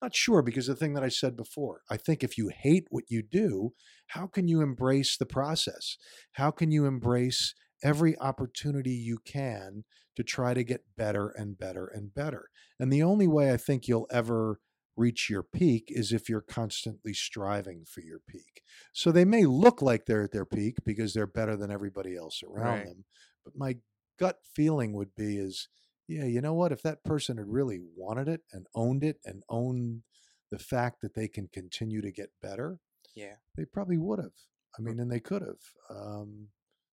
Not 0.00 0.14
sure 0.14 0.42
because 0.42 0.66
the 0.68 0.76
thing 0.76 0.94
that 0.94 1.02
I 1.02 1.08
said 1.08 1.36
before, 1.36 1.82
I 1.90 1.96
think 1.96 2.22
if 2.22 2.38
you 2.38 2.50
hate 2.56 2.86
what 2.90 3.04
you 3.08 3.22
do, 3.22 3.74
how 4.08 4.26
can 4.28 4.46
you 4.46 4.60
embrace 4.60 5.16
the 5.16 5.26
process? 5.26 5.96
How 6.32 6.50
can 6.52 6.70
you 6.70 6.86
embrace 6.86 7.54
every 7.82 8.16
opportunity 8.18 8.92
you 8.92 9.18
can 9.24 9.84
to 10.16 10.22
try 10.22 10.54
to 10.54 10.62
get 10.62 10.84
better 10.96 11.28
and 11.30 11.58
better 11.58 11.86
and 11.86 12.14
better? 12.14 12.48
And 12.78 12.92
the 12.92 13.02
only 13.02 13.26
way 13.26 13.52
I 13.52 13.56
think 13.56 13.88
you'll 13.88 14.06
ever 14.10 14.60
reach 14.96 15.28
your 15.30 15.42
peak 15.42 15.86
is 15.88 16.12
if 16.12 16.28
you're 16.28 16.40
constantly 16.40 17.12
striving 17.12 17.84
for 17.84 18.00
your 18.00 18.20
peak. 18.28 18.62
So 18.92 19.10
they 19.12 19.24
may 19.24 19.46
look 19.46 19.82
like 19.82 20.06
they're 20.06 20.24
at 20.24 20.32
their 20.32 20.44
peak 20.46 20.76
because 20.84 21.12
they're 21.14 21.26
better 21.26 21.56
than 21.56 21.70
everybody 21.70 22.16
else 22.16 22.40
around 22.42 22.78
Right. 22.78 22.86
them. 22.86 23.04
But 23.44 23.54
my 23.56 23.76
gut 24.18 24.38
feeling 24.44 24.92
would 24.94 25.14
be 25.16 25.38
is 25.38 25.68
yeah, 26.08 26.24
you 26.24 26.40
know 26.40 26.54
what? 26.54 26.72
If 26.72 26.82
that 26.82 27.04
person 27.04 27.36
had 27.36 27.46
really 27.48 27.80
wanted 27.96 28.28
it 28.28 28.40
and 28.52 28.66
owned 28.74 29.04
it 29.04 29.18
and 29.24 29.42
owned 29.48 30.02
the 30.50 30.58
fact 30.58 31.02
that 31.02 31.14
they 31.14 31.28
can 31.28 31.48
continue 31.48 32.00
to 32.00 32.10
get 32.10 32.30
better, 32.42 32.80
yeah 33.14 33.36
they 33.56 33.64
probably 33.64 33.98
would 33.98 34.18
have. 34.18 34.32
I 34.78 34.82
mean, 34.82 34.98
and 35.00 35.10
they 35.10 35.20
could 35.20 35.42
have. 35.42 35.60
Um, 35.90 36.48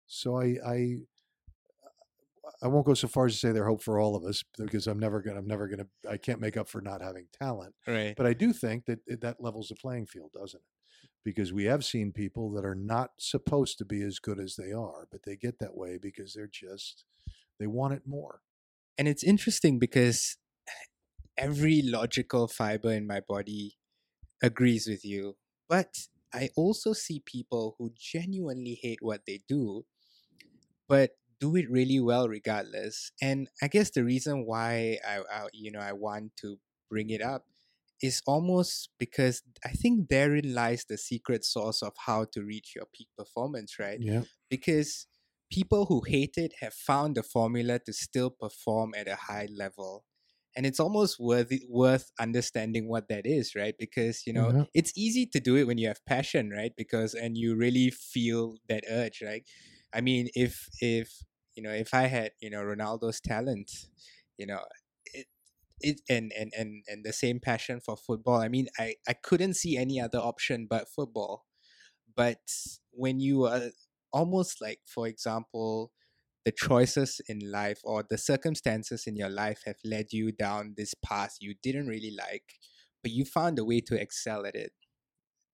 so 0.07 0.39
I, 0.39 0.57
I, 0.65 0.95
I 2.61 2.67
won't 2.67 2.85
go 2.85 2.93
so 2.93 3.07
far 3.07 3.25
as 3.27 3.33
to 3.33 3.39
say 3.39 3.51
they're 3.51 3.65
hope 3.67 3.81
for 3.83 3.99
all 3.99 4.15
of 4.15 4.23
us 4.23 4.43
because 4.57 4.87
I'm 4.87 4.99
never 4.99 5.21
gonna, 5.21 5.39
I'm 5.39 5.47
never 5.47 5.67
gonna, 5.67 5.87
I 6.09 6.17
can't 6.17 6.39
make 6.39 6.57
up 6.57 6.67
for 6.69 6.81
not 6.81 7.01
having 7.01 7.27
talent. 7.39 7.73
right 7.87 8.15
But 8.15 8.25
I 8.25 8.33
do 8.33 8.51
think 8.53 8.85
that 8.85 8.99
it- 9.07 9.21
that 9.21 9.41
levels 9.41 9.69
the 9.69 9.75
playing 9.75 10.07
field, 10.07 10.31
doesn't 10.33 10.59
it? 10.59 11.09
Because 11.23 11.53
we 11.53 11.65
have 11.65 11.85
seen 11.85 12.11
people 12.11 12.51
that 12.53 12.65
are 12.65 12.75
not 12.75 13.11
supposed 13.19 13.77
to 13.77 13.85
be 13.85 14.01
as 14.01 14.19
good 14.19 14.39
as 14.39 14.55
they 14.55 14.71
are, 14.71 15.07
but 15.11 15.21
they 15.23 15.35
get 15.35 15.59
that 15.59 15.75
way 15.75 15.97
because 15.97 16.33
they're 16.33 16.47
just, 16.51 17.05
they 17.59 17.67
want 17.67 17.93
it 17.93 18.03
more. 18.07 18.41
And 18.97 19.07
it's 19.07 19.23
interesting 19.23 19.79
because 19.79 20.37
every 21.37 21.81
logical 21.81 22.47
fiber 22.47 22.91
in 22.91 23.07
my 23.07 23.19
body 23.21 23.77
agrees 24.43 24.87
with 24.87 25.05
you 25.05 25.37
but 25.69 26.07
i 26.33 26.49
also 26.55 26.93
see 26.93 27.21
people 27.25 27.75
who 27.77 27.91
genuinely 27.97 28.79
hate 28.81 28.99
what 29.01 29.21
they 29.27 29.41
do 29.47 29.85
but 30.87 31.11
do 31.39 31.55
it 31.55 31.69
really 31.69 31.99
well 31.99 32.27
regardless 32.29 33.11
and 33.21 33.49
i 33.61 33.67
guess 33.67 33.89
the 33.91 34.03
reason 34.03 34.45
why 34.45 34.97
i, 35.07 35.19
I 35.31 35.47
you 35.53 35.71
know 35.71 35.79
i 35.79 35.93
want 35.93 36.35
to 36.37 36.57
bring 36.89 37.09
it 37.09 37.21
up 37.21 37.45
is 38.01 38.21
almost 38.27 38.89
because 38.99 39.41
i 39.65 39.69
think 39.69 40.09
therein 40.09 40.53
lies 40.53 40.85
the 40.87 40.97
secret 40.97 41.43
source 41.45 41.81
of 41.81 41.93
how 42.05 42.25
to 42.33 42.43
reach 42.43 42.73
your 42.75 42.85
peak 42.93 43.07
performance 43.17 43.79
right 43.79 43.99
Yeah. 43.99 44.23
because 44.49 45.07
people 45.51 45.85
who 45.85 46.01
hate 46.07 46.35
it 46.37 46.53
have 46.61 46.73
found 46.73 47.15
the 47.15 47.23
formula 47.23 47.79
to 47.79 47.93
still 47.93 48.29
perform 48.31 48.93
at 48.95 49.07
a 49.07 49.15
high 49.15 49.47
level 49.51 50.05
and 50.55 50.65
it's 50.65 50.79
almost 50.79 51.19
worth 51.19 51.51
it, 51.51 51.63
worth 51.69 52.11
understanding 52.19 52.89
what 52.89 53.07
that 53.07 53.25
is 53.25 53.55
right? 53.55 53.75
Because 53.77 54.25
you 54.27 54.33
know 54.33 54.53
Yeah. 54.53 54.65
it's 54.73 54.91
easy 54.97 55.25
to 55.27 55.39
do 55.39 55.55
it 55.55 55.65
when 55.67 55.77
you 55.77 55.87
have 55.87 56.03
passion 56.05 56.49
right? 56.49 56.73
Because 56.75 57.13
and 57.13 57.37
you 57.37 57.55
really 57.55 57.89
feel 57.91 58.57
that 58.69 58.83
urge 58.89 59.21
right? 59.21 59.47
I 59.93 60.01
mean 60.01 60.29
if 60.35 60.69
if 60.81 61.23
you 61.55 61.63
know 61.63 61.71
if 61.73 61.93
i 61.93 62.03
had 62.03 62.31
you 62.39 62.49
know 62.49 62.61
ronaldo's 62.63 63.19
talent 63.19 63.69
you 64.37 64.45
know 64.45 64.63
it 65.13 65.27
it 65.81 66.01
and 66.09 66.31
and 66.33 66.53
and, 66.57 66.83
and 66.87 67.03
the 67.05 67.13
same 67.13 67.39
passion 67.39 67.79
for 67.81 67.97
football 67.97 68.37
i 68.39 68.47
mean 68.47 68.67
i 68.79 68.95
i 69.07 69.13
couldn't 69.13 69.55
see 69.55 69.77
any 69.77 69.99
other 69.99 70.19
option 70.19 70.67
but 70.67 70.87
football. 70.89 71.47
But 72.15 72.41
when 72.91 73.19
you 73.19 73.45
are 73.45 73.71
almost 74.13 74.61
like 74.61 74.79
for 74.85 75.07
example 75.07 75.91
the 76.43 76.51
choices 76.51 77.21
in 77.27 77.39
life 77.51 77.79
or 77.83 78.03
the 78.09 78.17
circumstances 78.17 79.05
in 79.05 79.15
your 79.15 79.29
life 79.29 79.61
have 79.65 79.77
led 79.83 80.11
you 80.11 80.31
down 80.31 80.73
this 80.75 80.93
path 80.95 81.37
you 81.39 81.53
didn't 81.61 81.87
really 81.87 82.15
like 82.17 82.55
but 83.03 83.11
you 83.11 83.25
found 83.25 83.59
a 83.59 83.65
way 83.65 83.79
to 83.79 83.99
excel 83.99 84.45
at 84.45 84.55
it 84.55 84.73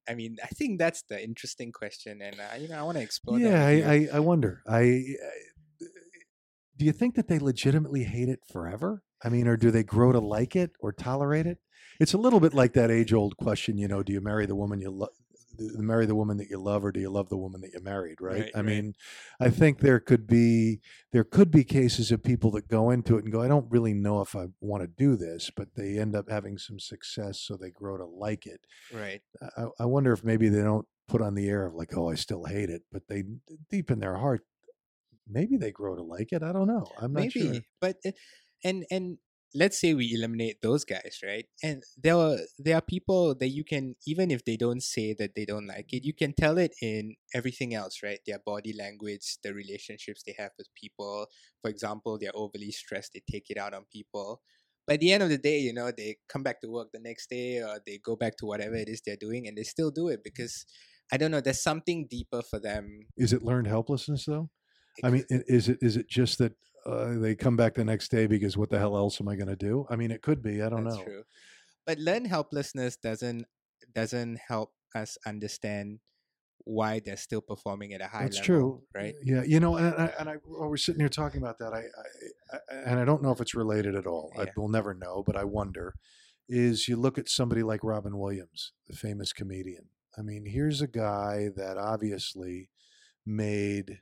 i 0.09 0.13
mean 0.13 0.37
i 0.43 0.47
think 0.47 0.79
that's 0.79 1.03
the 1.09 1.21
interesting 1.21 1.71
question 1.71 2.21
and 2.21 2.39
uh, 2.39 2.55
you 2.57 2.67
know 2.67 2.79
i 2.79 2.83
want 2.83 2.97
to 2.97 3.03
explore 3.03 3.39
yeah, 3.39 3.71
that 3.71 3.87
I. 3.87 3.93
I, 3.93 4.07
I 4.13 4.19
wonder. 4.19 4.63
I, 4.67 4.79
I 4.79 5.03
do 6.77 6.85
you 6.85 6.91
think 6.91 7.15
that 7.15 7.27
they 7.27 7.39
legitimately 7.39 8.03
hate 8.03 8.29
it 8.29 8.41
forever? 8.51 9.01
I 9.23 9.29
mean, 9.29 9.47
or 9.47 9.57
do 9.57 9.71
they 9.71 9.83
grow 9.83 10.11
to 10.11 10.19
like 10.19 10.55
it 10.55 10.71
or 10.79 10.91
tolerate 10.93 11.47
it? 11.47 11.57
It's 11.99 12.13
a 12.13 12.19
little 12.19 12.39
bit 12.39 12.53
like 12.53 12.73
that 12.73 12.91
age-old 12.91 13.35
question, 13.37 13.77
you 13.77 13.87
know: 13.87 14.03
Do 14.03 14.13
you 14.13 14.21
marry 14.21 14.45
the 14.45 14.55
woman 14.55 14.79
you 14.79 14.91
love? 14.91 15.09
Marry 15.59 16.05
the 16.05 16.15
woman 16.15 16.37
that 16.37 16.49
you 16.49 16.57
love, 16.57 16.85
or 16.85 16.91
do 16.91 16.99
you 16.99 17.09
love 17.09 17.29
the 17.29 17.37
woman 17.37 17.61
that 17.61 17.73
you 17.73 17.81
married? 17.81 18.21
Right. 18.21 18.41
Right, 18.41 18.51
I 18.53 18.57
right. 18.59 18.65
mean, 18.65 18.93
I 19.39 19.49
think 19.49 19.79
there 19.79 19.99
could 19.99 20.27
be 20.27 20.79
there 21.11 21.23
could 21.23 21.51
be 21.51 21.63
cases 21.63 22.11
of 22.11 22.23
people 22.23 22.51
that 22.51 22.67
go 22.67 22.89
into 22.89 23.17
it 23.17 23.23
and 23.23 23.31
go, 23.31 23.41
I 23.41 23.47
don't 23.47 23.69
really 23.69 23.93
know 23.93 24.21
if 24.21 24.35
I 24.35 24.47
want 24.61 24.83
to 24.83 24.87
do 24.87 25.15
this, 25.15 25.51
but 25.55 25.75
they 25.75 25.97
end 25.97 26.15
up 26.15 26.29
having 26.29 26.57
some 26.57 26.79
success, 26.79 27.39
so 27.39 27.55
they 27.55 27.71
grow 27.71 27.97
to 27.97 28.05
like 28.05 28.45
it. 28.45 28.61
right 28.91 29.21
I, 29.57 29.65
I 29.79 29.85
wonder 29.85 30.13
if 30.13 30.23
maybe 30.23 30.49
they 30.49 30.61
don't 30.61 30.87
put 31.07 31.21
on 31.21 31.35
the 31.35 31.49
air 31.49 31.65
of 31.65 31.73
like, 31.73 31.95
oh, 31.95 32.09
I 32.09 32.15
still 32.15 32.45
hate 32.45 32.69
it, 32.69 32.83
but 32.91 33.03
they 33.07 33.23
deep 33.69 33.91
in 33.91 33.99
their 33.99 34.17
heart, 34.17 34.41
maybe 35.27 35.57
they 35.57 35.71
grow 35.71 35.95
to 35.95 36.03
like 36.03 36.31
it. 36.31 36.43
I 36.43 36.51
don't 36.51 36.67
know. 36.67 36.85
I'm 37.01 37.13
not 37.13 37.31
sure 37.31 37.43
maybe 37.43 37.53
sure. 37.55 37.63
but 37.79 37.97
uh, 38.05 38.11
and 38.63 38.85
and 38.91 39.17
let's 39.55 39.79
say 39.79 39.93
we 39.93 40.13
eliminate 40.13 40.61
those 40.61 40.83
guys 40.83 41.19
right? 41.23 41.45
And 41.63 41.83
there 42.01 42.15
are 42.15 42.37
there 42.59 42.77
are 42.77 42.81
people 42.81 43.35
that 43.35 43.49
you 43.49 43.63
can 43.63 43.95
even 44.05 44.31
if 44.31 44.43
they 44.45 44.57
don't 44.57 44.83
say 44.83 45.13
that 45.17 45.35
they 45.35 45.45
don't 45.45 45.67
like 45.67 45.93
it 45.93 46.03
you 46.05 46.13
can 46.13 46.33
tell 46.33 46.57
it 46.57 46.75
in 46.81 47.15
everything 47.33 47.73
else 47.73 47.99
right? 48.03 48.19
Their 48.25 48.39
body 48.39 48.73
language 48.73 49.37
the 49.43 49.53
relationships 49.53 50.23
they 50.25 50.35
have 50.37 50.51
with 50.57 50.67
people. 50.75 51.27
For 51.61 51.69
example 51.69 52.17
they're 52.19 52.35
overly 52.35 52.71
stressed 52.71 53.11
they 53.13 53.23
take 53.29 53.49
it 53.49 53.57
out 53.57 53.73
on 53.73 53.85
people. 53.91 54.41
But 54.85 54.95
at 54.95 54.99
the 55.01 55.11
end 55.11 55.23
of 55.23 55.29
the 55.29 55.37
day 55.37 55.59
you 55.59 55.73
know 55.73 55.91
they 55.91 56.17
come 56.29 56.43
back 56.43 56.61
to 56.61 56.69
work 56.69 56.89
the 56.91 56.99
next 56.99 57.29
day 57.29 57.61
or 57.61 57.79
they 57.85 57.99
go 58.03 58.15
back 58.15 58.37
to 58.37 58.45
whatever 58.45 58.75
it 58.75 58.89
is 58.89 59.01
they're 59.05 59.15
doing 59.15 59.47
and 59.47 59.57
they 59.57 59.63
still 59.63 59.91
do 59.91 60.07
it 60.09 60.23
because 60.23 60.65
i 61.11 61.17
don't 61.17 61.31
know 61.31 61.41
there's 61.41 61.63
something 61.63 62.07
deeper 62.09 62.41
for 62.41 62.59
them. 62.59 63.07
Is 63.15 63.33
it 63.33 63.43
learned 63.43 63.67
helplessness 63.67 64.25
though? 64.25 64.49
I 65.03 65.09
mean, 65.09 65.25
is 65.29 65.69
it 65.69 65.77
is 65.81 65.95
it 65.95 66.09
just 66.09 66.39
that 66.39 66.53
uh, 66.85 67.17
they 67.17 67.35
come 67.35 67.55
back 67.55 67.73
the 67.73 67.85
next 67.85 68.09
day 68.09 68.27
because 68.27 68.57
what 68.57 68.69
the 68.69 68.79
hell 68.79 68.95
else 68.95 69.19
am 69.19 69.27
I 69.27 69.35
going 69.35 69.49
to 69.49 69.55
do? 69.55 69.85
I 69.89 69.95
mean, 69.95 70.11
it 70.11 70.21
could 70.21 70.41
be. 70.41 70.61
I 70.61 70.69
don't 70.69 70.83
That's 70.83 70.97
know. 70.97 71.03
true. 71.03 71.23
But 71.85 71.99
learned 71.99 72.27
helplessness 72.27 72.97
doesn't 72.97 73.45
doesn't 73.93 74.39
help 74.47 74.73
us 74.95 75.17
understand 75.25 75.99
why 76.65 76.99
they're 76.99 77.15
still 77.15 77.41
performing 77.41 77.93
at 77.93 78.01
a 78.01 78.07
high 78.07 78.23
That's 78.23 78.37
level, 78.37 78.45
true, 78.45 78.81
right? 78.93 79.15
Yeah, 79.23 79.43
you 79.43 79.59
know, 79.59 79.77
and 79.77 79.95
I, 79.95 80.11
and 80.19 80.29
I 80.29 80.33
while 80.43 80.69
we're 80.69 80.77
sitting 80.77 80.99
here 80.99 81.09
talking 81.09 81.41
about 81.41 81.57
that, 81.59 81.73
I, 81.73 81.79
I, 81.79 82.57
I 82.57 82.75
and 82.85 82.99
I 82.99 83.05
don't 83.05 83.23
know 83.23 83.31
if 83.31 83.39
it's 83.39 83.55
related 83.55 83.95
at 83.95 84.05
all. 84.05 84.33
I 84.37 84.47
will 84.57 84.67
never 84.67 84.93
know, 84.93 85.23
but 85.25 85.37
I 85.37 85.45
wonder. 85.45 85.95
Is 86.49 86.87
you 86.87 86.95
look 86.95 87.17
at 87.17 87.27
somebody 87.27 87.61
like 87.63 87.83
Robin 87.83 88.17
Williams, 88.17 88.71
the 88.87 88.95
famous 88.95 89.33
comedian. 89.33 89.89
I 90.17 90.21
mean, 90.21 90.45
here's 90.45 90.81
a 90.81 90.87
guy 90.87 91.49
that 91.55 91.77
obviously 91.77 92.69
made 93.25 93.99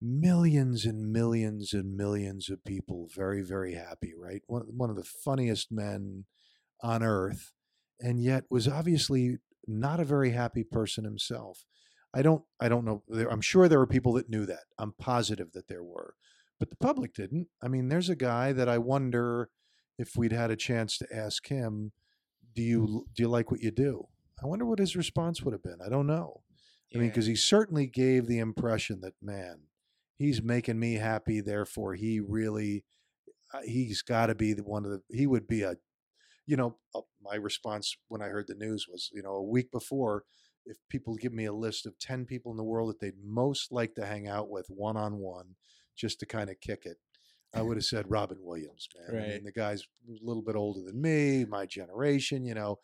millions 0.00 0.84
and 0.84 1.12
millions 1.12 1.72
and 1.72 1.96
millions 1.96 2.48
of 2.48 2.64
people 2.64 3.08
very, 3.14 3.42
very 3.42 3.74
happy. 3.74 4.12
Right, 4.16 4.42
one 4.46 4.62
one 4.76 4.90
of 4.90 4.96
the 4.96 5.04
funniest 5.04 5.70
men 5.70 6.24
on 6.82 7.02
earth, 7.02 7.52
and 8.00 8.22
yet 8.22 8.44
was 8.50 8.66
obviously 8.66 9.38
not 9.66 10.00
a 10.00 10.04
very 10.04 10.30
happy 10.30 10.64
person 10.64 11.04
himself. 11.04 11.64
I 12.12 12.22
don't 12.22 12.42
I 12.60 12.68
don't 12.68 12.84
know. 12.84 13.02
I'm 13.30 13.40
sure 13.40 13.68
there 13.68 13.78
were 13.78 13.86
people 13.86 14.14
that 14.14 14.30
knew 14.30 14.46
that. 14.46 14.64
I'm 14.78 14.92
positive 14.98 15.52
that 15.52 15.68
there 15.68 15.84
were, 15.84 16.14
but 16.58 16.70
the 16.70 16.76
public 16.76 17.14
didn't. 17.14 17.48
I 17.62 17.68
mean, 17.68 17.88
there's 17.88 18.08
a 18.08 18.16
guy 18.16 18.52
that 18.52 18.68
I 18.68 18.78
wonder 18.78 19.50
if 19.98 20.16
we'd 20.16 20.32
had 20.32 20.50
a 20.50 20.56
chance 20.56 20.98
to 20.98 21.06
ask 21.14 21.46
him, 21.46 21.92
"Do 22.54 22.62
you 22.62 23.06
do 23.14 23.22
you 23.22 23.28
like 23.28 23.50
what 23.50 23.60
you 23.60 23.70
do?" 23.70 24.08
I 24.42 24.46
wonder 24.46 24.64
what 24.64 24.78
his 24.78 24.96
response 24.96 25.42
would 25.42 25.52
have 25.52 25.62
been. 25.62 25.80
I 25.84 25.90
don't 25.90 26.06
know. 26.06 26.42
I 26.94 26.98
mean, 26.98 27.08
because 27.08 27.26
he 27.26 27.36
certainly 27.36 27.86
gave 27.86 28.26
the 28.26 28.38
impression 28.38 29.00
that 29.02 29.14
man, 29.22 29.60
he's 30.20 30.42
making 30.42 30.78
me 30.78 30.94
happy. 30.94 31.40
Therefore, 31.40 31.94
he 31.94 32.20
really 32.20 32.84
uh, 33.54 33.62
he's 33.64 34.02
got 34.02 34.26
to 34.26 34.34
be 34.34 34.52
the 34.52 34.62
one 34.62 34.84
of 34.84 34.90
the. 34.90 35.00
He 35.10 35.26
would 35.26 35.48
be 35.48 35.62
a, 35.62 35.76
you 36.46 36.56
know, 36.56 36.76
uh, 36.94 37.00
my 37.22 37.36
response 37.36 37.96
when 38.08 38.22
I 38.22 38.26
heard 38.26 38.46
the 38.46 38.54
news 38.54 38.86
was, 38.88 39.10
you 39.12 39.22
know, 39.22 39.32
a 39.32 39.42
week 39.42 39.72
before, 39.72 40.24
if 40.66 40.76
people 40.88 41.16
give 41.16 41.32
me 41.32 41.46
a 41.46 41.52
list 41.52 41.86
of 41.86 41.98
ten 41.98 42.26
people 42.26 42.52
in 42.52 42.58
the 42.58 42.64
world 42.64 42.90
that 42.90 43.00
they'd 43.00 43.24
most 43.24 43.72
like 43.72 43.94
to 43.94 44.06
hang 44.06 44.28
out 44.28 44.50
with 44.50 44.66
one 44.68 44.96
on 44.96 45.16
one, 45.16 45.56
just 45.96 46.20
to 46.20 46.26
kind 46.26 46.50
of 46.50 46.60
kick 46.60 46.82
it. 46.84 46.98
I 47.52 47.62
would 47.62 47.78
have 47.78 47.84
said 47.84 48.08
Robin 48.08 48.38
Williams, 48.40 48.86
man. 48.94 49.08
I 49.24 49.28
mean, 49.32 49.44
the 49.44 49.50
guy's 49.50 49.82
a 50.08 50.12
little 50.24 50.42
bit 50.42 50.54
older 50.54 50.82
than 50.86 51.02
me, 51.02 51.44
my 51.44 51.66
generation, 51.66 52.44
you 52.44 52.54
know, 52.54 52.78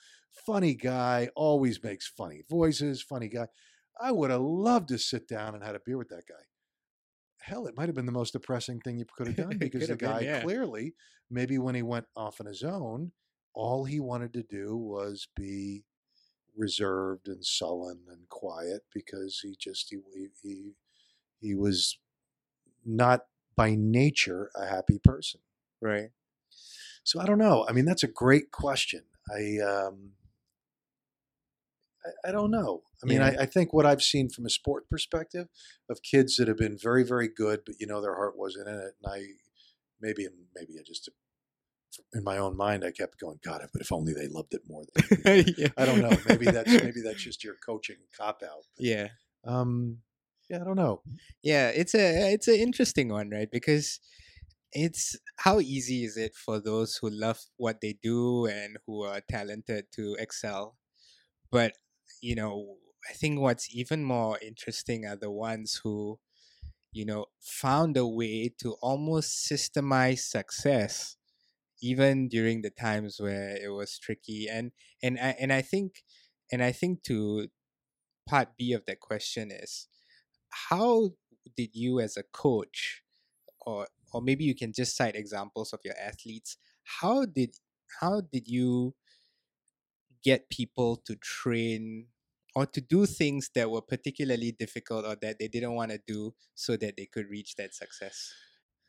funny 0.45 0.75
guy, 0.75 1.29
always 1.37 1.81
makes 1.85 2.09
funny 2.09 2.43
voices, 2.51 3.01
funny 3.01 3.29
guy. 3.29 3.47
I 4.01 4.11
would 4.11 4.31
have 4.31 4.41
loved 4.41 4.89
to 4.89 4.99
sit 4.99 5.29
down 5.29 5.55
and 5.55 5.63
had 5.63 5.77
a 5.77 5.81
beer 5.87 5.97
with 5.97 6.09
that 6.09 6.25
guy. 6.29 6.43
Hell, 7.47 7.67
it 7.67 7.77
might 7.77 7.87
have 7.87 7.95
been 7.95 8.07
the 8.07 8.13
most 8.13 8.33
depressing 8.33 8.81
thing 8.81 8.99
you 8.99 9.05
could 9.17 9.29
have 9.29 9.37
done 9.37 9.59
because 9.59 9.83
the 9.83 9.93
have 9.93 9.99
been, 9.99 10.11
guy 10.11 10.21
yeah. 10.21 10.43
clearly, 10.43 10.95
maybe 11.31 11.59
when 11.59 11.77
he 11.77 11.83
went 11.83 12.07
off 12.17 12.41
on 12.41 12.47
his 12.47 12.65
own, 12.65 13.13
all 13.55 13.85
he 13.85 14.01
wanted 14.01 14.33
to 14.33 14.43
do 14.43 14.77
was 14.77 15.29
be 15.37 15.85
reserved 16.57 17.29
and 17.29 17.45
sullen 17.45 18.01
and 18.11 18.29
quiet 18.29 18.83
because 18.93 19.41
he 19.43 19.55
just 19.59 19.89
he 19.91 19.99
he 20.13 20.29
he, 20.43 20.73
he 21.41 21.55
was 21.55 21.99
not 22.85 23.23
by 23.55 23.77
nature 23.77 24.51
a 24.57 24.67
happy 24.67 24.99
person. 24.99 25.41
right. 25.81 26.11
So 27.05 27.21
I 27.21 27.27
don't 27.27 27.39
know. 27.39 27.65
I 27.69 27.73
mean, 27.73 27.85
that's 27.85 28.03
a 28.03 28.09
great 28.09 28.51
question. 28.51 29.03
I 29.33 29.59
um, 29.65 30.11
I, 32.25 32.29
I 32.29 32.33
don't 32.33 32.51
know. 32.51 32.83
I 33.03 33.07
mean, 33.07 33.19
Yeah. 33.21 33.35
I, 33.39 33.43
I 33.43 33.47
think 33.47 33.73
what 33.73 33.87
I've 33.87 34.03
seen 34.03 34.29
from 34.31 34.47
a 34.47 34.51
sport 34.51 34.89
perspective 34.89 35.49
of 35.91 36.03
kids 36.03 36.37
that 36.37 36.49
have 36.49 36.59
been 36.59 36.79
very, 36.81 37.05
very 37.05 37.29
good, 37.29 37.61
but 37.67 37.77
you 37.81 37.87
know 37.87 38.01
their 38.01 38.15
heart 38.15 38.35
wasn't 38.39 38.69
in 38.69 38.75
it, 38.75 38.95
and 39.03 39.13
I 39.13 39.27
maybe 40.01 40.27
maybe 40.55 40.75
I 40.79 40.83
just 40.87 41.09
in 42.15 42.23
my 42.25 42.37
own 42.37 42.57
mind 42.57 42.85
I 42.85 42.91
kept 42.91 43.19
going, 43.19 43.39
God, 43.45 43.63
but 43.73 43.81
if 43.81 43.91
only 43.93 44.13
they 44.13 44.29
loved 44.29 44.53
it 44.55 44.63
more. 44.69 44.83
Than 44.95 45.45
yeah. 45.57 45.69
I 45.77 45.87
don't 45.87 46.01
know. 46.03 46.17
Maybe 46.29 46.47
that's 46.47 46.71
maybe 46.83 47.01
that's 47.03 47.23
just 47.23 47.43
your 47.45 47.55
coaching 47.65 47.97
cop 48.17 48.43
out. 48.43 48.65
yeah. 48.79 49.09
Um, 49.45 49.99
yeah, 50.51 50.61
I 50.61 50.65
don't 50.65 50.77
know. 50.77 51.03
Yeah, 51.43 51.69
it's 51.71 51.95
a 51.95 52.33
it's 52.33 52.49
an 52.49 52.57
interesting 52.57 53.09
one, 53.09 53.31
right? 53.31 53.49
Because 53.51 54.01
it's 54.73 55.17
how 55.39 55.61
easy 55.61 56.05
is 56.05 56.17
it 56.17 56.35
for 56.35 56.61
those 56.61 56.97
who 56.97 57.09
love 57.11 57.39
what 57.57 57.81
they 57.81 57.97
do 58.03 58.47
and 58.47 58.77
who 58.87 59.03
are 59.03 59.21
talented 59.29 59.87
to 59.95 60.17
excel? 60.19 60.77
But 61.51 61.73
you 62.21 62.35
know, 62.35 62.77
I 63.09 63.13
think 63.15 63.41
what's 63.41 63.75
even 63.75 64.05
more 64.05 64.39
interesting 64.41 65.07
are 65.07 65.17
the 65.17 65.31
ones 65.31 65.81
who, 65.83 66.19
you 66.93 67.05
know, 67.05 67.27
found 67.41 67.97
a 67.97 68.07
way 68.07 68.51
to 68.61 68.75
almost 68.83 69.49
systemize 69.51 70.21
success, 70.21 71.17
even 71.83 72.29
during 72.29 72.63
the 72.63 72.71
times 72.71 73.21
where 73.21 73.57
it 73.57 73.71
was 73.71 73.99
tricky. 73.99 74.49
And 74.49 74.73
and 75.03 75.19
I 75.19 75.37
and 75.41 75.53
I 75.53 75.63
think 75.63 76.05
and 76.53 76.63
I 76.63 76.73
think 76.73 77.03
to 77.05 77.49
part 78.29 78.57
B 78.57 78.73
of 78.73 78.85
that 78.87 79.01
question 79.01 79.51
is 79.51 79.89
how 80.71 81.11
did 81.57 81.71
you 81.75 82.01
as 82.01 82.17
a 82.17 82.23
coach 82.23 83.03
or 83.67 83.89
or 84.13 84.23
maybe 84.23 84.45
you 84.45 84.55
can 84.55 84.73
just 84.73 84.97
cite 84.97 85.17
examples 85.17 85.73
of 85.73 85.81
your 85.85 85.97
athletes 85.99 86.59
how 87.01 87.25
did 87.27 87.57
how 88.01 88.23
did 88.23 88.49
you 88.49 88.95
get 90.29 90.51
people 90.51 90.93
to 91.07 91.15
train 91.17 92.09
or 92.57 92.67
to 92.67 92.81
do 92.81 93.01
things 93.07 93.51
that 93.55 93.71
were 93.71 93.83
particularly 93.95 94.53
difficult 94.65 95.05
or 95.11 95.17
that 95.25 95.37
they 95.39 95.49
didn't 95.49 95.75
want 95.81 95.91
to 95.93 96.01
do 96.15 96.35
so 96.55 96.77
that 96.83 96.95
they 96.99 97.07
could 97.15 97.27
reach 97.37 97.51
that 97.57 97.73
success 97.83 98.19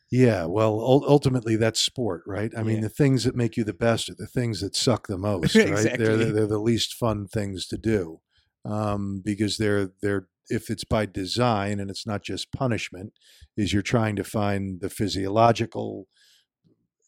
Yeah, 0.10 0.46
well, 0.46 0.80
ultimately 1.06 1.58
that's 1.58 1.82
sport, 1.82 2.24
right? 2.26 2.52
I 2.58 2.64
mean, 2.64 2.78
Yeah. 2.78 2.84
the 2.84 2.90
things 2.90 3.26
that 3.26 3.36
make 3.36 3.58
you 3.58 3.66
the 3.66 3.74
best 3.74 4.10
are 4.10 4.16
the 4.16 4.26
things 4.28 4.62
that 4.62 4.76
suck 4.76 5.08
the 5.08 5.18
most, 5.30 5.56
right? 5.56 5.92
They're, 5.98 6.16
the, 6.18 6.32
they're 6.32 6.48
the 6.48 6.60
least 6.60 6.94
fun 6.94 7.28
things 7.28 7.68
to 7.68 7.78
do 7.78 8.22
um, 8.64 9.22
because 9.24 9.58
they're 9.58 9.92
they're 10.02 10.28
if 10.50 10.70
it's 10.70 10.86
by 10.86 11.06
design 11.06 11.78
and 11.82 11.90
it's 11.92 12.08
not 12.08 12.24
just 12.24 12.54
punishment, 12.54 13.12
is 13.58 13.74
you're 13.74 13.82
trying 13.82 14.16
to 14.16 14.24
find 14.24 14.80
the 14.80 14.90
physiological 14.90 16.08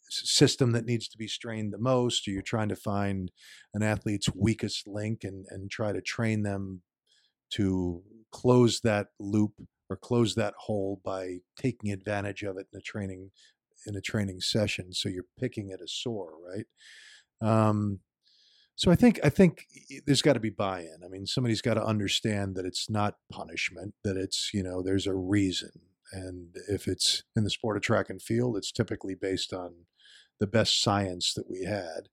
system 0.09 0.71
that 0.73 0.85
needs 0.85 1.07
to 1.07 1.17
be 1.17 1.27
strained 1.27 1.71
the 1.71 1.77
most, 1.77 2.27
or 2.27 2.31
you're 2.31 2.41
trying 2.41 2.69
to 2.69 2.75
find 2.75 3.31
an 3.73 3.83
athlete's 3.83 4.29
weakest 4.35 4.87
link 4.87 5.23
and 5.23 5.45
and 5.49 5.71
try 5.71 5.91
to 5.93 6.01
train 6.01 6.43
them 6.43 6.81
to 7.51 8.01
close 8.31 8.81
that 8.81 9.07
loop 9.19 9.53
or 9.89 9.95
close 9.95 10.35
that 10.35 10.53
hole 10.57 11.01
by 11.03 11.37
taking 11.57 11.91
advantage 11.91 12.43
of 12.43 12.57
it 12.57 12.67
in 12.73 12.79
a 12.79 12.81
training 12.81 13.31
in 13.87 13.95
a 13.95 14.01
training 14.01 14.41
session? 14.41 14.93
So 14.93 15.09
you're 15.09 15.25
picking 15.39 15.71
at 15.71 15.81
a 15.81 15.87
sore 15.87 16.33
right? 16.47 16.67
Um, 17.41 18.01
So 18.75 18.91
I 18.91 18.95
think 18.95 19.19
I 19.25 19.29
think 19.29 19.65
there's 20.05 20.21
got 20.21 20.33
to 20.33 20.39
be 20.39 20.49
buy-in. 20.49 20.99
I 21.03 21.09
mean, 21.09 21.25
somebody's 21.25 21.61
got 21.61 21.73
to 21.73 21.83
understand 21.83 22.55
that 22.55 22.65
it's 22.65 22.89
not 22.89 23.15
punishment, 23.29 23.93
that 24.05 24.15
it's 24.15 24.51
you 24.53 24.63
know 24.63 24.81
there's 24.81 25.07
a 25.07 25.13
reason, 25.13 25.71
and 26.13 26.55
if 26.69 26.87
it's 26.87 27.23
in 27.35 27.43
the 27.43 27.49
sport 27.49 27.75
of 27.75 27.83
track 27.83 28.09
and 28.09 28.21
field, 28.21 28.55
it's 28.55 28.71
typically 28.71 29.15
based 29.15 29.51
on 29.53 29.85
the 30.39 30.47
best 30.47 30.81
science 30.81 31.33
that 31.33 31.49
we 31.49 31.63
had. 31.63 32.09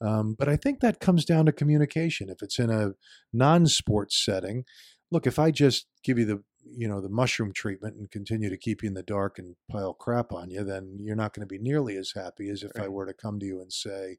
Um, 0.00 0.34
but 0.38 0.48
I 0.48 0.56
think 0.56 0.80
that 0.80 1.00
comes 1.00 1.24
down 1.24 1.46
to 1.46 1.52
communication. 1.52 2.28
If 2.28 2.42
it's 2.42 2.58
in 2.58 2.70
a 2.70 2.92
non-sports 3.32 4.22
setting, 4.22 4.64
look, 5.10 5.26
if 5.26 5.38
I 5.38 5.50
just 5.50 5.86
give 6.02 6.18
you 6.18 6.24
the 6.24 6.42
you 6.68 6.88
know 6.88 7.00
the 7.00 7.08
mushroom 7.08 7.52
treatment 7.52 7.96
and 7.96 8.10
continue 8.10 8.50
to 8.50 8.56
keep 8.56 8.82
you 8.82 8.88
in 8.88 8.94
the 8.94 9.02
dark 9.02 9.38
and 9.38 9.54
pile 9.70 9.94
crap 9.94 10.32
on 10.32 10.50
you, 10.50 10.64
then 10.64 10.98
you're 11.00 11.16
not 11.16 11.32
going 11.32 11.46
to 11.46 11.52
be 11.52 11.62
nearly 11.62 11.96
as 11.96 12.12
happy 12.14 12.50
as 12.50 12.62
if 12.62 12.72
right. 12.74 12.86
I 12.86 12.88
were 12.88 13.06
to 13.06 13.14
come 13.14 13.38
to 13.38 13.46
you 13.46 13.60
and 13.60 13.72
say, 13.72 14.18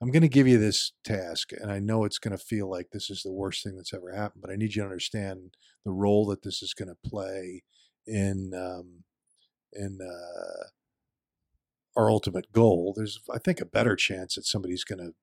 I'm 0.00 0.10
going 0.10 0.22
to 0.22 0.28
give 0.28 0.48
you 0.48 0.58
this 0.58 0.92
task, 1.04 1.52
and 1.52 1.70
I 1.70 1.78
know 1.78 2.04
it's 2.04 2.18
going 2.18 2.36
to 2.36 2.42
feel 2.42 2.68
like 2.68 2.88
this 2.90 3.10
is 3.10 3.22
the 3.22 3.32
worst 3.32 3.62
thing 3.62 3.76
that's 3.76 3.94
ever 3.94 4.12
happened, 4.12 4.42
but 4.42 4.50
I 4.50 4.56
need 4.56 4.74
you 4.74 4.82
to 4.82 4.88
understand 4.88 5.54
the 5.84 5.92
role 5.92 6.26
that 6.26 6.42
this 6.42 6.62
is 6.62 6.74
going 6.74 6.88
to 6.88 7.08
play 7.08 7.62
in 8.06 8.52
um, 8.54 9.04
in 9.72 9.98
uh, 10.02 10.64
our 11.96 12.10
ultimate 12.10 12.52
goal. 12.52 12.92
There's, 12.96 13.20
I 13.32 13.38
think, 13.38 13.60
a 13.60 13.66
better 13.66 13.96
chance 13.96 14.34
that 14.34 14.46
somebody's 14.46 14.84
going 14.84 14.98
to 14.98 15.14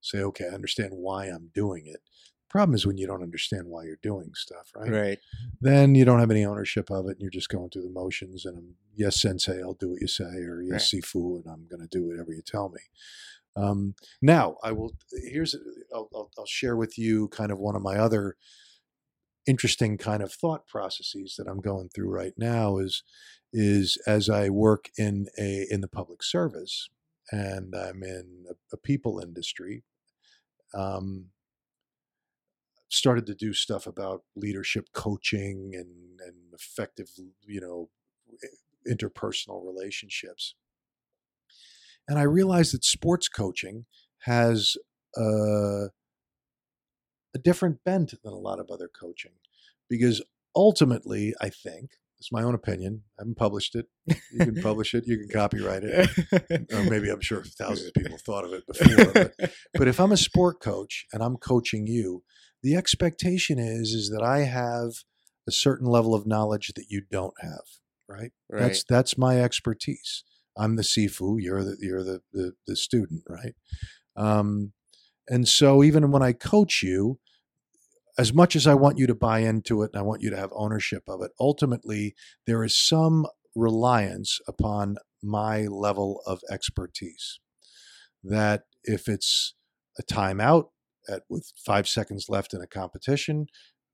say, 0.00 0.18
"Okay, 0.18 0.46
I 0.46 0.54
understand 0.54 0.92
why 0.94 1.26
I'm 1.26 1.50
doing 1.54 1.86
it." 1.86 2.00
Problem 2.48 2.74
is 2.74 2.86
when 2.86 2.96
you 2.96 3.06
don't 3.06 3.22
understand 3.22 3.66
why 3.66 3.84
you're 3.84 3.98
doing 4.02 4.30
stuff, 4.34 4.70
right? 4.74 4.90
Right. 4.90 5.18
Then 5.60 5.94
you 5.94 6.04
don't 6.04 6.20
have 6.20 6.30
any 6.30 6.44
ownership 6.44 6.90
of 6.90 7.06
it, 7.06 7.12
and 7.12 7.20
you're 7.20 7.30
just 7.30 7.48
going 7.48 7.70
through 7.70 7.82
the 7.82 7.90
motions. 7.90 8.44
And 8.44 8.56
I'm, 8.56 8.74
yes, 8.94 9.20
sensei, 9.20 9.60
I'll 9.60 9.74
do 9.74 9.90
what 9.90 10.00
you 10.00 10.06
say, 10.06 10.24
or 10.24 10.62
yes, 10.62 10.92
right. 10.92 11.02
sifu, 11.02 11.36
and 11.36 11.46
I'm 11.46 11.66
going 11.68 11.86
to 11.86 11.88
do 11.88 12.06
whatever 12.06 12.32
you 12.32 12.42
tell 12.42 12.68
me. 12.68 12.80
Um, 13.56 13.94
now, 14.22 14.56
I 14.62 14.72
will. 14.72 14.92
Here's 15.12 15.56
I'll, 15.92 16.08
I'll, 16.14 16.30
I'll 16.38 16.46
share 16.46 16.76
with 16.76 16.98
you 16.98 17.28
kind 17.28 17.50
of 17.50 17.58
one 17.58 17.74
of 17.74 17.82
my 17.82 17.96
other 17.96 18.36
interesting 19.46 19.96
kind 19.96 20.22
of 20.22 20.32
thought 20.32 20.66
processes 20.66 21.36
that 21.38 21.48
I'm 21.48 21.60
going 21.60 21.88
through 21.88 22.10
right 22.10 22.34
now 22.36 22.78
is 22.78 23.02
is 23.58 23.98
as 24.06 24.28
I 24.28 24.50
work 24.50 24.90
in 24.98 25.28
a 25.38 25.66
in 25.70 25.80
the 25.80 25.88
public 25.88 26.22
service 26.22 26.88
and 27.30 27.74
I'm 27.74 28.02
in 28.02 28.44
a, 28.50 28.54
a 28.74 28.76
people 28.76 29.18
industry. 29.18 29.82
Um, 30.74 31.26
started 32.88 33.26
to 33.26 33.34
do 33.34 33.52
stuff 33.52 33.86
about 33.86 34.22
leadership 34.36 34.88
coaching 34.92 35.72
and 35.74 36.20
and 36.20 36.52
effective 36.52 37.08
you 37.46 37.60
know 37.60 37.88
interpersonal 38.88 39.64
relationships 39.66 40.54
and 42.08 42.18
I 42.18 42.22
realized 42.22 42.72
that 42.72 42.84
sports 42.84 43.28
coaching 43.28 43.86
has 44.20 44.76
a, 45.16 45.86
a 47.34 47.38
different 47.42 47.82
bent 47.84 48.14
than 48.22 48.32
a 48.32 48.38
lot 48.38 48.60
of 48.60 48.70
other 48.70 48.88
coaching 48.88 49.32
because 49.88 50.22
ultimately, 50.54 51.34
I 51.40 51.48
think, 51.48 51.92
it's 52.18 52.32
my 52.32 52.42
own 52.42 52.54
opinion. 52.54 53.02
I 53.18 53.22
haven't 53.22 53.36
published 53.36 53.74
it. 53.74 53.86
You 54.06 54.38
can 54.38 54.62
publish 54.62 54.94
it. 54.94 55.04
You 55.06 55.18
can 55.18 55.28
copyright 55.28 55.82
it. 55.84 56.72
or 56.72 56.82
maybe 56.84 57.10
I'm 57.10 57.20
sure 57.20 57.42
thousands 57.42 57.88
of 57.88 57.94
people 57.94 58.18
thought 58.18 58.44
of 58.44 58.52
it 58.52 58.66
before. 58.66 59.12
But, 59.12 59.52
but 59.74 59.88
if 59.88 60.00
I'm 60.00 60.12
a 60.12 60.16
sport 60.16 60.60
coach 60.60 61.06
and 61.12 61.22
I'm 61.22 61.36
coaching 61.36 61.86
you, 61.86 62.22
the 62.62 62.74
expectation 62.74 63.58
is 63.58 63.92
is 63.92 64.10
that 64.10 64.22
I 64.22 64.40
have 64.40 64.92
a 65.46 65.52
certain 65.52 65.86
level 65.86 66.14
of 66.14 66.26
knowledge 66.26 66.72
that 66.74 66.86
you 66.88 67.02
don't 67.10 67.34
have. 67.40 67.62
Right. 68.08 68.32
right. 68.50 68.60
That's 68.60 68.84
that's 68.88 69.18
my 69.18 69.40
expertise. 69.40 70.24
I'm 70.56 70.76
the 70.76 70.82
sifu. 70.82 71.36
You're 71.38 71.64
the 71.64 71.76
you're 71.80 72.04
the 72.04 72.20
the, 72.32 72.52
the 72.66 72.76
student, 72.76 73.22
right? 73.28 73.54
Um, 74.16 74.72
and 75.28 75.46
so 75.46 75.82
even 75.82 76.10
when 76.10 76.22
I 76.22 76.32
coach 76.32 76.82
you, 76.82 77.18
as 78.18 78.32
much 78.32 78.56
as 78.56 78.66
I 78.66 78.74
want 78.74 78.98
you 78.98 79.06
to 79.06 79.14
buy 79.14 79.40
into 79.40 79.82
it 79.82 79.90
and 79.92 80.00
I 80.00 80.04
want 80.04 80.22
you 80.22 80.30
to 80.30 80.36
have 80.36 80.50
ownership 80.54 81.04
of 81.08 81.22
it, 81.22 81.32
ultimately 81.38 82.14
there 82.46 82.64
is 82.64 82.76
some 82.76 83.26
reliance 83.54 84.40
upon 84.46 84.96
my 85.22 85.62
level 85.66 86.22
of 86.26 86.40
expertise. 86.50 87.40
That 88.22 88.64
if 88.84 89.08
it's 89.08 89.54
a 89.98 90.02
timeout 90.02 90.68
at 91.08 91.22
with 91.28 91.52
five 91.56 91.88
seconds 91.88 92.26
left 92.28 92.54
in 92.54 92.60
a 92.60 92.66
competition, 92.66 93.46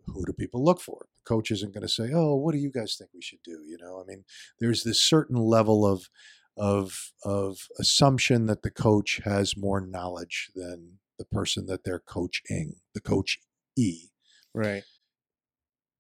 who 0.06 0.24
do 0.24 0.32
people 0.32 0.64
look 0.64 0.80
for? 0.80 1.06
The 1.24 1.28
coach 1.28 1.50
isn't 1.50 1.74
going 1.74 1.82
to 1.82 1.88
say, 1.88 2.10
"Oh, 2.12 2.34
what 2.36 2.52
do 2.52 2.58
you 2.58 2.72
guys 2.72 2.96
think 2.96 3.10
we 3.14 3.22
should 3.22 3.42
do?" 3.44 3.62
You 3.66 3.78
know, 3.80 4.00
I 4.00 4.04
mean, 4.06 4.24
there's 4.58 4.84
this 4.84 5.00
certain 5.00 5.36
level 5.36 5.86
of 5.86 6.08
of 6.56 7.12
of 7.24 7.68
assumption 7.78 8.46
that 8.46 8.62
the 8.62 8.70
coach 8.70 9.20
has 9.24 9.56
more 9.56 9.80
knowledge 9.80 10.50
than 10.54 10.98
the 11.18 11.24
person 11.24 11.66
that 11.66 11.84
they're 11.84 12.00
coaching, 12.00 12.76
the 12.94 13.00
coach 13.00 13.38
E. 13.76 14.11
Right. 14.54 14.82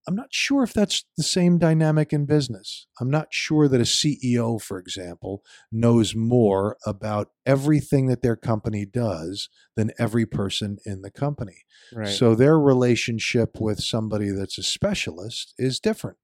I'm 0.06 0.16
not 0.16 0.28
sure 0.32 0.64
if 0.64 0.72
that's 0.72 1.04
the 1.16 1.22
same 1.22 1.58
dynamic 1.58 2.12
in 2.12 2.26
business. 2.26 2.86
I'm 3.00 3.10
not 3.10 3.28
sure 3.30 3.68
that 3.68 3.80
a 3.80 3.84
CEO, 3.84 4.60
for 4.60 4.78
example, 4.78 5.44
knows 5.70 6.14
more 6.14 6.76
about 6.84 7.28
everything 7.46 8.06
that 8.06 8.20
their 8.20 8.34
company 8.34 8.84
does 8.84 9.48
than 9.76 9.92
every 10.00 10.26
person 10.26 10.78
in 10.84 11.02
the 11.02 11.10
company. 11.10 11.64
Right. 11.94 12.08
So 12.08 12.34
their 12.34 12.58
relationship 12.58 13.60
with 13.60 13.80
somebody 13.80 14.30
that's 14.30 14.58
a 14.58 14.64
specialist 14.64 15.54
is 15.56 15.78
different 15.78 16.18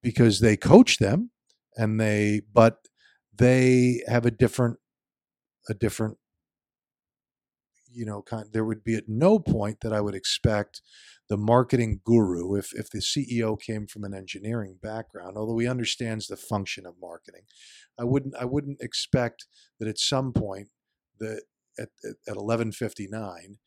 because 0.00 0.38
they 0.38 0.56
coach 0.56 0.98
them 0.98 1.30
and 1.76 2.00
they 2.00 2.42
but 2.52 2.78
they 3.34 4.02
have 4.06 4.26
a 4.26 4.30
different 4.30 4.78
a 5.68 5.74
different 5.74 6.18
you 7.92 8.04
know 8.04 8.22
kind 8.22 8.46
there 8.52 8.64
would 8.64 8.84
be 8.84 8.94
at 8.94 9.08
no 9.08 9.38
point 9.38 9.80
that 9.80 9.92
i 9.92 10.00
would 10.00 10.14
expect 10.14 10.82
the 11.28 11.36
marketing 11.36 12.00
guru 12.04 12.54
if 12.54 12.72
if 12.74 12.90
the 12.90 12.98
ceo 12.98 13.60
came 13.60 13.86
from 13.86 14.04
an 14.04 14.14
engineering 14.14 14.78
background 14.82 15.36
although 15.36 15.58
he 15.58 15.66
understands 15.66 16.26
the 16.26 16.36
function 16.36 16.86
of 16.86 16.94
marketing 17.00 17.42
i 17.98 18.04
wouldn't 18.04 18.34
i 18.36 18.44
wouldn't 18.44 18.80
expect 18.80 19.46
that 19.78 19.88
at 19.88 19.98
some 19.98 20.32
point 20.32 20.68
that 21.18 21.42
at, 21.78 21.88
at, 22.04 22.16
at 22.28 22.36
1159 22.36 23.58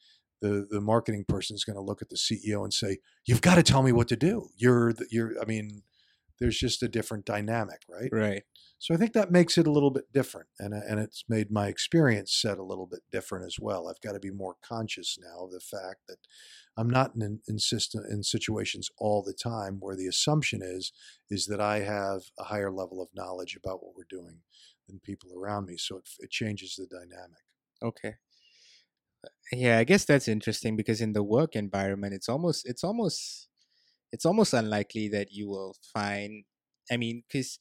the 0.42 0.68
the 0.70 0.82
marketing 0.82 1.26
person 1.28 1.56
is 1.56 1.64
going 1.64 1.76
to 1.76 1.82
look 1.82 2.02
at 2.02 2.10
the 2.10 2.16
ceo 2.18 2.64
and 2.64 2.74
say 2.74 2.98
you've 3.26 3.42
got 3.42 3.56
to 3.56 3.64
tell 3.64 3.82
me 3.82 3.92
what 3.92 4.08
to 4.08 4.16
do. 4.16 4.50
You're 4.56 4.94
the, 4.94 5.08
you're 5.10 5.34
i 5.42 5.46
mean 5.46 5.82
there's 6.40 6.58
just 6.58 6.84
a 6.84 6.88
different 6.88 7.26
dynamic 7.26 7.82
right 7.90 8.10
right 8.12 8.44
so 8.78 8.94
I 8.94 8.98
think 8.98 9.14
that 9.14 9.32
makes 9.32 9.58
it 9.58 9.68
a 9.68 9.72
little 9.72 9.90
bit 9.90 10.12
different, 10.14 10.48
and 10.60 10.74
uh, 10.74 10.82
and 10.88 11.00
it's 11.00 11.24
made 11.30 11.50
my 11.50 11.68
experience 11.68 12.34
set 12.34 12.58
a 12.58 12.64
little 12.64 12.86
bit 12.86 13.02
different 13.12 13.46
as 13.46 13.58
well. 13.60 13.88
I've 13.88 14.02
got 14.02 14.12
to 14.12 14.20
be 14.20 14.32
more 14.32 14.56
conscious 14.62 15.18
now 15.20 15.46
of 15.46 15.52
the 15.52 15.62
fact 15.62 16.02
that 16.08 16.18
I'm 16.78 16.90
not 16.90 17.14
in 17.16 17.40
in, 17.48 17.58
in 18.12 18.24
situations 18.24 18.90
all 18.98 19.24
the 19.24 19.34
time 19.34 19.78
where 19.80 19.96
the 19.96 20.08
assumption 20.08 20.62
is 20.62 20.92
is 21.30 21.48
that 21.48 21.62
I 21.62 21.80
have 21.80 22.24
a 22.38 22.44
higher 22.44 22.72
level 22.72 23.02
of 23.02 23.08
knowledge 23.16 23.56
about 23.56 23.82
what 23.82 23.96
we're 23.96 24.04
doing 24.10 24.42
than 24.88 25.00
people 25.00 25.32
around 25.36 25.66
me. 25.66 25.78
So 25.78 25.98
it, 25.98 26.10
it 26.20 26.30
changes 26.30 26.76
the 26.76 26.86
dynamic. 26.86 27.42
Okay. 27.82 28.16
Yeah, 29.52 29.80
I 29.80 29.84
guess 29.84 30.06
that's 30.06 30.28
interesting 30.28 30.76
because 30.76 31.02
in 31.02 31.14
the 31.14 31.24
work 31.24 31.56
environment, 31.56 32.14
it's 32.14 32.30
almost 32.30 32.68
it's 32.68 32.84
almost 32.84 33.48
it's 34.12 34.26
almost 34.26 34.54
unlikely 34.54 35.10
that 35.10 35.32
you 35.32 35.48
will 35.50 35.76
find. 35.94 36.46
I 36.92 36.98
mean, 36.98 37.24
because 37.28 37.60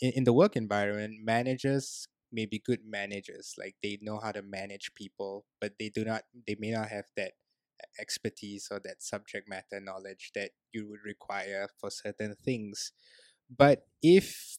in, 0.00 0.12
in 0.16 0.24
the 0.24 0.32
work 0.32 0.56
environment, 0.56 1.16
managers 1.22 2.08
may 2.32 2.46
be 2.46 2.58
good 2.58 2.80
managers, 2.84 3.54
like 3.58 3.76
they 3.82 3.98
know 4.02 4.18
how 4.18 4.32
to 4.32 4.42
manage 4.42 4.94
people, 4.94 5.46
but 5.60 5.74
they 5.78 5.88
do 5.90 6.04
not, 6.04 6.24
they 6.46 6.56
may 6.58 6.70
not 6.70 6.88
have 6.88 7.06
that 7.16 7.32
expertise 8.00 8.68
or 8.70 8.80
that 8.84 9.02
subject 9.02 9.48
matter 9.48 9.80
knowledge 9.80 10.32
that 10.34 10.52
you 10.72 10.88
would 10.88 11.00
require 11.04 11.68
for 11.80 11.90
certain 11.90 12.36
things. 12.44 12.92
But 13.50 13.86
if 14.02 14.58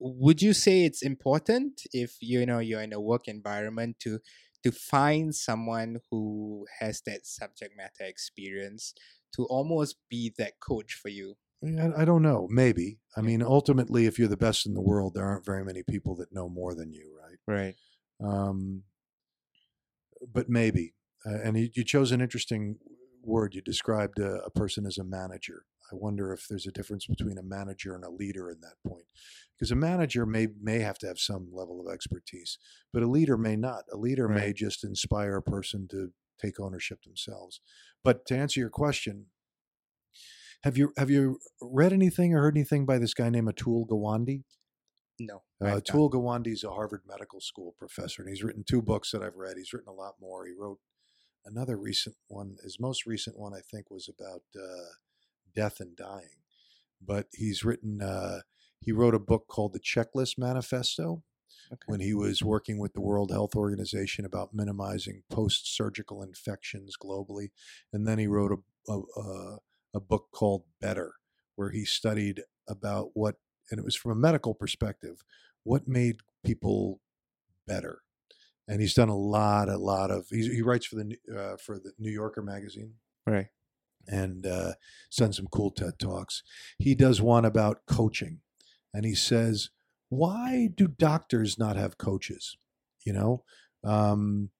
would 0.00 0.40
you 0.42 0.52
say 0.52 0.84
it's 0.84 1.02
important 1.02 1.82
if 1.92 2.16
you 2.20 2.46
know 2.46 2.58
you're 2.60 2.82
in 2.82 2.92
a 2.92 3.00
work 3.00 3.26
environment 3.28 3.96
to 4.00 4.20
to 4.62 4.72
find 4.72 5.34
someone 5.34 5.98
who 6.10 6.66
has 6.80 7.00
that 7.06 7.24
subject 7.26 7.76
matter 7.76 8.04
experience 8.04 8.92
to 9.34 9.44
almost 9.44 9.96
be 10.08 10.32
that 10.38 10.60
coach 10.60 10.94
for 10.94 11.08
you 11.08 11.36
I, 11.64 12.02
I 12.02 12.04
don't 12.04 12.22
know. 12.22 12.46
Maybe. 12.50 12.98
I 13.16 13.20
mean, 13.20 13.42
ultimately, 13.42 14.06
if 14.06 14.18
you're 14.18 14.28
the 14.28 14.36
best 14.36 14.66
in 14.66 14.74
the 14.74 14.80
world, 14.80 15.14
there 15.14 15.24
aren't 15.24 15.44
very 15.44 15.64
many 15.64 15.82
people 15.82 16.14
that 16.16 16.32
know 16.32 16.48
more 16.48 16.74
than 16.74 16.92
you, 16.92 17.16
right? 17.20 17.38
Right. 17.46 17.74
Um, 18.24 18.84
but 20.32 20.48
maybe. 20.48 20.94
Uh, 21.26 21.38
and 21.42 21.58
you, 21.58 21.68
you, 21.74 21.84
chose 21.84 22.12
an 22.12 22.20
interesting 22.20 22.76
word. 23.22 23.54
You 23.54 23.60
described 23.60 24.20
a, 24.20 24.40
a, 24.44 24.50
person 24.50 24.86
as 24.86 24.98
a 24.98 25.04
manager. 25.04 25.64
I 25.92 25.96
wonder 25.96 26.32
if 26.32 26.46
there's 26.48 26.66
a 26.66 26.72
difference 26.72 27.06
between 27.06 27.38
a 27.38 27.42
manager 27.42 27.94
and 27.94 28.04
a 28.04 28.10
leader 28.10 28.50
in 28.50 28.60
that 28.60 28.74
point, 28.88 29.06
because 29.56 29.72
a 29.72 29.76
manager 29.76 30.26
may 30.26 30.48
may 30.62 30.78
have 30.78 30.98
to 30.98 31.06
have 31.08 31.18
some 31.18 31.48
level 31.52 31.80
of 31.80 31.92
expertise, 31.92 32.58
but 32.92 33.02
a 33.02 33.08
leader 33.08 33.36
may 33.36 33.56
not. 33.56 33.84
A 33.92 33.96
leader 33.96 34.28
right. 34.28 34.36
may 34.38 34.52
just 34.52 34.84
inspire 34.84 35.36
a 35.36 35.42
person 35.42 35.88
to 35.90 36.12
take 36.38 36.60
ownership 36.60 37.02
themselves. 37.02 37.60
But 38.04 38.26
to 38.26 38.36
answer 38.36 38.60
your 38.60 38.70
question, 38.70 39.26
have 40.62 40.76
you 40.76 40.92
have 40.96 41.10
you 41.10 41.38
read 41.60 41.92
anything 41.92 42.34
or 42.34 42.40
heard 42.40 42.56
anything 42.56 42.84
by 42.84 42.98
this 42.98 43.14
guy 43.14 43.30
named 43.30 43.48
Atul 43.48 43.86
Gawande? 43.86 44.42
No. 45.20 45.42
Uh, 45.60 45.80
Atul 45.80 46.10
Gawande 46.10 46.52
is 46.52 46.64
a 46.64 46.70
Harvard 46.70 47.02
Medical 47.06 47.40
School 47.40 47.74
professor, 47.78 48.22
and 48.22 48.28
he's 48.28 48.42
written 48.42 48.64
two 48.64 48.82
books 48.82 49.10
that 49.10 49.22
I've 49.22 49.36
read. 49.36 49.56
He's 49.56 49.72
written 49.72 49.88
a 49.88 49.92
lot 49.96 50.14
more. 50.20 50.46
He 50.46 50.52
wrote 50.52 50.78
another 51.44 51.76
recent 51.76 52.16
one. 52.28 52.56
His 52.62 52.78
most 52.78 53.06
recent 53.06 53.38
one, 53.38 53.54
I 53.54 53.60
think, 53.60 53.90
was 53.90 54.08
about 54.08 54.42
uh, 54.56 54.90
death 55.54 55.80
and 55.80 55.96
dying. 55.96 56.42
But 57.04 57.26
he's 57.32 57.64
written. 57.64 58.00
Uh, 58.02 58.40
he 58.80 58.92
wrote 58.92 59.14
a 59.14 59.20
book 59.20 59.46
called 59.48 59.72
The 59.72 59.80
Checklist 59.80 60.38
Manifesto 60.38 61.22
Okay. 61.72 61.84
when 61.86 62.00
he 62.00 62.14
was 62.14 62.42
working 62.42 62.78
with 62.78 62.94
the 62.94 63.00
World 63.00 63.30
Health 63.30 63.54
Organization 63.54 64.24
about 64.24 64.54
minimizing 64.54 65.22
post-surgical 65.30 66.22
infections 66.22 66.96
globally, 67.02 67.50
and 67.92 68.06
then 68.06 68.18
he 68.18 68.26
wrote 68.26 68.52
a 68.52 68.56
a, 68.92 69.00
a, 69.20 69.58
a 69.94 70.00
book 70.00 70.28
called 70.32 70.64
Better, 70.80 71.14
where 71.56 71.70
he 71.70 71.84
studied 71.84 72.42
about 72.66 73.10
what, 73.14 73.36
and 73.70 73.78
it 73.78 73.84
was 73.84 73.96
from 73.96 74.12
a 74.12 74.14
medical 74.14 74.54
perspective, 74.54 75.22
what 75.64 75.86
made 75.86 76.16
people 76.44 77.00
better. 77.66 78.00
And 78.66 78.80
he's 78.80 78.94
done 78.94 79.08
a 79.10 79.16
lot, 79.16 79.68
a 79.68 79.76
lot 79.78 80.10
of. 80.10 80.26
He, 80.30 80.42
he 80.48 80.62
writes 80.62 80.86
for 80.86 80.96
the 80.96 81.16
uh, 81.34 81.56
for 81.56 81.78
the 81.78 81.92
New 81.98 82.10
Yorker 82.10 82.42
magazine 82.42 82.94
Right. 83.26 83.48
and 84.06 84.46
uh, 84.46 84.72
done 85.16 85.32
some 85.34 85.48
cool 85.50 85.70
TED 85.70 85.98
talks. 85.98 86.42
He 86.78 86.94
does 86.94 87.20
one 87.20 87.44
about 87.44 87.86
coaching, 87.86 88.40
and 88.94 89.04
he 89.04 89.14
says, 89.14 89.70
"Why 90.08 90.68
do 90.74 90.88
doctors 90.88 91.58
not 91.58 91.76
have 91.76 91.98
coaches? 91.98 92.56
You 93.04 93.12
know, 93.12 93.44
um, 93.84 94.50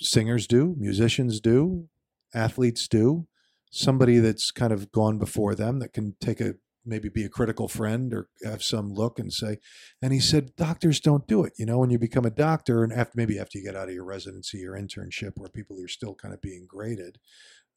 singers 0.00 0.46
do, 0.46 0.74
musicians 0.78 1.40
do, 1.40 1.88
athletes 2.34 2.88
do. 2.88 3.26
Somebody 3.70 4.18
that's 4.18 4.50
kind 4.50 4.72
of 4.72 4.92
gone 4.92 5.18
before 5.18 5.54
them 5.54 5.80
that 5.80 5.92
can 5.92 6.16
take 6.20 6.40
a 6.40 6.54
maybe 6.86 7.08
be 7.08 7.24
a 7.24 7.30
critical 7.30 7.66
friend 7.66 8.12
or 8.12 8.28
have 8.44 8.62
some 8.62 8.92
look 8.92 9.18
and 9.18 9.32
say." 9.32 9.58
And 10.02 10.12
he 10.12 10.20
said, 10.20 10.54
"Doctors 10.56 11.00
don't 11.00 11.26
do 11.26 11.44
it. 11.44 11.54
You 11.58 11.66
know, 11.66 11.78
when 11.78 11.90
you 11.90 11.98
become 11.98 12.24
a 12.26 12.30
doctor, 12.30 12.84
and 12.84 12.92
after 12.92 13.12
maybe 13.16 13.38
after 13.38 13.58
you 13.58 13.64
get 13.64 13.76
out 13.76 13.88
of 13.88 13.94
your 13.94 14.04
residency 14.04 14.64
or 14.66 14.72
internship, 14.72 15.32
where 15.36 15.48
people 15.48 15.80
are 15.82 15.88
still 15.88 16.14
kind 16.14 16.34
of 16.34 16.40
being 16.40 16.66
graded." 16.66 17.18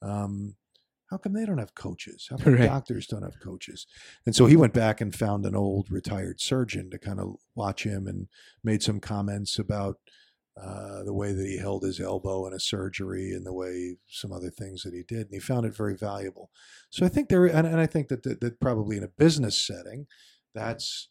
um, 0.02 0.56
how 1.10 1.18
come 1.18 1.34
they 1.34 1.46
don't 1.46 1.58
have 1.58 1.76
coaches? 1.76 2.28
How 2.30 2.38
come 2.38 2.54
Right. 2.56 2.68
doctors 2.68 3.08
don't 3.08 3.24
have 3.24 3.40
coaches? 3.42 3.86
And 4.26 4.36
so 4.36 4.46
he 4.46 4.58
went 4.58 4.74
back 4.74 5.00
and 5.02 5.16
found 5.16 5.46
an 5.46 5.56
old 5.56 5.90
retired 5.90 6.42
surgeon 6.42 6.90
to 6.92 7.00
kind 7.00 7.20
of 7.20 7.36
watch 7.56 7.84
him 7.84 8.08
and 8.08 8.28
made 8.64 8.84
some 8.84 9.00
comments 9.00 9.58
about 9.58 9.98
uh, 10.62 11.04
the 11.04 11.14
way 11.14 11.34
that 11.34 11.46
he 11.46 11.58
held 11.58 11.84
his 11.84 12.00
elbow 12.00 12.48
in 12.48 12.54
a 12.54 12.60
surgery 12.60 13.32
and 13.32 13.46
the 13.46 13.54
way 13.54 13.98
some 14.08 14.34
other 14.34 14.50
things 14.50 14.84
that 14.84 14.94
he 14.94 15.04
did. 15.04 15.28
And 15.28 15.34
he 15.34 15.40
found 15.40 15.66
it 15.66 15.76
very 15.76 15.96
valuable. 15.96 16.50
So 16.90 17.06
I 17.06 17.10
think 17.10 17.30
there, 17.30 17.46
and, 17.46 17.68
and 17.68 17.80
I 17.80 17.86
think 17.86 18.08
that, 18.08 18.24
that, 18.24 18.42
that 18.42 18.60
probably 18.60 18.98
in 18.98 19.04
a 19.04 19.08
business 19.08 19.62
setting, 19.66 20.08
that's 20.56 21.10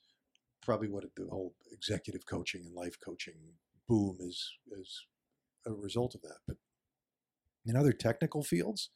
probably 0.62 0.88
what 0.88 1.05
the 1.16 1.28
whole 1.30 1.55
executive 1.72 2.26
coaching 2.26 2.64
and 2.66 2.74
life 2.74 2.97
coaching 3.03 3.34
boom 3.88 4.18
is, 4.20 4.53
is 4.78 5.07
a 5.64 5.72
result 5.72 6.14
of 6.16 6.22
that. 6.22 6.38
But 6.47 6.57
in 7.64 7.76
other 7.76 7.92
technical 7.92 8.42
fields, 8.42 8.90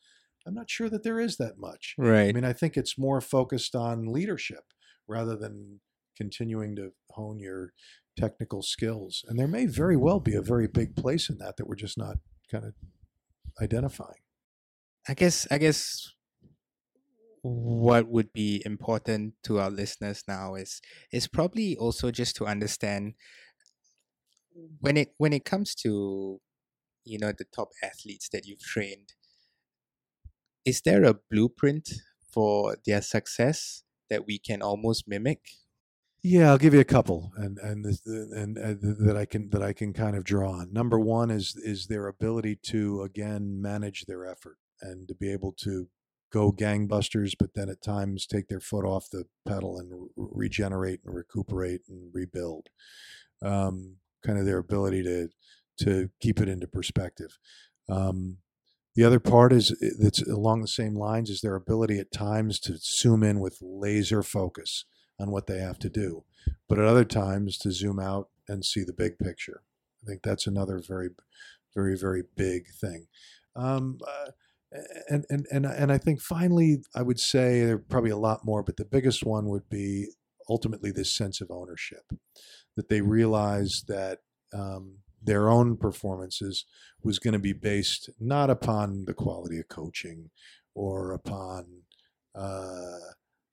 I'm 0.46 0.54
not 0.54 0.70
sure 0.70 0.88
that 0.88 1.02
there 1.02 1.20
is 1.20 1.36
that 1.36 1.58
much. 1.58 1.94
Right. 1.98 2.28
I 2.28 2.32
mean, 2.32 2.44
I 2.44 2.52
think 2.52 2.76
it's 2.76 2.98
more 2.98 3.20
focused 3.20 3.74
on 3.74 4.12
leadership 4.12 4.64
rather 5.06 5.36
than 5.36 5.80
continuing 6.16 6.76
to 6.76 6.92
hone 7.10 7.38
your 7.38 7.72
technical 8.16 8.62
skills. 8.62 9.24
And 9.28 9.38
there 9.38 9.48
may 9.48 9.66
very 9.66 9.96
well 9.96 10.20
be 10.20 10.34
a 10.34 10.42
very 10.42 10.66
big 10.66 10.96
place 10.96 11.28
in 11.28 11.38
that 11.38 11.56
that 11.56 11.66
we're 11.66 11.76
just 11.76 11.98
not 11.98 12.16
kind 12.50 12.64
of 12.64 12.74
identifying. 13.60 14.22
I 15.08 15.14
guess 15.14 15.46
I 15.50 15.58
guess 15.58 16.12
what 17.42 18.06
would 18.08 18.32
be 18.32 18.62
important 18.66 19.34
to 19.44 19.58
our 19.58 19.70
listeners 19.70 20.24
now 20.28 20.54
is 20.54 20.80
is 21.10 21.26
probably 21.26 21.76
also 21.76 22.10
just 22.10 22.36
to 22.36 22.46
understand 22.46 23.14
when 24.80 24.96
it 24.96 25.14
when 25.16 25.32
it 25.32 25.44
comes 25.44 25.74
to 25.74 26.40
you 27.04 27.18
know 27.18 27.32
the 27.32 27.46
top 27.54 27.70
athletes 27.82 28.28
that 28.28 28.46
you've 28.46 28.60
trained 28.60 29.14
is 30.64 30.82
there 30.82 31.04
a 31.04 31.18
blueprint 31.30 31.90
for 32.32 32.76
their 32.86 33.02
success 33.02 33.82
that 34.08 34.26
we 34.26 34.38
can 34.38 34.62
almost 34.62 35.08
mimic 35.08 35.40
Yeah, 36.22 36.50
I'll 36.50 36.58
give 36.58 36.74
you 36.74 36.80
a 36.80 36.84
couple, 36.84 37.32
and 37.36 37.58
and 37.58 37.86
and, 38.06 38.58
and 38.58 39.06
that 39.06 39.16
I 39.16 39.24
can 39.24 39.48
that 39.50 39.62
I 39.62 39.72
can 39.72 39.92
kind 39.94 40.16
of 40.16 40.24
draw 40.24 40.52
on. 40.52 40.72
Number 40.72 40.98
one 40.98 41.30
is 41.30 41.56
is 41.56 41.86
their 41.86 42.08
ability 42.08 42.56
to 42.64 43.02
again 43.02 43.60
manage 43.60 44.04
their 44.06 44.26
effort 44.26 44.58
and 44.82 45.08
to 45.08 45.14
be 45.14 45.32
able 45.32 45.52
to 45.64 45.88
go 46.30 46.52
gangbusters, 46.52 47.32
but 47.38 47.54
then 47.54 47.68
at 47.68 47.82
times 47.82 48.26
take 48.26 48.48
their 48.48 48.60
foot 48.60 48.84
off 48.84 49.10
the 49.10 49.24
pedal 49.46 49.78
and 49.78 49.90
re- 49.92 50.08
regenerate 50.16 51.00
and 51.04 51.14
recuperate 51.14 51.82
and 51.88 52.10
rebuild. 52.12 52.68
Um, 53.42 53.96
kind 54.24 54.38
of 54.38 54.44
their 54.44 54.58
ability 54.58 55.02
to 55.04 55.28
to 55.80 56.10
keep 56.20 56.40
it 56.40 56.48
into 56.48 56.66
perspective. 56.66 57.38
Um, 57.88 58.38
the 59.00 59.06
other 59.06 59.18
part 59.18 59.50
is 59.50 59.74
that's 59.98 60.20
along 60.20 60.60
the 60.60 60.68
same 60.68 60.94
lines 60.94 61.30
is 61.30 61.40
their 61.40 61.54
ability 61.54 61.98
at 61.98 62.12
times 62.12 62.60
to 62.60 62.76
zoom 62.76 63.22
in 63.22 63.40
with 63.40 63.56
laser 63.62 64.22
focus 64.22 64.84
on 65.18 65.30
what 65.30 65.46
they 65.46 65.58
have 65.58 65.78
to 65.78 65.88
do, 65.88 66.24
but 66.68 66.78
at 66.78 66.84
other 66.84 67.06
times 67.06 67.56
to 67.56 67.72
zoom 67.72 67.98
out 67.98 68.28
and 68.46 68.62
see 68.62 68.84
the 68.84 68.92
big 68.92 69.18
picture. 69.18 69.62
I 70.02 70.06
think 70.06 70.20
that's 70.22 70.46
another 70.46 70.82
very, 70.86 71.08
very, 71.74 71.96
very 71.96 72.24
big 72.36 72.66
thing. 72.78 73.06
Um, 73.56 74.00
uh, 74.06 74.32
and, 75.08 75.24
and, 75.30 75.46
and, 75.50 75.64
and 75.64 75.90
I 75.90 75.96
think 75.96 76.20
finally, 76.20 76.82
I 76.94 77.00
would 77.00 77.18
say 77.18 77.64
there 77.64 77.76
are 77.76 77.78
probably 77.78 78.10
a 78.10 78.18
lot 78.18 78.44
more, 78.44 78.62
but 78.62 78.76
the 78.76 78.84
biggest 78.84 79.24
one 79.24 79.48
would 79.48 79.70
be 79.70 80.08
ultimately 80.50 80.90
this 80.90 81.10
sense 81.10 81.40
of 81.40 81.50
ownership 81.50 82.04
that 82.76 82.90
they 82.90 83.00
realize 83.00 83.82
that 83.88 84.18
um, 84.52 84.96
their 85.22 85.48
own 85.48 85.76
performances 85.76 86.64
was 87.02 87.18
going 87.18 87.32
to 87.32 87.38
be 87.38 87.52
based 87.52 88.10
not 88.18 88.50
upon 88.50 89.04
the 89.06 89.14
quality 89.14 89.58
of 89.58 89.68
coaching 89.68 90.30
or 90.74 91.12
upon 91.12 91.82
uh, 92.34 92.98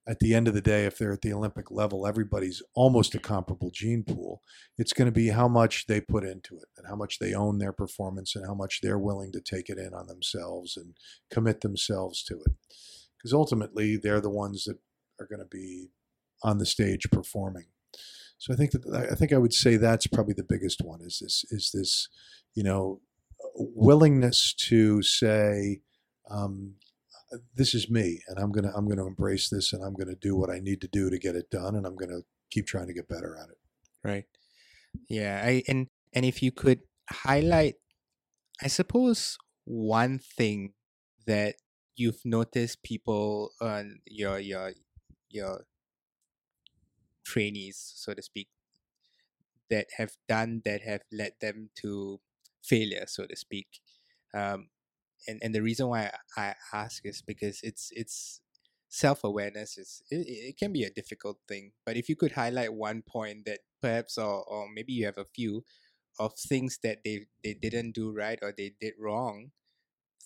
at 0.07 0.20
the 0.20 0.34
end 0.34 0.47
of 0.47 0.53
the 0.53 0.61
day, 0.61 0.86
if 0.86 0.97
they're 0.97 1.11
at 1.11 1.22
the 1.22 1.34
Olympic 1.34 1.70
level, 1.70 2.07
everybody's 2.07 2.63
almost 2.74 3.13
a 3.13 3.20
comparable 3.20 3.72
gene 3.72 4.03
pool. 4.03 4.41
It's 4.78 4.93
going 4.93 5.07
to 5.07 5.11
be 5.11 5.30
how 5.30 5.49
much 5.49 5.88
they 5.88 5.99
put 5.99 6.24
into 6.24 6.55
it 6.55 6.70
and 6.78 6.88
how 6.88 6.95
much 6.95 7.20
they 7.20 7.34
own 7.34 7.57
their 7.57 7.74
performance 7.74 8.34
and 8.34 8.45
how 8.45 8.53
much 8.53 8.80
they're 8.82 8.97
willing 8.97 9.34
to 9.34 9.41
take 9.41 9.70
it 9.70 9.78
in 9.78 9.93
on 9.93 10.07
themselves 10.07 10.78
and 10.78 10.93
commit 11.30 11.59
themselves 11.59 12.24
to 12.24 12.36
it. 12.36 12.53
Because 13.18 13.34
ultimately, 13.34 13.97
they're 13.97 14.22
the 14.22 14.30
ones 14.30 14.63
that 14.63 14.78
are 15.20 15.28
going 15.28 15.41
to 15.41 15.45
be 15.45 15.89
on 16.41 16.57
the 16.57 16.65
stage 16.65 17.09
performing. 17.11 17.65
So 18.38 18.53
I 18.53 18.55
think 18.55 18.71
that 18.71 19.09
I 19.11 19.15
think 19.15 19.33
I 19.33 19.38
would 19.38 19.53
say 19.53 19.77
that's 19.77 20.07
probably 20.07 20.33
the 20.33 20.43
biggest 20.43 20.81
one. 20.83 21.01
Is 21.01 21.19
this 21.21 21.45
is 21.49 21.71
this, 21.73 22.07
you 22.53 22.63
know, 22.63 23.01
willingness 23.55 24.53
to 24.67 25.01
say, 25.01 25.81
um, 26.29 26.75
this 27.55 27.73
is 27.73 27.89
me 27.89 28.21
and 28.27 28.39
i'm 28.39 28.51
gonna 28.51 28.71
i'm 28.75 28.88
gonna 28.88 29.05
embrace 29.05 29.49
this 29.49 29.73
and 29.73 29.83
i'm 29.83 29.93
gonna 29.93 30.15
do 30.15 30.35
what 30.35 30.49
i 30.49 30.59
need 30.59 30.79
to 30.81 30.88
do 30.88 31.09
to 31.09 31.17
get 31.17 31.35
it 31.35 31.49
done 31.49 31.75
and 31.75 31.85
i'm 31.85 31.95
gonna 31.95 32.21
keep 32.51 32.65
trying 32.65 32.88
to 32.88 32.93
get 32.93 33.07
better 33.07 33.38
at 33.41 33.49
it 33.49 33.57
right 34.03 34.25
yeah 35.09 35.41
i 35.43 35.63
and 35.67 35.88
and 36.13 36.25
if 36.25 36.41
you 36.41 36.51
could 36.51 36.79
highlight 37.09 37.75
i 38.61 38.67
suppose 38.67 39.38
one 39.65 40.19
thing 40.19 40.73
that 41.25 41.55
you've 41.95 42.23
noticed 42.23 42.83
people 42.83 43.51
on 43.59 43.99
your 44.05 44.39
your 44.39 44.71
your 45.29 45.65
trainees 47.28 47.78
so 47.95 48.13
to 48.13 48.21
speak 48.21 48.49
that 49.69 49.88
have 49.97 50.11
done 50.28 50.61
that 50.65 50.82
have 50.82 51.01
led 51.11 51.34
them 51.41 51.69
to 51.75 52.19
failure 52.63 53.05
so 53.07 53.25
to 53.25 53.36
speak. 53.36 53.67
Um 54.34 54.69
and 55.28 55.39
and 55.43 55.55
the 55.55 55.61
reason 55.63 55.88
why 55.89 56.11
i 56.38 56.55
ask 56.73 57.05
is 57.05 57.21
because 57.21 57.59
it's 57.63 57.89
it's 57.93 58.41
self-awareness 58.89 59.78
is 59.78 60.03
it, 60.11 60.25
it 60.28 60.57
can 60.57 60.73
be 60.73 60.84
a 60.84 60.91
difficult 60.91 61.39
thing 61.47 61.71
but 61.86 61.97
if 61.97 62.09
you 62.09 62.15
could 62.15 62.34
highlight 62.34 62.73
one 62.73 63.03
point 63.03 63.45
that 63.45 63.59
perhaps 63.82 64.17
or, 64.17 64.43
or 64.45 64.67
maybe 64.73 64.93
you 64.93 65.05
have 65.05 65.17
a 65.19 65.25
few 65.25 65.63
of 66.19 66.34
things 66.38 66.80
that 66.84 66.99
they 67.05 67.25
they 67.43 67.53
didn't 67.55 67.93
do 67.93 68.11
right 68.13 68.39
or 68.41 68.53
they 68.57 68.73
did 68.82 68.93
wrong 68.99 69.51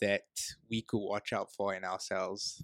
that 0.02 0.28
we 0.70 0.82
could 0.82 1.00
watch 1.02 1.34
out 1.34 1.52
for 1.54 1.74
in 1.76 1.84
ourselves 1.86 2.64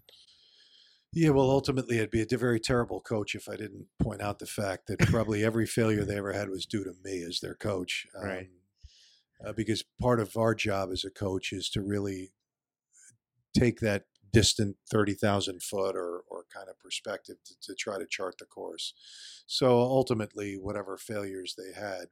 yeah 1.17 1.29
well 1.29 1.49
ultimately 1.49 1.99
i'd 1.99 2.11
be 2.11 2.21
a 2.21 2.37
very 2.37 2.59
terrible 2.59 3.01
coach 3.01 3.33
if 3.35 3.49
i 3.49 3.55
didn't 3.55 3.87
point 3.99 4.21
out 4.21 4.39
the 4.39 4.45
fact 4.45 4.87
that 4.87 4.99
probably 5.09 5.43
every 5.43 5.65
failure 5.65 6.05
they 6.05 6.17
ever 6.17 6.33
had 6.33 6.49
was 6.49 6.65
due 6.65 6.83
to 6.83 6.93
me 7.03 7.23
as 7.23 7.39
their 7.39 7.55
coach 7.55 8.05
Right. 8.21 8.41
um, 8.41 8.47
uh, 9.45 9.53
because 9.53 9.83
part 10.01 10.19
of 10.19 10.35
our 10.35 10.55
job 10.55 10.89
as 10.91 11.03
a 11.03 11.11
coach 11.11 11.53
is 11.53 11.69
to 11.69 11.81
really 11.81 12.31
take 13.57 13.79
that 13.79 14.05
distant 14.31 14.77
30,000 14.91 15.61
foot 15.63 15.95
or, 15.95 16.23
or 16.29 16.45
kind 16.53 16.69
of 16.69 16.79
perspective 16.79 17.37
to, 17.45 17.53
to 17.61 17.75
try 17.75 17.97
to 17.97 18.05
chart 18.05 18.35
the 18.39 18.45
course. 18.45 18.93
So 19.47 19.79
ultimately, 19.79 20.55
whatever 20.55 20.97
failures 20.97 21.55
they 21.57 21.79
had, 21.79 22.05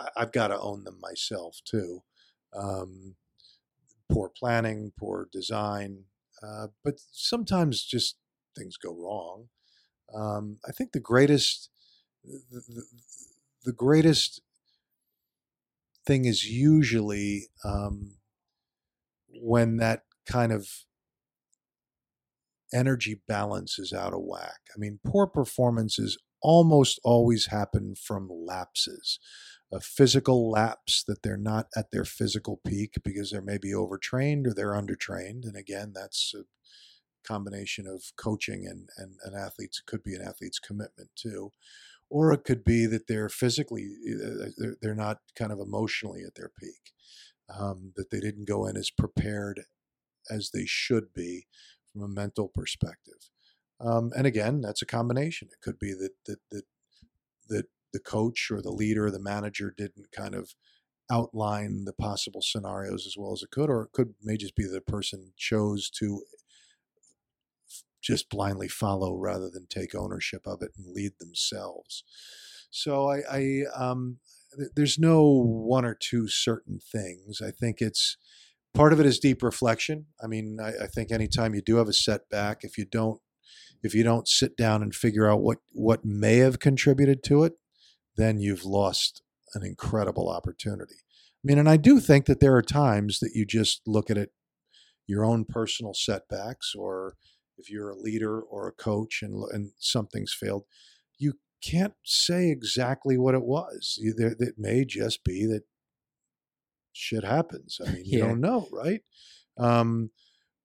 I, 0.00 0.08
I've 0.16 0.32
got 0.32 0.48
to 0.48 0.58
own 0.58 0.84
them 0.84 0.98
myself 1.00 1.60
too. 1.64 2.02
Um, 2.56 3.16
poor 4.10 4.28
planning, 4.28 4.92
poor 4.98 5.28
design, 5.32 6.04
uh, 6.42 6.68
but 6.82 7.00
sometimes 7.10 7.84
just 7.84 8.16
things 8.56 8.76
go 8.76 8.94
wrong. 8.94 9.48
Um, 10.14 10.58
I 10.66 10.72
think 10.72 10.92
the 10.92 11.00
greatest, 11.00 11.70
the, 12.22 12.62
the, 12.68 12.84
the 13.64 13.72
greatest 13.72 14.40
thing 16.06 16.24
is 16.24 16.44
usually 16.44 17.48
um, 17.64 18.16
when 19.28 19.78
that 19.78 20.02
kind 20.26 20.52
of 20.52 20.68
energy 22.72 23.20
balance 23.28 23.78
is 23.78 23.92
out 23.92 24.12
of 24.12 24.20
whack. 24.22 24.60
I 24.74 24.78
mean, 24.78 24.98
poor 25.04 25.26
performances 25.26 26.18
almost 26.42 27.00
always 27.04 27.46
happen 27.46 27.94
from 27.94 28.28
lapses. 28.30 29.18
A 29.72 29.80
physical 29.80 30.50
lapse 30.50 31.02
that 31.08 31.22
they're 31.22 31.36
not 31.36 31.66
at 31.76 31.90
their 31.90 32.04
physical 32.04 32.60
peak 32.66 32.94
because 33.02 33.30
they're 33.30 33.42
maybe 33.42 33.74
overtrained 33.74 34.46
or 34.46 34.54
they're 34.54 34.72
undertrained. 34.72 35.44
And 35.44 35.56
again, 35.56 35.92
that's 35.94 36.32
a 36.36 36.42
combination 37.26 37.86
of 37.86 38.02
coaching 38.16 38.66
and, 38.66 38.88
and, 38.96 39.14
and 39.24 39.34
athletes. 39.36 39.82
Could 39.84 40.02
be 40.02 40.14
an 40.14 40.22
athlete's 40.22 40.58
commitment 40.58 41.10
too. 41.16 41.52
Or 42.10 42.32
it 42.32 42.44
could 42.44 42.64
be 42.64 42.86
that 42.86 43.08
they're 43.08 43.28
physically, 43.30 43.88
uh, 44.12 44.50
they're, 44.56 44.76
they're 44.80 44.94
not 44.94 45.18
kind 45.36 45.50
of 45.50 45.58
emotionally 45.58 46.22
at 46.24 46.34
their 46.36 46.50
peak, 46.60 46.92
um, 47.58 47.92
that 47.96 48.10
they 48.10 48.20
didn't 48.20 48.46
go 48.46 48.66
in 48.66 48.76
as 48.76 48.90
prepared 48.90 49.62
as 50.30 50.50
they 50.50 50.64
should 50.66 51.12
be 51.14 51.46
from 51.92 52.02
a 52.02 52.08
mental 52.08 52.48
perspective. 52.48 53.30
Um, 53.80 54.12
and 54.16 54.26
again, 54.26 54.60
that's 54.60 54.82
a 54.82 54.86
combination. 54.86 55.48
It 55.50 55.60
could 55.62 55.78
be 55.78 55.92
that 55.92 56.12
that 56.26 56.38
that 56.50 56.64
that 57.48 57.66
the 57.92 58.00
coach 58.00 58.48
or 58.50 58.62
the 58.62 58.70
leader 58.70 59.06
or 59.06 59.10
the 59.10 59.18
manager 59.18 59.74
didn't 59.76 60.12
kind 60.12 60.34
of 60.34 60.54
outline 61.10 61.84
the 61.84 61.92
possible 61.92 62.40
scenarios 62.42 63.06
as 63.06 63.16
well 63.18 63.32
as 63.32 63.42
it 63.42 63.50
could, 63.50 63.68
or 63.68 63.84
it 63.84 63.92
could 63.92 64.14
may 64.22 64.36
just 64.36 64.56
be 64.56 64.64
the 64.64 64.80
person 64.80 65.32
chose 65.36 65.90
to 65.90 66.22
just 68.04 68.28
blindly 68.28 68.68
follow 68.68 69.16
rather 69.16 69.48
than 69.50 69.66
take 69.68 69.94
ownership 69.94 70.42
of 70.46 70.62
it 70.62 70.72
and 70.76 70.94
lead 70.94 71.12
themselves. 71.18 72.04
So 72.70 73.08
I, 73.08 73.22
I 73.30 73.62
um, 73.74 74.18
there's 74.76 74.98
no 74.98 75.24
one 75.24 75.84
or 75.84 75.94
two 75.94 76.28
certain 76.28 76.78
things. 76.80 77.40
I 77.40 77.50
think 77.50 77.80
it's 77.80 78.16
part 78.74 78.92
of 78.92 79.00
it 79.00 79.06
is 79.06 79.18
deep 79.18 79.42
reflection. 79.42 80.06
I 80.22 80.26
mean, 80.26 80.58
I, 80.60 80.84
I 80.84 80.86
think 80.86 81.10
anytime 81.10 81.54
you 81.54 81.62
do 81.62 81.76
have 81.76 81.88
a 81.88 81.92
setback, 81.92 82.62
if 82.62 82.76
you 82.76 82.84
don't 82.84 83.20
if 83.82 83.94
you 83.94 84.02
don't 84.02 84.28
sit 84.28 84.56
down 84.56 84.82
and 84.82 84.94
figure 84.94 85.28
out 85.28 85.40
what 85.40 85.58
what 85.72 86.04
may 86.04 86.38
have 86.38 86.58
contributed 86.58 87.22
to 87.24 87.44
it, 87.44 87.54
then 88.16 88.38
you've 88.38 88.64
lost 88.64 89.22
an 89.54 89.64
incredible 89.64 90.28
opportunity. 90.28 90.96
I 90.96 91.44
mean, 91.44 91.58
and 91.58 91.68
I 91.68 91.76
do 91.76 92.00
think 92.00 92.26
that 92.26 92.40
there 92.40 92.56
are 92.56 92.62
times 92.62 93.18
that 93.20 93.32
you 93.34 93.44
just 93.46 93.82
look 93.86 94.10
at 94.10 94.16
it, 94.16 94.30
your 95.06 95.24
own 95.24 95.44
personal 95.44 95.92
setbacks, 95.94 96.74
or 96.76 97.14
if 97.58 97.70
you're 97.70 97.90
a 97.90 97.96
leader 97.96 98.40
or 98.40 98.68
a 98.68 98.72
coach 98.72 99.20
and 99.22 99.44
and 99.52 99.72
something's 99.78 100.34
failed, 100.34 100.64
you 101.18 101.34
can't 101.62 101.94
say 102.04 102.50
exactly 102.50 103.16
what 103.16 103.34
it 103.34 103.44
was. 103.44 103.98
It 104.00 104.54
may 104.58 104.84
just 104.84 105.24
be 105.24 105.46
that 105.46 105.62
shit 106.92 107.24
happens. 107.24 107.80
I 107.84 107.90
mean, 107.92 108.04
you 108.04 108.18
yeah. 108.18 108.26
don't 108.26 108.40
know, 108.40 108.68
right? 108.72 109.00
Um, 109.58 110.10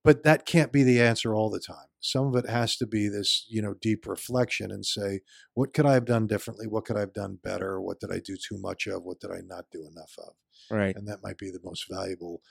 but 0.04 0.24
that 0.24 0.46
can't 0.46 0.72
be 0.72 0.84
the 0.84 1.02
answer 1.02 1.36
all 1.36 1.50
the 1.50 1.60
time. 1.60 1.88
Some 2.00 2.28
of 2.28 2.36
it 2.36 2.50
has 2.50 2.78
to 2.78 2.88
be 2.88 3.10
this, 3.10 3.46
you 3.50 3.62
know, 3.62 3.76
deep 3.82 4.08
reflection 4.08 4.72
and 4.72 4.86
say, 4.86 5.20
what 5.54 5.74
could 5.74 5.86
I 5.86 5.94
have 5.94 6.06
done 6.06 6.28
differently? 6.28 6.68
What 6.68 6.86
could 6.86 6.96
I 6.96 7.02
have 7.02 7.14
done 7.14 7.40
better? 7.44 7.82
What 7.82 8.00
did 8.00 8.12
I 8.12 8.20
do 8.20 8.38
too 8.38 8.58
much 8.58 8.88
of? 8.88 9.04
What 9.04 9.20
did 9.20 9.32
I 9.32 9.42
not 9.46 9.66
do 9.72 9.86
enough 9.86 10.14
of? 10.18 10.34
Right. 10.72 10.96
And 10.96 11.08
that 11.08 11.22
might 11.22 11.38
be 11.38 11.52
the 11.52 11.60
most 11.62 11.86
valuable 11.92 12.42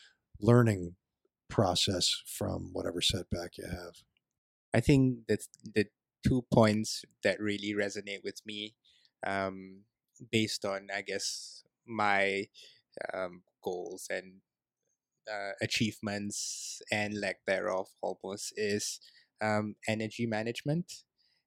learning 0.41 0.95
process 1.49 2.15
from 2.27 2.71
whatever 2.75 3.01
setback 3.01 3.57
you 3.57 3.65
have. 3.65 3.95
I 4.75 4.81
think 4.81 5.27
that's 5.29 5.49
the 5.65 5.87
two 6.27 6.45
points 6.53 7.05
that 7.23 7.41
really 7.41 7.75
resonate 7.75 8.23
with 8.25 8.41
me, 8.47 8.75
um, 9.27 9.85
based 10.31 10.65
on 10.65 10.89
I 10.95 11.03
guess 11.03 11.65
my 11.87 12.47
um, 13.15 13.43
goals 13.63 14.09
and 14.11 14.41
uh, 15.31 15.53
achievements 15.61 16.81
and 16.91 17.21
lack 17.21 17.37
thereof 17.47 17.89
almost 18.03 18.53
is 18.57 19.01
um, 19.43 19.77
energy 19.87 20.27
management. 20.27 20.93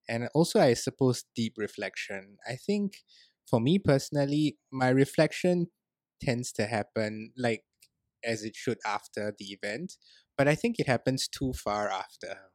And 0.09 0.29
also 0.33 0.59
i 0.59 0.73
suppose 0.73 1.23
deep 1.35 1.53
reflection. 1.57 2.37
I 2.47 2.55
think 2.55 2.97
for 3.49 3.59
me 3.59 3.79
personally 3.79 4.57
my 4.71 4.89
reflection 4.89 5.67
tends 6.21 6.51
to 6.53 6.65
happen 6.67 7.31
like 7.37 7.63
as 8.23 8.43
it 8.43 8.55
should 8.55 8.77
after 8.85 9.33
the 9.39 9.45
event 9.47 9.93
but 10.37 10.47
i 10.47 10.55
think 10.55 10.79
it 10.79 10.87
happens 10.87 11.27
too 11.27 11.53
far 11.53 11.89
after 11.89 12.50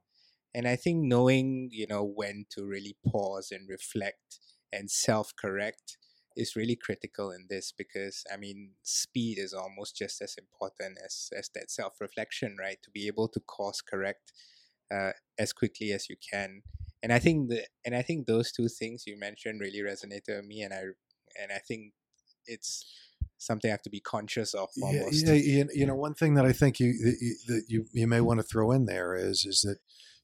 and 0.57 0.67
i 0.67 0.75
think 0.75 1.05
knowing 1.05 1.69
you 1.71 1.87
know 1.87 2.03
when 2.03 2.47
to 2.51 2.65
really 2.65 2.97
pause 3.07 3.53
and 3.53 3.69
reflect 3.69 4.41
and 4.73 4.91
self 4.91 5.33
correct 5.37 5.99
is 6.37 6.55
really 6.55 6.77
critical 6.77 7.31
in 7.31 7.47
this 7.49 7.73
because 7.73 8.25
I 8.33 8.37
mean 8.37 8.73
speed 8.83 9.39
is 9.39 9.55
almost 9.55 9.97
just 9.97 10.21
as 10.21 10.37
important 10.37 10.99
as 11.05 11.31
as 11.37 11.51
that 11.55 11.71
self 11.71 11.95
reflection, 12.01 12.57
right? 12.61 12.79
To 12.83 12.91
be 12.91 13.07
able 13.07 13.29
to 13.29 13.41
course 13.41 13.81
correct 13.81 14.33
uh, 14.95 15.13
as 15.39 15.53
quickly 15.53 15.93
as 15.93 16.09
you 16.09 16.17
can. 16.31 16.63
And 17.03 17.13
I 17.13 17.19
think 17.19 17.49
the 17.49 17.65
and 17.85 17.95
I 17.95 18.03
think 18.03 18.27
those 18.27 18.53
two 18.53 18.69
things 18.69 19.05
you 19.07 19.19
mentioned 19.19 19.61
really 19.61 19.81
resonated 19.81 20.37
with 20.37 20.47
me, 20.47 20.63
and 20.63 20.75
I 20.75 20.83
and 21.41 21.51
I 21.55 21.59
think 21.67 21.93
it's 22.47 22.85
something 23.39 23.71
I 23.71 23.73
have 23.73 23.83
to 23.83 23.91
be 23.91 24.01
conscious 24.01 24.55
of. 24.55 24.69
Almost. 24.83 25.27
Yeah, 25.27 25.33
yeah 25.33 25.65
you 25.73 25.87
know, 25.87 25.95
one 26.07 26.15
thing 26.15 26.35
that 26.35 26.45
I 26.45 26.53
think 26.53 26.79
you 26.81 26.93
that 26.93 27.17
you, 27.21 27.37
that 27.49 27.65
you 27.69 27.87
you 27.93 28.07
may 28.07 28.21
want 28.21 28.41
to 28.41 28.45
throw 28.45 28.73
in 28.73 28.85
there 28.85 29.15
is 29.15 29.47
is 29.47 29.63
that 29.63 29.79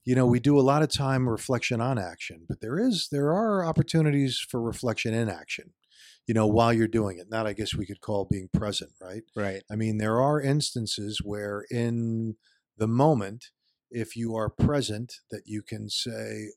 you 0.05 0.15
know 0.15 0.27
we 0.27 0.41
do 0.41 0.59
a 0.59 0.63
lot 0.63 0.83
of 0.83 0.91
time 0.91 1.29
reflection 1.29 1.81
on 1.81 1.99
action 1.99 2.45
but 2.49 2.61
there 2.61 2.79
is 2.79 3.09
there 3.11 3.33
are 3.33 3.65
opportunities 3.65 4.39
for 4.39 4.61
reflection 4.61 5.15
in 5.15 5.29
action 5.29 5.73
you 6.27 6.35
know, 6.35 6.47
while 6.47 6.73
you're 6.73 6.89
doing 6.89 7.19
it. 7.19 7.31
That 7.31 7.47
I 7.47 7.53
guess 7.53 7.75
we 7.75 7.87
could 7.87 8.01
call 8.01 8.25
being 8.25 8.49
present, 8.53 8.93
right? 9.01 9.23
Right. 9.35 9.63
I 9.71 9.77
mean, 9.77 9.99
there 9.99 10.21
are 10.21 10.41
instances 10.41 11.21
where 11.23 11.65
in 11.71 12.37
the 12.77 12.87
moment, 12.87 13.47
if 13.91 14.17
you 14.17 14.37
are 14.37 14.49
present, 14.49 15.15
that 15.31 15.43
you 15.47 15.63
can 15.63 15.91
say, 15.91 16.53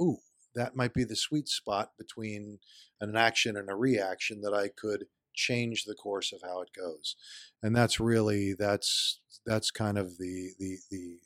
"Ooh, 0.00 0.18
that 0.54 0.76
might 0.76 0.94
be 0.94 1.04
the 1.04 1.16
sweet 1.16 1.48
spot 1.48 1.92
between 1.98 2.58
an 3.00 3.16
action 3.16 3.56
and 3.56 3.70
a 3.70 3.74
reaction 3.74 4.40
that 4.42 4.54
I 4.54 4.68
could 4.68 5.06
change 5.34 5.84
the 5.84 5.94
course 5.94 6.32
of 6.32 6.42
how 6.42 6.62
it 6.62 6.70
goes." 6.74 7.16
And 7.62 7.76
that's 7.76 8.00
really 8.00 8.54
that's 8.54 9.20
that's 9.44 9.70
kind 9.70 9.98
of 9.98 10.18
the 10.18 10.54
the 10.58 10.78
the 10.90 11.18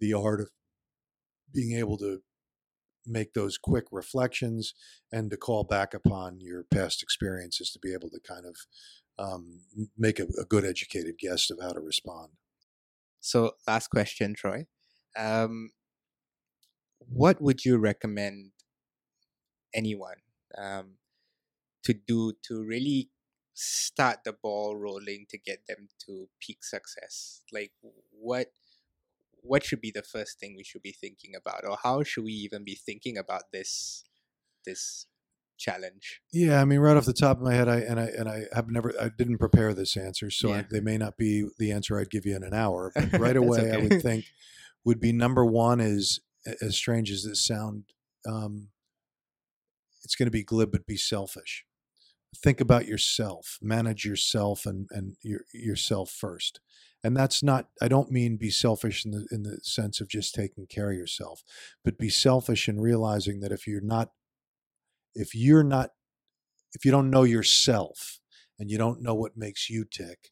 the 0.00 0.14
art 0.14 0.40
of 0.40 0.50
being 1.52 1.78
able 1.78 1.96
to 1.98 2.20
make 3.06 3.32
those 3.32 3.58
quick 3.58 3.84
reflections 3.90 4.74
and 5.12 5.30
to 5.30 5.36
call 5.36 5.64
back 5.64 5.94
upon 5.94 6.38
your 6.40 6.64
past 6.72 7.02
experiences 7.02 7.70
to 7.70 7.78
be 7.78 7.92
able 7.92 8.10
to 8.10 8.20
kind 8.26 8.44
of 8.46 8.56
um, 9.18 9.60
make 9.98 10.18
a, 10.18 10.26
a, 10.40 10.44
good 10.44 10.64
educated 10.64 11.16
guess 11.18 11.50
of 11.50 11.58
how 11.60 11.72
to 11.72 11.80
respond. 11.80 12.30
So, 13.20 13.52
last 13.66 13.88
question, 13.88 14.34
Troy. 14.34 14.66
Um, 15.16 15.70
what 16.98 17.40
would 17.40 17.64
you 17.64 17.76
recommend 17.76 18.52
anyone 19.74 20.16
um, 20.56 20.94
to 21.84 21.92
do 21.92 22.32
to 22.44 22.64
really 22.64 23.10
start 23.52 24.20
the 24.24 24.32
ball 24.32 24.76
rolling 24.76 25.26
to 25.28 25.38
get 25.38 25.66
them 25.68 25.88
to 26.06 26.28
peak 26.40 26.64
success? 26.64 27.42
Like, 27.52 27.72
what 28.10 28.52
what 29.42 29.64
should 29.64 29.80
be 29.80 29.90
the 29.90 30.02
first 30.02 30.38
thing 30.38 30.54
we 30.56 30.64
should 30.64 30.82
be 30.82 30.92
thinking 30.92 31.32
about 31.34 31.64
or 31.64 31.76
how 31.82 32.02
should 32.02 32.24
we 32.24 32.32
even 32.32 32.64
be 32.64 32.74
thinking 32.74 33.16
about 33.18 33.44
this 33.52 34.04
this 34.64 35.06
challenge 35.58 36.22
yeah 36.32 36.60
i 36.60 36.64
mean 36.64 36.80
right 36.80 36.96
off 36.96 37.04
the 37.04 37.12
top 37.12 37.36
of 37.36 37.42
my 37.42 37.54
head 37.54 37.68
i 37.68 37.76
and 37.80 38.00
i 38.00 38.06
and 38.18 38.28
i 38.28 38.44
have 38.54 38.70
never 38.70 38.94
i 39.00 39.10
didn't 39.18 39.38
prepare 39.38 39.74
this 39.74 39.96
answer 39.96 40.30
so 40.30 40.48
yeah. 40.48 40.56
I, 40.56 40.64
they 40.70 40.80
may 40.80 40.96
not 40.96 41.18
be 41.18 41.46
the 41.58 41.70
answer 41.70 41.98
i'd 41.98 42.10
give 42.10 42.24
you 42.24 42.34
in 42.34 42.42
an 42.42 42.54
hour 42.54 42.92
but 42.94 43.12
right 43.20 43.36
away 43.36 43.60
okay. 43.60 43.72
i 43.72 43.76
would 43.76 44.02
think 44.02 44.24
would 44.84 45.00
be 45.00 45.12
number 45.12 45.44
one 45.44 45.80
is 45.80 46.20
as 46.62 46.76
strange 46.76 47.10
as 47.10 47.24
this 47.24 47.44
sound 47.46 47.84
um, 48.26 48.68
it's 50.02 50.14
going 50.14 50.26
to 50.26 50.32
be 50.32 50.42
glib 50.42 50.72
but 50.72 50.86
be 50.86 50.96
selfish 50.96 51.66
think 52.36 52.60
about 52.60 52.86
yourself 52.86 53.58
manage 53.60 54.06
yourself 54.06 54.64
and 54.64 54.88
and 54.92 55.16
your, 55.22 55.40
yourself 55.52 56.10
first 56.10 56.60
and 57.02 57.16
that's 57.16 57.42
not 57.42 57.68
i 57.80 57.88
don't 57.88 58.10
mean 58.10 58.36
be 58.36 58.50
selfish 58.50 59.04
in 59.04 59.10
the 59.12 59.26
in 59.30 59.42
the 59.42 59.58
sense 59.62 60.00
of 60.00 60.08
just 60.08 60.34
taking 60.34 60.66
care 60.66 60.90
of 60.90 60.96
yourself 60.96 61.42
but 61.84 61.98
be 61.98 62.08
selfish 62.08 62.68
in 62.68 62.80
realizing 62.80 63.40
that 63.40 63.52
if 63.52 63.66
you're 63.66 63.80
not 63.80 64.10
if 65.14 65.34
you're 65.34 65.64
not 65.64 65.90
if 66.74 66.84
you 66.84 66.90
don't 66.90 67.10
know 67.10 67.24
yourself 67.24 68.20
and 68.58 68.70
you 68.70 68.78
don't 68.78 69.02
know 69.02 69.14
what 69.14 69.36
makes 69.36 69.70
you 69.70 69.84
tick 69.84 70.30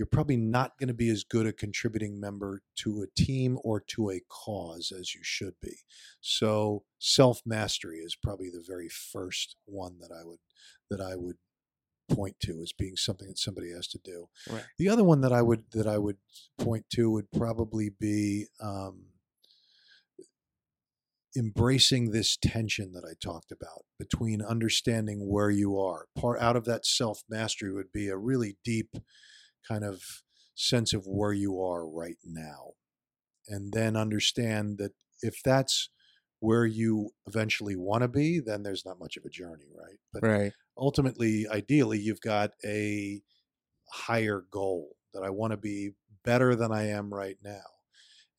you're 0.00 0.06
probably 0.06 0.38
not 0.38 0.78
going 0.78 0.88
to 0.88 0.94
be 0.94 1.10
as 1.10 1.24
good 1.24 1.44
a 1.44 1.52
contributing 1.52 2.18
member 2.18 2.62
to 2.74 3.02
a 3.02 3.20
team 3.20 3.58
or 3.62 3.80
to 3.80 4.08
a 4.08 4.22
cause 4.30 4.90
as 4.98 5.14
you 5.14 5.20
should 5.22 5.52
be. 5.60 5.76
So 6.22 6.84
self 6.98 7.42
mastery 7.44 7.98
is 7.98 8.16
probably 8.16 8.48
the 8.48 8.64
very 8.66 8.88
first 8.88 9.56
one 9.66 9.98
that 10.00 10.10
i 10.10 10.24
would 10.24 10.38
that 10.88 11.02
i 11.02 11.16
would 11.16 11.36
point 12.10 12.36
to 12.40 12.60
as 12.62 12.72
being 12.72 12.96
something 12.96 13.28
that 13.28 13.38
somebody 13.38 13.70
has 13.72 13.86
to 13.88 13.98
do. 13.98 14.28
Right. 14.50 14.64
The 14.78 14.88
other 14.88 15.04
one 15.04 15.20
that 15.22 15.32
I 15.32 15.42
would 15.42 15.64
that 15.72 15.86
I 15.86 15.98
would 15.98 16.18
point 16.58 16.86
to 16.94 17.10
would 17.10 17.30
probably 17.32 17.90
be 17.90 18.46
um, 18.60 19.06
embracing 21.36 22.10
this 22.10 22.36
tension 22.36 22.92
that 22.92 23.04
I 23.04 23.14
talked 23.22 23.52
about 23.52 23.84
between 23.98 24.42
understanding 24.42 25.28
where 25.28 25.50
you 25.50 25.78
are. 25.78 26.06
Part 26.16 26.40
out 26.40 26.56
of 26.56 26.64
that 26.64 26.86
self 26.86 27.22
mastery 27.28 27.72
would 27.72 27.92
be 27.92 28.08
a 28.08 28.16
really 28.16 28.56
deep 28.64 28.96
kind 29.66 29.84
of 29.84 30.02
sense 30.54 30.92
of 30.92 31.06
where 31.06 31.32
you 31.32 31.60
are 31.60 31.88
right 31.88 32.18
now. 32.24 32.72
And 33.48 33.72
then 33.72 33.96
understand 33.96 34.78
that 34.78 34.92
if 35.22 35.42
that's 35.44 35.90
where 36.40 36.64
you 36.64 37.10
eventually 37.26 37.76
want 37.76 38.02
to 38.02 38.08
be, 38.08 38.40
then 38.40 38.62
there's 38.62 38.84
not 38.84 38.98
much 38.98 39.16
of 39.16 39.24
a 39.24 39.30
journey, 39.30 39.66
right? 39.76 39.98
But 40.12 40.22
Right. 40.22 40.52
Ultimately, 40.80 41.46
ideally, 41.48 41.98
you've 41.98 42.20
got 42.20 42.52
a 42.64 43.22
higher 43.92 44.44
goal 44.50 44.96
that 45.14 45.22
I 45.22 45.30
want 45.30 45.52
to 45.52 45.56
be 45.56 45.90
better 46.24 46.54
than 46.54 46.72
I 46.72 46.88
am 46.88 47.12
right 47.12 47.36
now. 47.42 47.60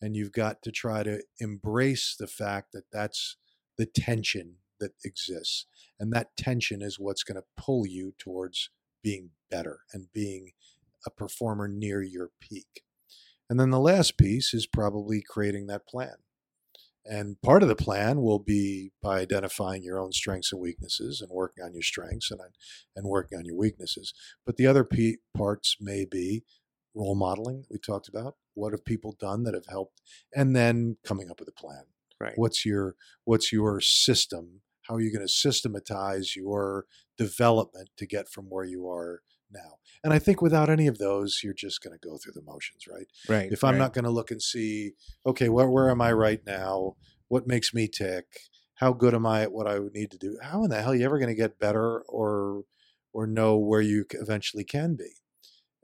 And 0.02 0.16
you've 0.16 0.32
got 0.32 0.62
to 0.64 0.72
try 0.72 1.04
to 1.04 1.22
embrace 1.40 2.16
the 2.18 2.28
fact 2.28 2.72
that 2.74 2.86
that's 2.92 3.38
the 3.78 3.86
tension 3.86 4.56
that 4.80 4.94
exists. 5.06 5.68
And 6.00 6.12
that 6.14 6.36
tension 6.38 6.82
is 6.82 7.00
what's 7.00 7.24
going 7.24 7.36
to 7.36 7.44
pull 7.56 7.86
you 7.86 8.14
towards 8.18 8.72
being 9.04 9.30
better 9.50 9.82
and 9.94 10.08
being 10.14 10.52
a 11.06 11.12
performer 11.12 11.68
near 11.68 12.02
your 12.02 12.32
peak. 12.40 12.84
And 13.50 13.60
then 13.60 13.70
the 13.70 13.80
last 13.80 14.18
piece 14.18 14.54
is 14.54 14.66
probably 14.66 15.22
creating 15.22 15.68
that 15.68 15.86
plan. 15.88 16.16
And 17.06 17.42
part 17.42 17.64
of 17.64 17.70
the 17.70 17.76
plan 17.76 18.22
will 18.22 18.40
be 18.40 18.92
by 19.02 19.20
identifying 19.20 19.84
your 19.84 20.00
own 20.00 20.12
strengths 20.12 20.52
and 20.52 20.62
weaknesses 20.62 21.20
and 21.20 21.32
working 21.32 21.64
on 21.64 21.74
your 21.74 21.82
strengths 21.82 22.30
and 22.30 22.40
and 22.96 23.08
working 23.08 23.38
on 23.38 23.46
your 23.46 23.56
weaknesses. 23.56 24.14
But 24.46 24.58
the 24.58 24.68
other 24.68 24.84
p- 24.84 25.18
parts 25.36 25.78
may 25.80 26.06
be 26.06 26.44
role 26.94 27.16
modeling 27.16 27.66
we 27.70 27.78
talked 27.80 28.08
about. 28.08 28.36
What 28.54 28.74
have 28.74 28.86
people 28.86 29.16
done 29.20 29.44
that 29.44 29.54
have 29.54 29.68
helped? 29.68 30.02
And 30.36 30.56
then 30.56 30.98
coming 31.04 31.30
up 31.30 31.40
with 31.40 31.50
a 31.50 31.54
plan. 31.54 31.84
Right. 32.20 32.34
What's 32.36 32.66
your 32.66 32.96
what's 33.26 33.52
your 33.52 33.82
system? 33.82 34.62
How 34.84 34.96
are 34.96 35.02
you 35.02 35.12
going 35.12 35.26
to 35.26 35.32
systematize 35.32 36.36
your 36.36 36.86
development 37.18 37.90
to 37.98 38.06
get 38.06 38.30
from 38.30 38.46
where 38.46 38.66
you 38.66 38.88
are 38.88 39.22
now? 39.52 39.78
And 40.04 40.14
I 40.14 40.20
think 40.20 40.42
without 40.42 40.70
any 40.70 40.88
of 40.88 40.98
those, 40.98 41.42
you're 41.44 41.54
just 41.54 41.82
going 41.82 41.98
to 41.98 42.08
go 42.08 42.18
through 42.18 42.34
the 42.34 42.42
motions, 42.42 42.86
right? 42.92 43.08
Right. 43.30 43.52
if 43.52 43.64
I'm 43.64 43.74
right. 43.74 43.80
not 43.80 43.94
going 43.94 44.06
to 44.06 44.12
look 44.12 44.32
and 44.32 44.42
see, 44.42 44.94
okay, 45.26 45.50
where 45.50 45.70
where 45.70 45.90
am 45.90 46.02
I 46.02 46.12
right 46.12 46.42
now? 46.46 46.96
What 47.28 47.48
makes 47.48 47.74
me 47.74 47.88
tick? 47.88 48.26
How 48.76 48.94
good 48.94 49.14
am 49.14 49.28
I 49.28 49.44
at 49.44 49.52
what 49.52 49.68
I 49.68 49.78
would 49.78 49.94
need 49.94 50.10
to 50.12 50.18
do? 50.18 50.40
How 50.42 50.64
in 50.64 50.72
the 50.72 50.82
hell 50.82 50.92
are 50.92 50.96
you 50.96 51.06
ever 51.06 51.20
going 51.20 51.30
to 51.30 51.36
get 51.36 51.60
better 51.60 52.02
or 52.02 52.64
or 53.14 53.28
know 53.28 53.58
where 53.58 53.82
you 53.82 54.06
eventually 54.12 54.64
can 54.64 54.96
be? 54.96 55.14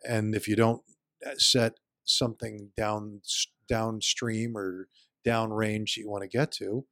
And 0.07 0.33
if 0.33 0.47
you 0.47 0.55
don't 0.55 0.81
uh, 1.25 1.35
set 1.37 1.73
something 2.03 2.71
down 2.75 3.21
downstream 3.67 4.57
or 4.57 4.87
downrange 5.25 5.93
that 5.93 5.97
you 5.97 6.09
want 6.09 6.23
to 6.23 6.27
get 6.27 6.51
to, 6.53 6.85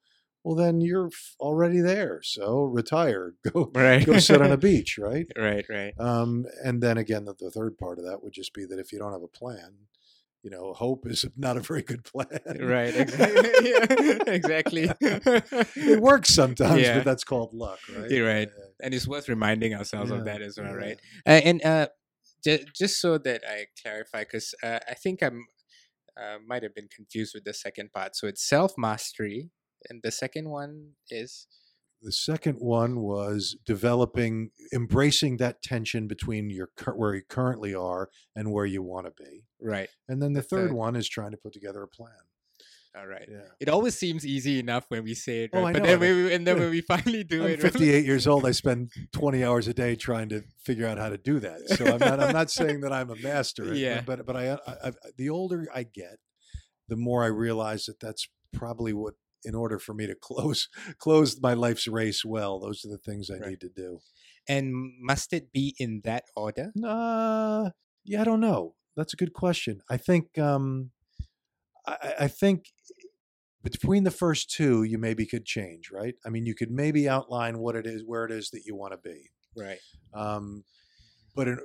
well, 0.45 0.55
then 0.55 0.79
you're 0.79 1.09
already 1.39 1.81
there. 1.81 2.21
So 2.23 2.63
retire, 2.63 3.33
go 3.51 3.71
right. 3.75 4.05
go 4.05 4.19
sit 4.19 4.41
on 4.41 4.51
a 4.51 4.57
beach, 4.69 4.97
right? 4.97 5.25
right. 5.37 5.65
Right. 5.69 5.93
Um, 5.99 6.45
and 6.63 6.81
then 6.81 6.97
again, 6.99 7.25
the, 7.25 7.33
the 7.37 7.51
third 7.51 7.77
part 7.77 7.99
of 7.99 8.05
that 8.05 8.23
would 8.23 8.33
just 8.33 8.53
be 8.53 8.65
that 8.65 8.79
if 8.79 8.93
you 8.93 8.99
don't 8.99 9.11
have 9.11 9.23
a 9.23 9.27
plan, 9.27 9.71
you 10.43 10.51
know, 10.51 10.73
hope 10.73 11.07
is 11.07 11.25
not 11.35 11.57
a 11.57 11.61
very 11.61 11.81
good 11.81 12.03
plan. 12.03 12.27
Right. 12.61 12.95
Exactly. 12.95 13.69
yeah, 13.69 14.23
exactly. 14.27 14.91
it 15.75 15.99
works 15.99 16.29
sometimes, 16.29 16.81
Yeah. 16.81 16.97
but 16.97 17.05
that's 17.05 17.23
called 17.23 17.53
luck, 17.55 17.79
right? 17.97 18.11
You're 18.11 18.27
right. 18.27 18.47
Yeah. 18.55 18.65
and 18.85 18.93
it's 18.93 19.07
worth 19.07 19.27
reminding 19.27 19.73
ourselves 19.73 20.11
of 20.11 20.19
Yeah, 20.19 20.23
that 20.25 20.41
as 20.43 20.59
well, 20.59 20.75
right? 20.75 20.99
Uh, 21.25 21.41
and 21.43 21.65
uh, 21.65 21.87
j- 22.43 22.65
just 22.75 23.01
so 23.01 23.17
that 23.17 23.41
I 23.49 23.65
clarify, 23.81 24.19
because 24.25 24.53
uh, 24.61 24.79
I 24.87 24.93
think 24.93 25.23
I'm 25.23 25.47
uh, 26.15 26.37
might 26.47 26.63
have 26.63 26.73
been 26.75 26.87
confused 26.95 27.33
with 27.33 27.43
the 27.43 27.53
second 27.53 27.91
part. 27.91 28.15
So 28.15 28.27
it's 28.27 28.47
self 28.47 28.73
mastery, 28.77 29.49
and 29.89 30.01
the 30.03 30.11
second 30.11 30.49
one 30.49 30.91
is 31.09 31.47
The 32.01 32.11
second 32.11 32.55
one 32.59 32.99
was 33.01 33.55
developing, 33.65 34.51
embracing 34.73 35.37
that 35.37 35.61
tension 35.61 36.07
between 36.07 36.49
your 36.49 36.69
where 36.95 37.15
you 37.15 37.23
currently 37.27 37.73
are 37.73 38.09
and 38.35 38.51
where 38.51 38.65
you 38.65 38.81
want 38.83 39.05
to 39.07 39.13
be. 39.23 39.43
right. 39.61 39.89
And 40.07 40.21
then 40.21 40.33
the 40.33 40.41
third 40.41 40.69
third. 40.69 40.73
one 40.73 40.95
is 40.95 41.07
trying 41.09 41.31
to 41.31 41.37
put 41.37 41.53
together 41.53 41.81
a 41.83 41.87
plan. 41.87 42.11
All 42.97 43.07
right. 43.07 43.27
Yeah. 43.29 43.49
It 43.59 43.67
always 43.67 43.97
seems 43.97 44.25
easy 44.25 44.57
enough 44.57 44.85
when 44.87 45.03
we 45.03 45.15
say 45.15 45.43
it, 45.43 45.49
Oh, 45.51 45.61
right? 45.61 45.75
I 45.75 45.79
but 45.79 45.83
know, 45.83 45.97
then 45.97 45.99
we, 45.99 46.33
and 46.33 46.47
then 46.47 46.57
when 46.59 46.69
we 46.77 46.79
finally 46.81 47.25
do 47.25 47.43
I'm 47.43 47.49
it, 47.51 47.59
we're- 47.59 47.69
58 47.71 48.05
years 48.05 48.25
old. 48.25 48.45
I 48.45 48.51
spend 48.51 48.91
20 49.11 49.43
hours 49.43 49.67
a 49.67 49.73
day 49.73 49.95
trying 49.95 50.29
to 50.29 50.43
figure 50.63 50.87
out 50.87 50.97
how 50.97 51.09
to 51.09 51.17
do 51.17 51.39
that. 51.41 51.59
So 51.75 51.85
I'm 51.85 51.99
not. 51.99 52.19
I'm 52.21 52.31
not 52.33 52.49
saying 52.51 52.79
that 52.81 52.93
I'm 52.93 53.09
a 53.09 53.15
master. 53.31 53.71
at 53.71 53.75
Yeah. 53.77 54.01
But 54.05 54.25
but 54.25 54.37
I, 54.37 54.53
I, 54.53 54.73
I 54.89 54.91
the 55.17 55.29
older 55.29 55.67
I 55.75 55.83
get, 55.83 56.19
the 56.87 56.95
more 56.95 57.21
I 57.23 57.27
realize 57.27 57.85
that 57.87 57.99
that's 57.99 58.29
probably 58.53 58.93
what. 58.93 59.15
In 59.45 59.55
order 59.55 59.77
for 59.79 59.93
me 59.93 60.07
to 60.07 60.15
close 60.29 60.67
close 60.97 61.39
my 61.41 61.53
life's 61.53 61.87
race 61.87 62.25
well, 62.25 62.59
those 62.59 62.83
are 62.85 62.89
the 62.89 62.97
things 62.97 63.29
I 63.29 63.35
Right. 63.37 63.49
need 63.51 63.61
to 63.61 63.69
do. 63.69 63.99
and 64.47 64.73
must 64.99 65.33
it 65.33 65.51
be 65.51 65.75
in 65.79 66.01
that 66.03 66.23
order? 66.35 66.71
Uh, 66.83 67.69
yeah, 68.03 68.21
I 68.21 68.23
don't 68.23 68.39
know. 68.41 68.75
That's 68.95 69.13
a 69.13 69.17
good 69.17 69.33
question. 69.33 69.81
I 69.89 69.97
think 69.97 70.37
um, 70.37 70.91
I, 71.85 71.97
I- 72.01 72.15
I 72.25 72.27
think 72.27 72.65
between 73.63 74.03
the 74.03 74.11
first 74.11 74.51
two, 74.51 74.83
you 74.83 74.97
maybe 74.99 75.25
could 75.25 75.45
change, 75.45 75.89
right? 75.91 76.13
I 76.25 76.29
mean, 76.29 76.45
you 76.45 76.53
could 76.53 76.69
maybe 76.71 77.09
outline 77.09 77.57
what 77.57 77.75
it 77.75 77.87
is, 77.87 78.03
where 78.05 78.23
it 78.25 78.31
is 78.31 78.51
that 78.51 78.61
you 78.65 78.75
want 78.75 78.93
to 78.93 78.97
be. 78.97 79.31
Right. 79.57 79.79
um, 80.13 80.63
but 81.35 81.47
it, 81.47 81.59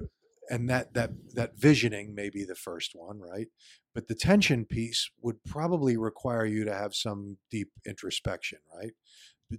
and 0.51 0.68
that 0.68 0.92
that 0.94 1.11
that 1.34 1.59
visioning 1.59 2.14
may 2.14 2.28
be 2.28 2.44
the 2.44 2.55
first 2.55 2.92
one 2.94 3.18
right? 3.20 3.46
But 3.94 4.09
the 4.09 4.14
tension 4.14 4.66
piece 4.66 5.11
would 5.22 5.42
probably 5.44 5.96
require 5.96 6.44
you 6.44 6.64
to 6.64 6.74
have 6.74 6.94
some 6.94 7.38
deep 7.51 7.70
introspection 7.86 8.59
right 8.76 8.92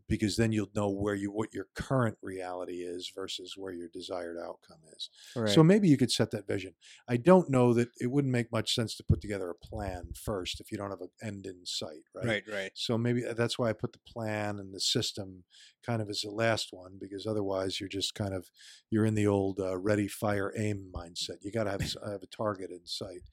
because 0.07 0.37
then 0.37 0.51
you'll 0.51 0.69
know 0.75 0.89
where 0.89 1.15
you 1.15 1.31
what 1.31 1.53
your 1.53 1.67
current 1.75 2.17
reality 2.21 2.81
is 2.81 3.11
versus 3.15 3.55
where 3.57 3.73
your 3.73 3.87
desired 3.89 4.37
outcome 4.37 4.79
is 4.95 5.09
Right. 5.35 5.49
so 5.49 5.63
maybe 5.63 5.87
you 5.87 5.97
could 5.97 6.11
set 6.11 6.31
that 6.31 6.47
vision 6.47 6.73
i 7.07 7.17
don't 7.17 7.49
know 7.49 7.73
that 7.73 7.89
it 7.99 8.11
wouldn't 8.11 8.31
make 8.31 8.51
much 8.51 8.73
sense 8.73 8.95
to 8.95 9.03
put 9.03 9.21
together 9.21 9.49
a 9.49 9.55
plan 9.55 10.09
first 10.15 10.59
if 10.61 10.71
you 10.71 10.77
don't 10.77 10.91
have 10.91 11.01
an 11.01 11.09
end 11.21 11.45
in 11.45 11.65
sight 11.65 12.03
right 12.15 12.25
right. 12.25 12.43
Right. 12.51 12.71
so 12.73 12.97
maybe 12.97 13.25
uh, 13.25 13.33
that's 13.33 13.57
why 13.59 13.69
I 13.69 13.73
put 13.73 13.93
the 13.93 13.99
plan 14.07 14.59
and 14.59 14.73
the 14.73 14.79
system 14.79 15.43
kind 15.85 16.01
of 16.01 16.09
as 16.09 16.21
the 16.21 16.29
last 16.29 16.69
one 16.71 16.97
because 16.99 17.25
otherwise 17.25 17.79
you're 17.79 17.89
just 17.89 18.13
kind 18.13 18.33
of 18.33 18.49
you're 18.89 19.05
in 19.05 19.15
the 19.15 19.25
old 19.27 19.59
uh, 19.59 19.77
ready, 19.77 20.07
fire, 20.07 20.53
aim 20.57 20.91
mindset. 20.93 21.37
You 21.41 21.51
got 21.51 21.63
to 21.63 21.71
have 21.71 21.81
have 22.05 22.21
a 22.23 22.27
target 22.27 22.69
in 22.71 22.85
sight. 22.85 23.23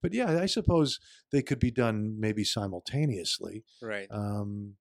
But 0.00 0.14
yeah, 0.14 0.38
I 0.40 0.46
suppose 0.46 1.00
they 1.32 1.42
could 1.42 1.58
be 1.58 1.70
done 1.70 2.18
maybe 2.18 2.44
simultaneously. 2.44 3.64
Right. 3.82 4.06
Um, 4.10 4.74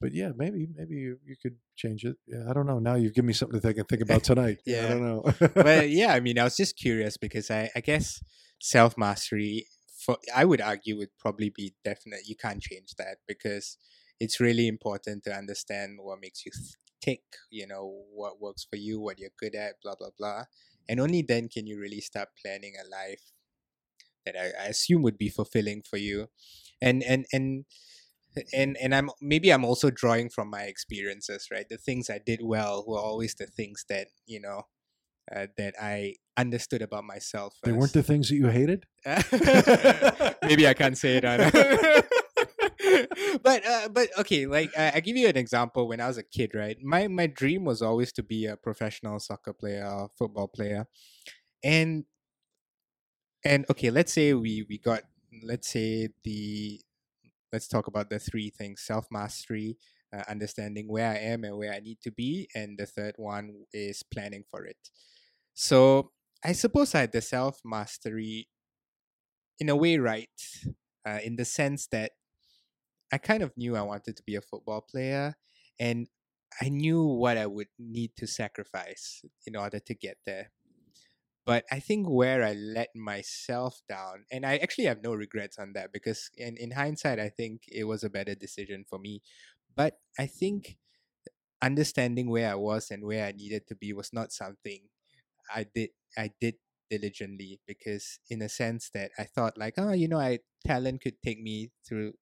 but 0.00 0.12
yeah, 0.12 0.30
maybe 0.36 0.68
maybe 0.74 0.96
you, 0.96 1.18
you 1.24 1.36
could 1.40 1.56
change 1.76 2.04
it. 2.04 2.16
Yeah, 2.26 2.44
I 2.48 2.52
don't 2.52 2.66
know. 2.66 2.78
Now 2.78 2.94
you've 2.94 3.14
given 3.14 3.28
me 3.28 3.32
something 3.32 3.60
to 3.60 3.66
think, 3.66 3.78
and 3.78 3.88
think 3.88 4.02
about 4.08 4.24
tonight. 4.24 4.58
yeah, 4.66 4.84
I 4.84 4.88
don't 4.88 5.02
know. 5.02 5.34
well, 5.56 5.84
yeah, 6.00 6.12
I 6.12 6.20
mean, 6.20 6.38
I 6.38 6.44
was 6.44 6.56
just 6.56 6.76
curious 6.76 7.16
because 7.16 7.50
I, 7.50 7.70
I 7.74 7.80
guess 7.80 8.22
self 8.60 8.98
mastery, 8.98 9.66
for 9.96 10.18
I 10.34 10.44
would 10.44 10.60
argue, 10.60 10.98
would 10.98 11.16
probably 11.18 11.50
be 11.50 11.74
definite. 11.84 12.26
You 12.26 12.36
can't 12.36 12.60
change 12.60 12.94
that 12.98 13.18
because 13.26 13.78
it's 14.20 14.40
really 14.40 14.68
important 14.68 15.24
to 15.24 15.34
understand 15.34 15.98
what 16.02 16.20
makes 16.20 16.44
you 16.44 16.52
tick. 17.00 17.22
You 17.50 17.66
know 17.66 18.04
what 18.12 18.40
works 18.40 18.66
for 18.68 18.76
you, 18.76 19.00
what 19.00 19.18
you're 19.18 19.30
good 19.38 19.54
at, 19.54 19.74
blah 19.82 19.94
blah 19.94 20.10
blah, 20.18 20.44
and 20.88 21.00
only 21.00 21.22
then 21.22 21.48
can 21.48 21.66
you 21.66 21.78
really 21.78 22.00
start 22.00 22.28
planning 22.42 22.74
a 22.78 22.88
life 22.88 23.32
that 24.26 24.36
I, 24.36 24.64
I 24.64 24.66
assume 24.68 25.02
would 25.02 25.18
be 25.18 25.28
fulfilling 25.28 25.82
for 25.88 25.96
you, 25.96 26.28
and 26.82 27.02
and 27.02 27.26
and. 27.32 27.64
And 28.52 28.76
and 28.82 28.94
I'm 28.94 29.10
maybe 29.20 29.52
I'm 29.52 29.64
also 29.64 29.90
drawing 29.90 30.28
from 30.28 30.50
my 30.50 30.62
experiences, 30.62 31.48
right? 31.50 31.66
The 31.68 31.76
things 31.76 32.10
I 32.10 32.20
did 32.24 32.40
well 32.42 32.84
were 32.86 32.98
always 32.98 33.34
the 33.34 33.46
things 33.46 33.84
that 33.88 34.08
you 34.26 34.40
know 34.40 34.62
uh, 35.34 35.46
that 35.56 35.74
I 35.80 36.16
understood 36.36 36.82
about 36.82 37.04
myself. 37.04 37.54
they 37.62 37.72
weren't 37.72 37.92
the 37.92 38.02
things 38.02 38.28
that 38.28 38.36
you 38.36 38.48
hated. 38.48 38.86
maybe 40.42 40.66
I 40.66 40.74
can't 40.74 40.98
say 40.98 41.16
it 41.16 41.24
on. 41.24 41.38
but 43.42 43.66
uh, 43.66 43.88
but 43.88 44.08
okay, 44.18 44.46
like 44.46 44.76
I, 44.76 44.92
I 44.96 45.00
give 45.00 45.16
you 45.16 45.28
an 45.28 45.36
example. 45.36 45.88
When 45.88 46.00
I 46.00 46.08
was 46.08 46.18
a 46.18 46.22
kid, 46.22 46.52
right, 46.54 46.76
my 46.82 47.08
my 47.08 47.26
dream 47.26 47.64
was 47.64 47.82
always 47.82 48.12
to 48.12 48.22
be 48.22 48.46
a 48.46 48.56
professional 48.56 49.18
soccer 49.20 49.52
player 49.52 49.86
or 49.86 50.10
football 50.18 50.48
player, 50.48 50.86
and 51.62 52.04
and 53.44 53.64
okay, 53.70 53.90
let's 53.90 54.12
say 54.12 54.34
we 54.34 54.66
we 54.68 54.78
got 54.78 55.02
let's 55.42 55.68
say 55.68 56.08
the 56.24 56.80
let's 57.54 57.68
talk 57.68 57.88
about 57.88 58.10
the 58.10 58.20
three 58.20 58.50
things: 58.50 58.82
self 58.82 59.06
mastery, 59.12 59.78
uh, 60.14 60.24
understanding 60.28 60.88
where 60.88 61.10
I 61.10 61.18
am 61.18 61.44
and 61.44 61.56
where 61.58 61.72
I 61.72 61.80
need 61.80 62.00
to 62.02 62.12
be, 62.12 62.48
and 62.54 62.78
the 62.78 62.86
third 62.86 63.14
one 63.18 63.66
is 63.72 64.02
planning 64.04 64.44
for 64.50 64.66
it. 64.66 64.78
So 65.54 66.12
I 66.44 66.52
suppose 66.52 66.94
I 66.94 67.02
had 67.02 67.12
the 67.12 67.22
self 67.22 67.60
mastery 67.64 68.48
in 69.58 69.68
a 69.68 69.76
way 69.76 69.98
right, 69.98 70.28
uh, 71.06 71.20
in 71.24 71.36
the 71.36 71.44
sense 71.44 71.86
that 71.88 72.12
I 73.12 73.18
kind 73.18 73.42
of 73.42 73.56
knew 73.56 73.76
I 73.76 73.82
wanted 73.82 74.16
to 74.16 74.22
be 74.24 74.36
a 74.36 74.40
football 74.40 74.80
player, 74.82 75.36
and 75.78 76.08
I 76.60 76.68
knew 76.68 77.04
what 77.04 77.36
I 77.38 77.46
would 77.46 77.68
need 77.78 78.16
to 78.16 78.26
sacrifice 78.26 79.24
in 79.46 79.56
order 79.56 79.78
to 79.80 79.94
get 79.94 80.18
there. 80.26 80.52
But 81.46 81.64
I 81.70 81.80
think 81.80 82.08
where 82.08 82.42
I 82.42 82.54
let 82.54 82.94
myself 82.96 83.80
down, 83.88 84.24
and 84.32 84.46
I 84.46 84.56
actually 84.56 84.86
have 84.86 85.02
no 85.02 85.14
regrets 85.14 85.58
on 85.58 85.74
that 85.74 85.92
because 85.92 86.30
in, 86.36 86.56
in 86.56 86.72
hindsight, 86.72 87.20
I 87.20 87.28
think 87.28 87.62
it 87.70 87.84
was 87.84 88.02
a 88.02 88.10
better 88.10 88.34
decision 88.34 88.84
for 88.88 88.98
me. 88.98 89.22
but 89.76 89.98
I 90.18 90.26
think 90.26 90.78
understanding 91.62 92.28
where 92.30 92.50
I 92.50 92.54
was 92.54 92.90
and 92.90 93.04
where 93.04 93.24
I 93.26 93.32
needed 93.32 93.66
to 93.68 93.74
be 93.74 93.92
was 93.92 94.12
not 94.12 94.32
something 94.32 94.80
I 95.54 95.66
did 95.74 95.90
I 96.18 96.30
did 96.40 96.56
diligently 96.90 97.60
because 97.66 98.18
in 98.30 98.42
a 98.42 98.48
sense 98.48 98.90
that 98.94 99.12
I 99.18 99.24
thought 99.24 99.58
like 99.58 99.74
oh 99.78 99.92
you 99.92 100.08
know 100.08 100.18
I 100.20 100.40
talent 100.66 101.02
could 101.02 101.20
take 101.22 101.40
me 101.40 101.70
through 101.86 102.14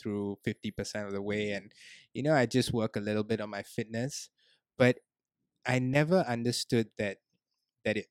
through 0.00 0.38
50% 0.44 1.06
of 1.06 1.12
the 1.14 1.22
way 1.22 1.52
and 1.52 1.72
you 2.14 2.22
know 2.22 2.34
I 2.34 2.46
just 2.46 2.72
work 2.72 2.96
a 2.96 3.00
little 3.04 3.24
bit 3.24 3.40
on 3.40 3.50
my 3.50 3.62
fitness 3.62 4.30
but 4.78 4.98
I 5.66 5.78
never 5.80 6.20
understood 6.28 6.90
that 6.98 7.18
that 7.84 7.96
it 7.98 8.08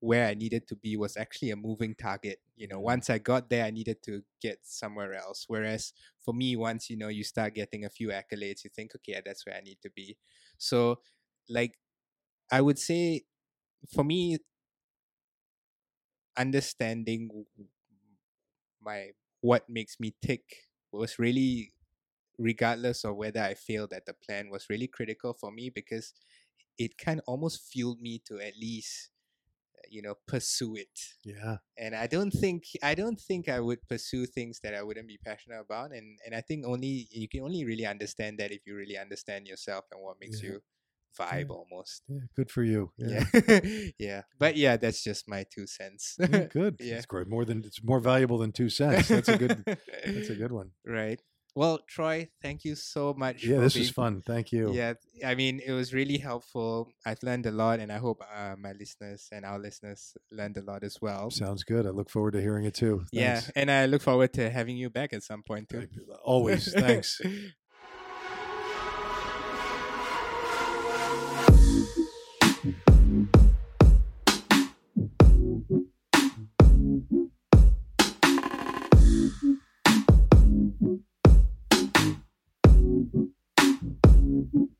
where 0.00 0.26
I 0.26 0.34
needed 0.34 0.68
to 0.68 0.76
be 0.76 0.96
was 0.96 1.16
actually 1.16 1.50
a 1.50 1.56
moving 1.56 1.94
target. 1.94 2.40
You 2.56 2.68
know, 2.68 2.76
mm-hmm. 2.76 2.84
once 2.84 3.10
I 3.10 3.18
got 3.18 3.48
there, 3.48 3.64
I 3.64 3.70
needed 3.70 4.02
to 4.04 4.22
get 4.40 4.58
somewhere 4.62 5.14
else. 5.14 5.44
Whereas 5.48 5.92
for 6.24 6.34
me, 6.34 6.56
once 6.56 6.90
you 6.90 6.96
know 6.96 7.08
you 7.08 7.24
start 7.24 7.54
getting 7.54 7.84
a 7.84 7.90
few 7.90 8.08
accolades, 8.08 8.64
you 8.64 8.70
think, 8.74 8.92
okay, 8.96 9.20
that's 9.24 9.46
where 9.46 9.56
I 9.56 9.60
need 9.60 9.78
to 9.82 9.90
be. 9.90 10.16
So, 10.58 11.00
like, 11.48 11.78
I 12.50 12.60
would 12.60 12.78
say, 12.78 13.22
for 13.92 14.04
me, 14.04 14.38
understanding 16.36 17.46
my 18.82 19.10
what 19.40 19.68
makes 19.68 19.98
me 19.98 20.14
tick 20.22 20.42
was 20.92 21.18
really 21.18 21.72
regardless 22.38 23.04
of 23.04 23.16
whether 23.16 23.40
I 23.40 23.54
failed 23.54 23.92
at 23.92 24.06
the 24.06 24.12
plan 24.12 24.50
was 24.50 24.68
really 24.68 24.86
critical 24.86 25.32
for 25.32 25.50
me 25.50 25.70
because 25.70 26.12
it 26.78 26.98
kind 26.98 27.20
of 27.20 27.24
almost 27.26 27.62
fueled 27.72 28.00
me 28.00 28.20
to 28.26 28.38
at 28.38 28.52
least 28.60 29.10
you 29.90 30.02
know 30.02 30.14
pursue 30.26 30.74
it 30.76 30.96
Yeah. 31.24 31.56
and 31.78 31.94
i 31.94 32.06
don't 32.06 32.30
think 32.30 32.64
i 32.82 32.94
don't 32.94 33.20
think 33.20 33.48
i 33.48 33.60
would 33.60 33.80
pursue 33.88 34.26
things 34.26 34.60
that 34.62 34.74
i 34.74 34.82
wouldn't 34.82 35.08
be 35.08 35.18
passionate 35.24 35.60
about 35.60 35.92
and 35.92 36.18
and 36.24 36.34
i 36.34 36.40
think 36.40 36.66
only 36.66 37.08
you 37.10 37.28
can 37.28 37.42
only 37.42 37.64
really 37.64 37.86
understand 37.86 38.38
that 38.38 38.50
if 38.52 38.60
you 38.66 38.74
really 38.76 38.98
understand 38.98 39.46
yourself 39.46 39.84
and 39.92 40.00
what 40.02 40.16
makes 40.20 40.42
Yeah. 40.42 40.50
you 40.50 40.62
vibe 41.18 41.48
Yeah. 41.48 41.54
almost 41.60 42.02
Yeah. 42.08 42.20
Good 42.36 42.50
for 42.50 42.62
you. 42.62 42.92
yeah 42.98 43.24
yeah 43.98 44.22
but 44.38 44.56
yeah 44.56 44.76
that's 44.76 45.02
just 45.02 45.28
my 45.28 45.44
two 45.54 45.66
cents 45.66 46.16
Yeah, 46.20 46.44
good. 46.44 46.76
Yeah. 46.80 46.96
It's 46.96 47.06
great. 47.06 47.26
More 47.28 47.44
than 47.44 47.64
it's 47.64 47.82
more 47.82 48.00
valuable 48.00 48.38
than 48.38 48.52
two 48.52 48.68
cents. 48.68 49.08
That's 49.08 49.28
a 49.28 49.38
good. 49.38 49.64
that's 49.66 50.28
a 50.28 50.34
good 50.42 50.52
one. 50.52 50.72
right 50.84 51.20
well 51.56 51.80
troy 51.88 52.28
thank 52.42 52.64
you 52.64 52.74
so 52.76 53.14
much 53.14 53.42
Yeah, 53.42 53.58
this 53.58 53.74
being 53.74 53.84
was 53.84 53.90
fun. 53.90 54.22
Thank 54.24 54.52
you. 54.52 54.72
Yeah, 54.72 54.94
I 55.24 55.34
mean, 55.34 55.60
it 55.64 55.72
was 55.72 55.92
really 55.92 56.18
helpful. 56.18 56.92
I've 57.04 57.22
learned 57.22 57.46
a 57.46 57.50
lot, 57.50 57.80
and 57.80 57.90
I 57.90 57.98
hope 57.98 58.22
uh, 58.22 58.54
my 58.58 58.72
listeners 58.72 59.28
and 59.32 59.44
our 59.44 59.58
listeners 59.58 60.16
learned 60.30 60.56
a 60.58 60.62
lot 60.62 60.84
as 60.84 60.98
well. 61.00 61.30
Sounds 61.30 61.64
good. 61.64 61.86
I 61.86 61.90
look 61.90 62.10
forward 62.10 62.32
to 62.32 62.40
hearing 62.40 62.64
it 62.64 62.74
too. 62.74 63.04
Yeah, 63.12 63.40
and 63.54 63.70
I 63.70 63.86
look 63.86 64.02
forward 64.02 64.32
to 64.34 64.50
having 64.50 64.76
you 64.76 64.90
back 64.90 65.12
at 65.12 65.22
some 65.22 65.42
point 65.42 65.68
too. 65.68 65.88
Always. 66.22 66.72
Thanks. 66.72 67.20
mm-hmm. 84.54 84.75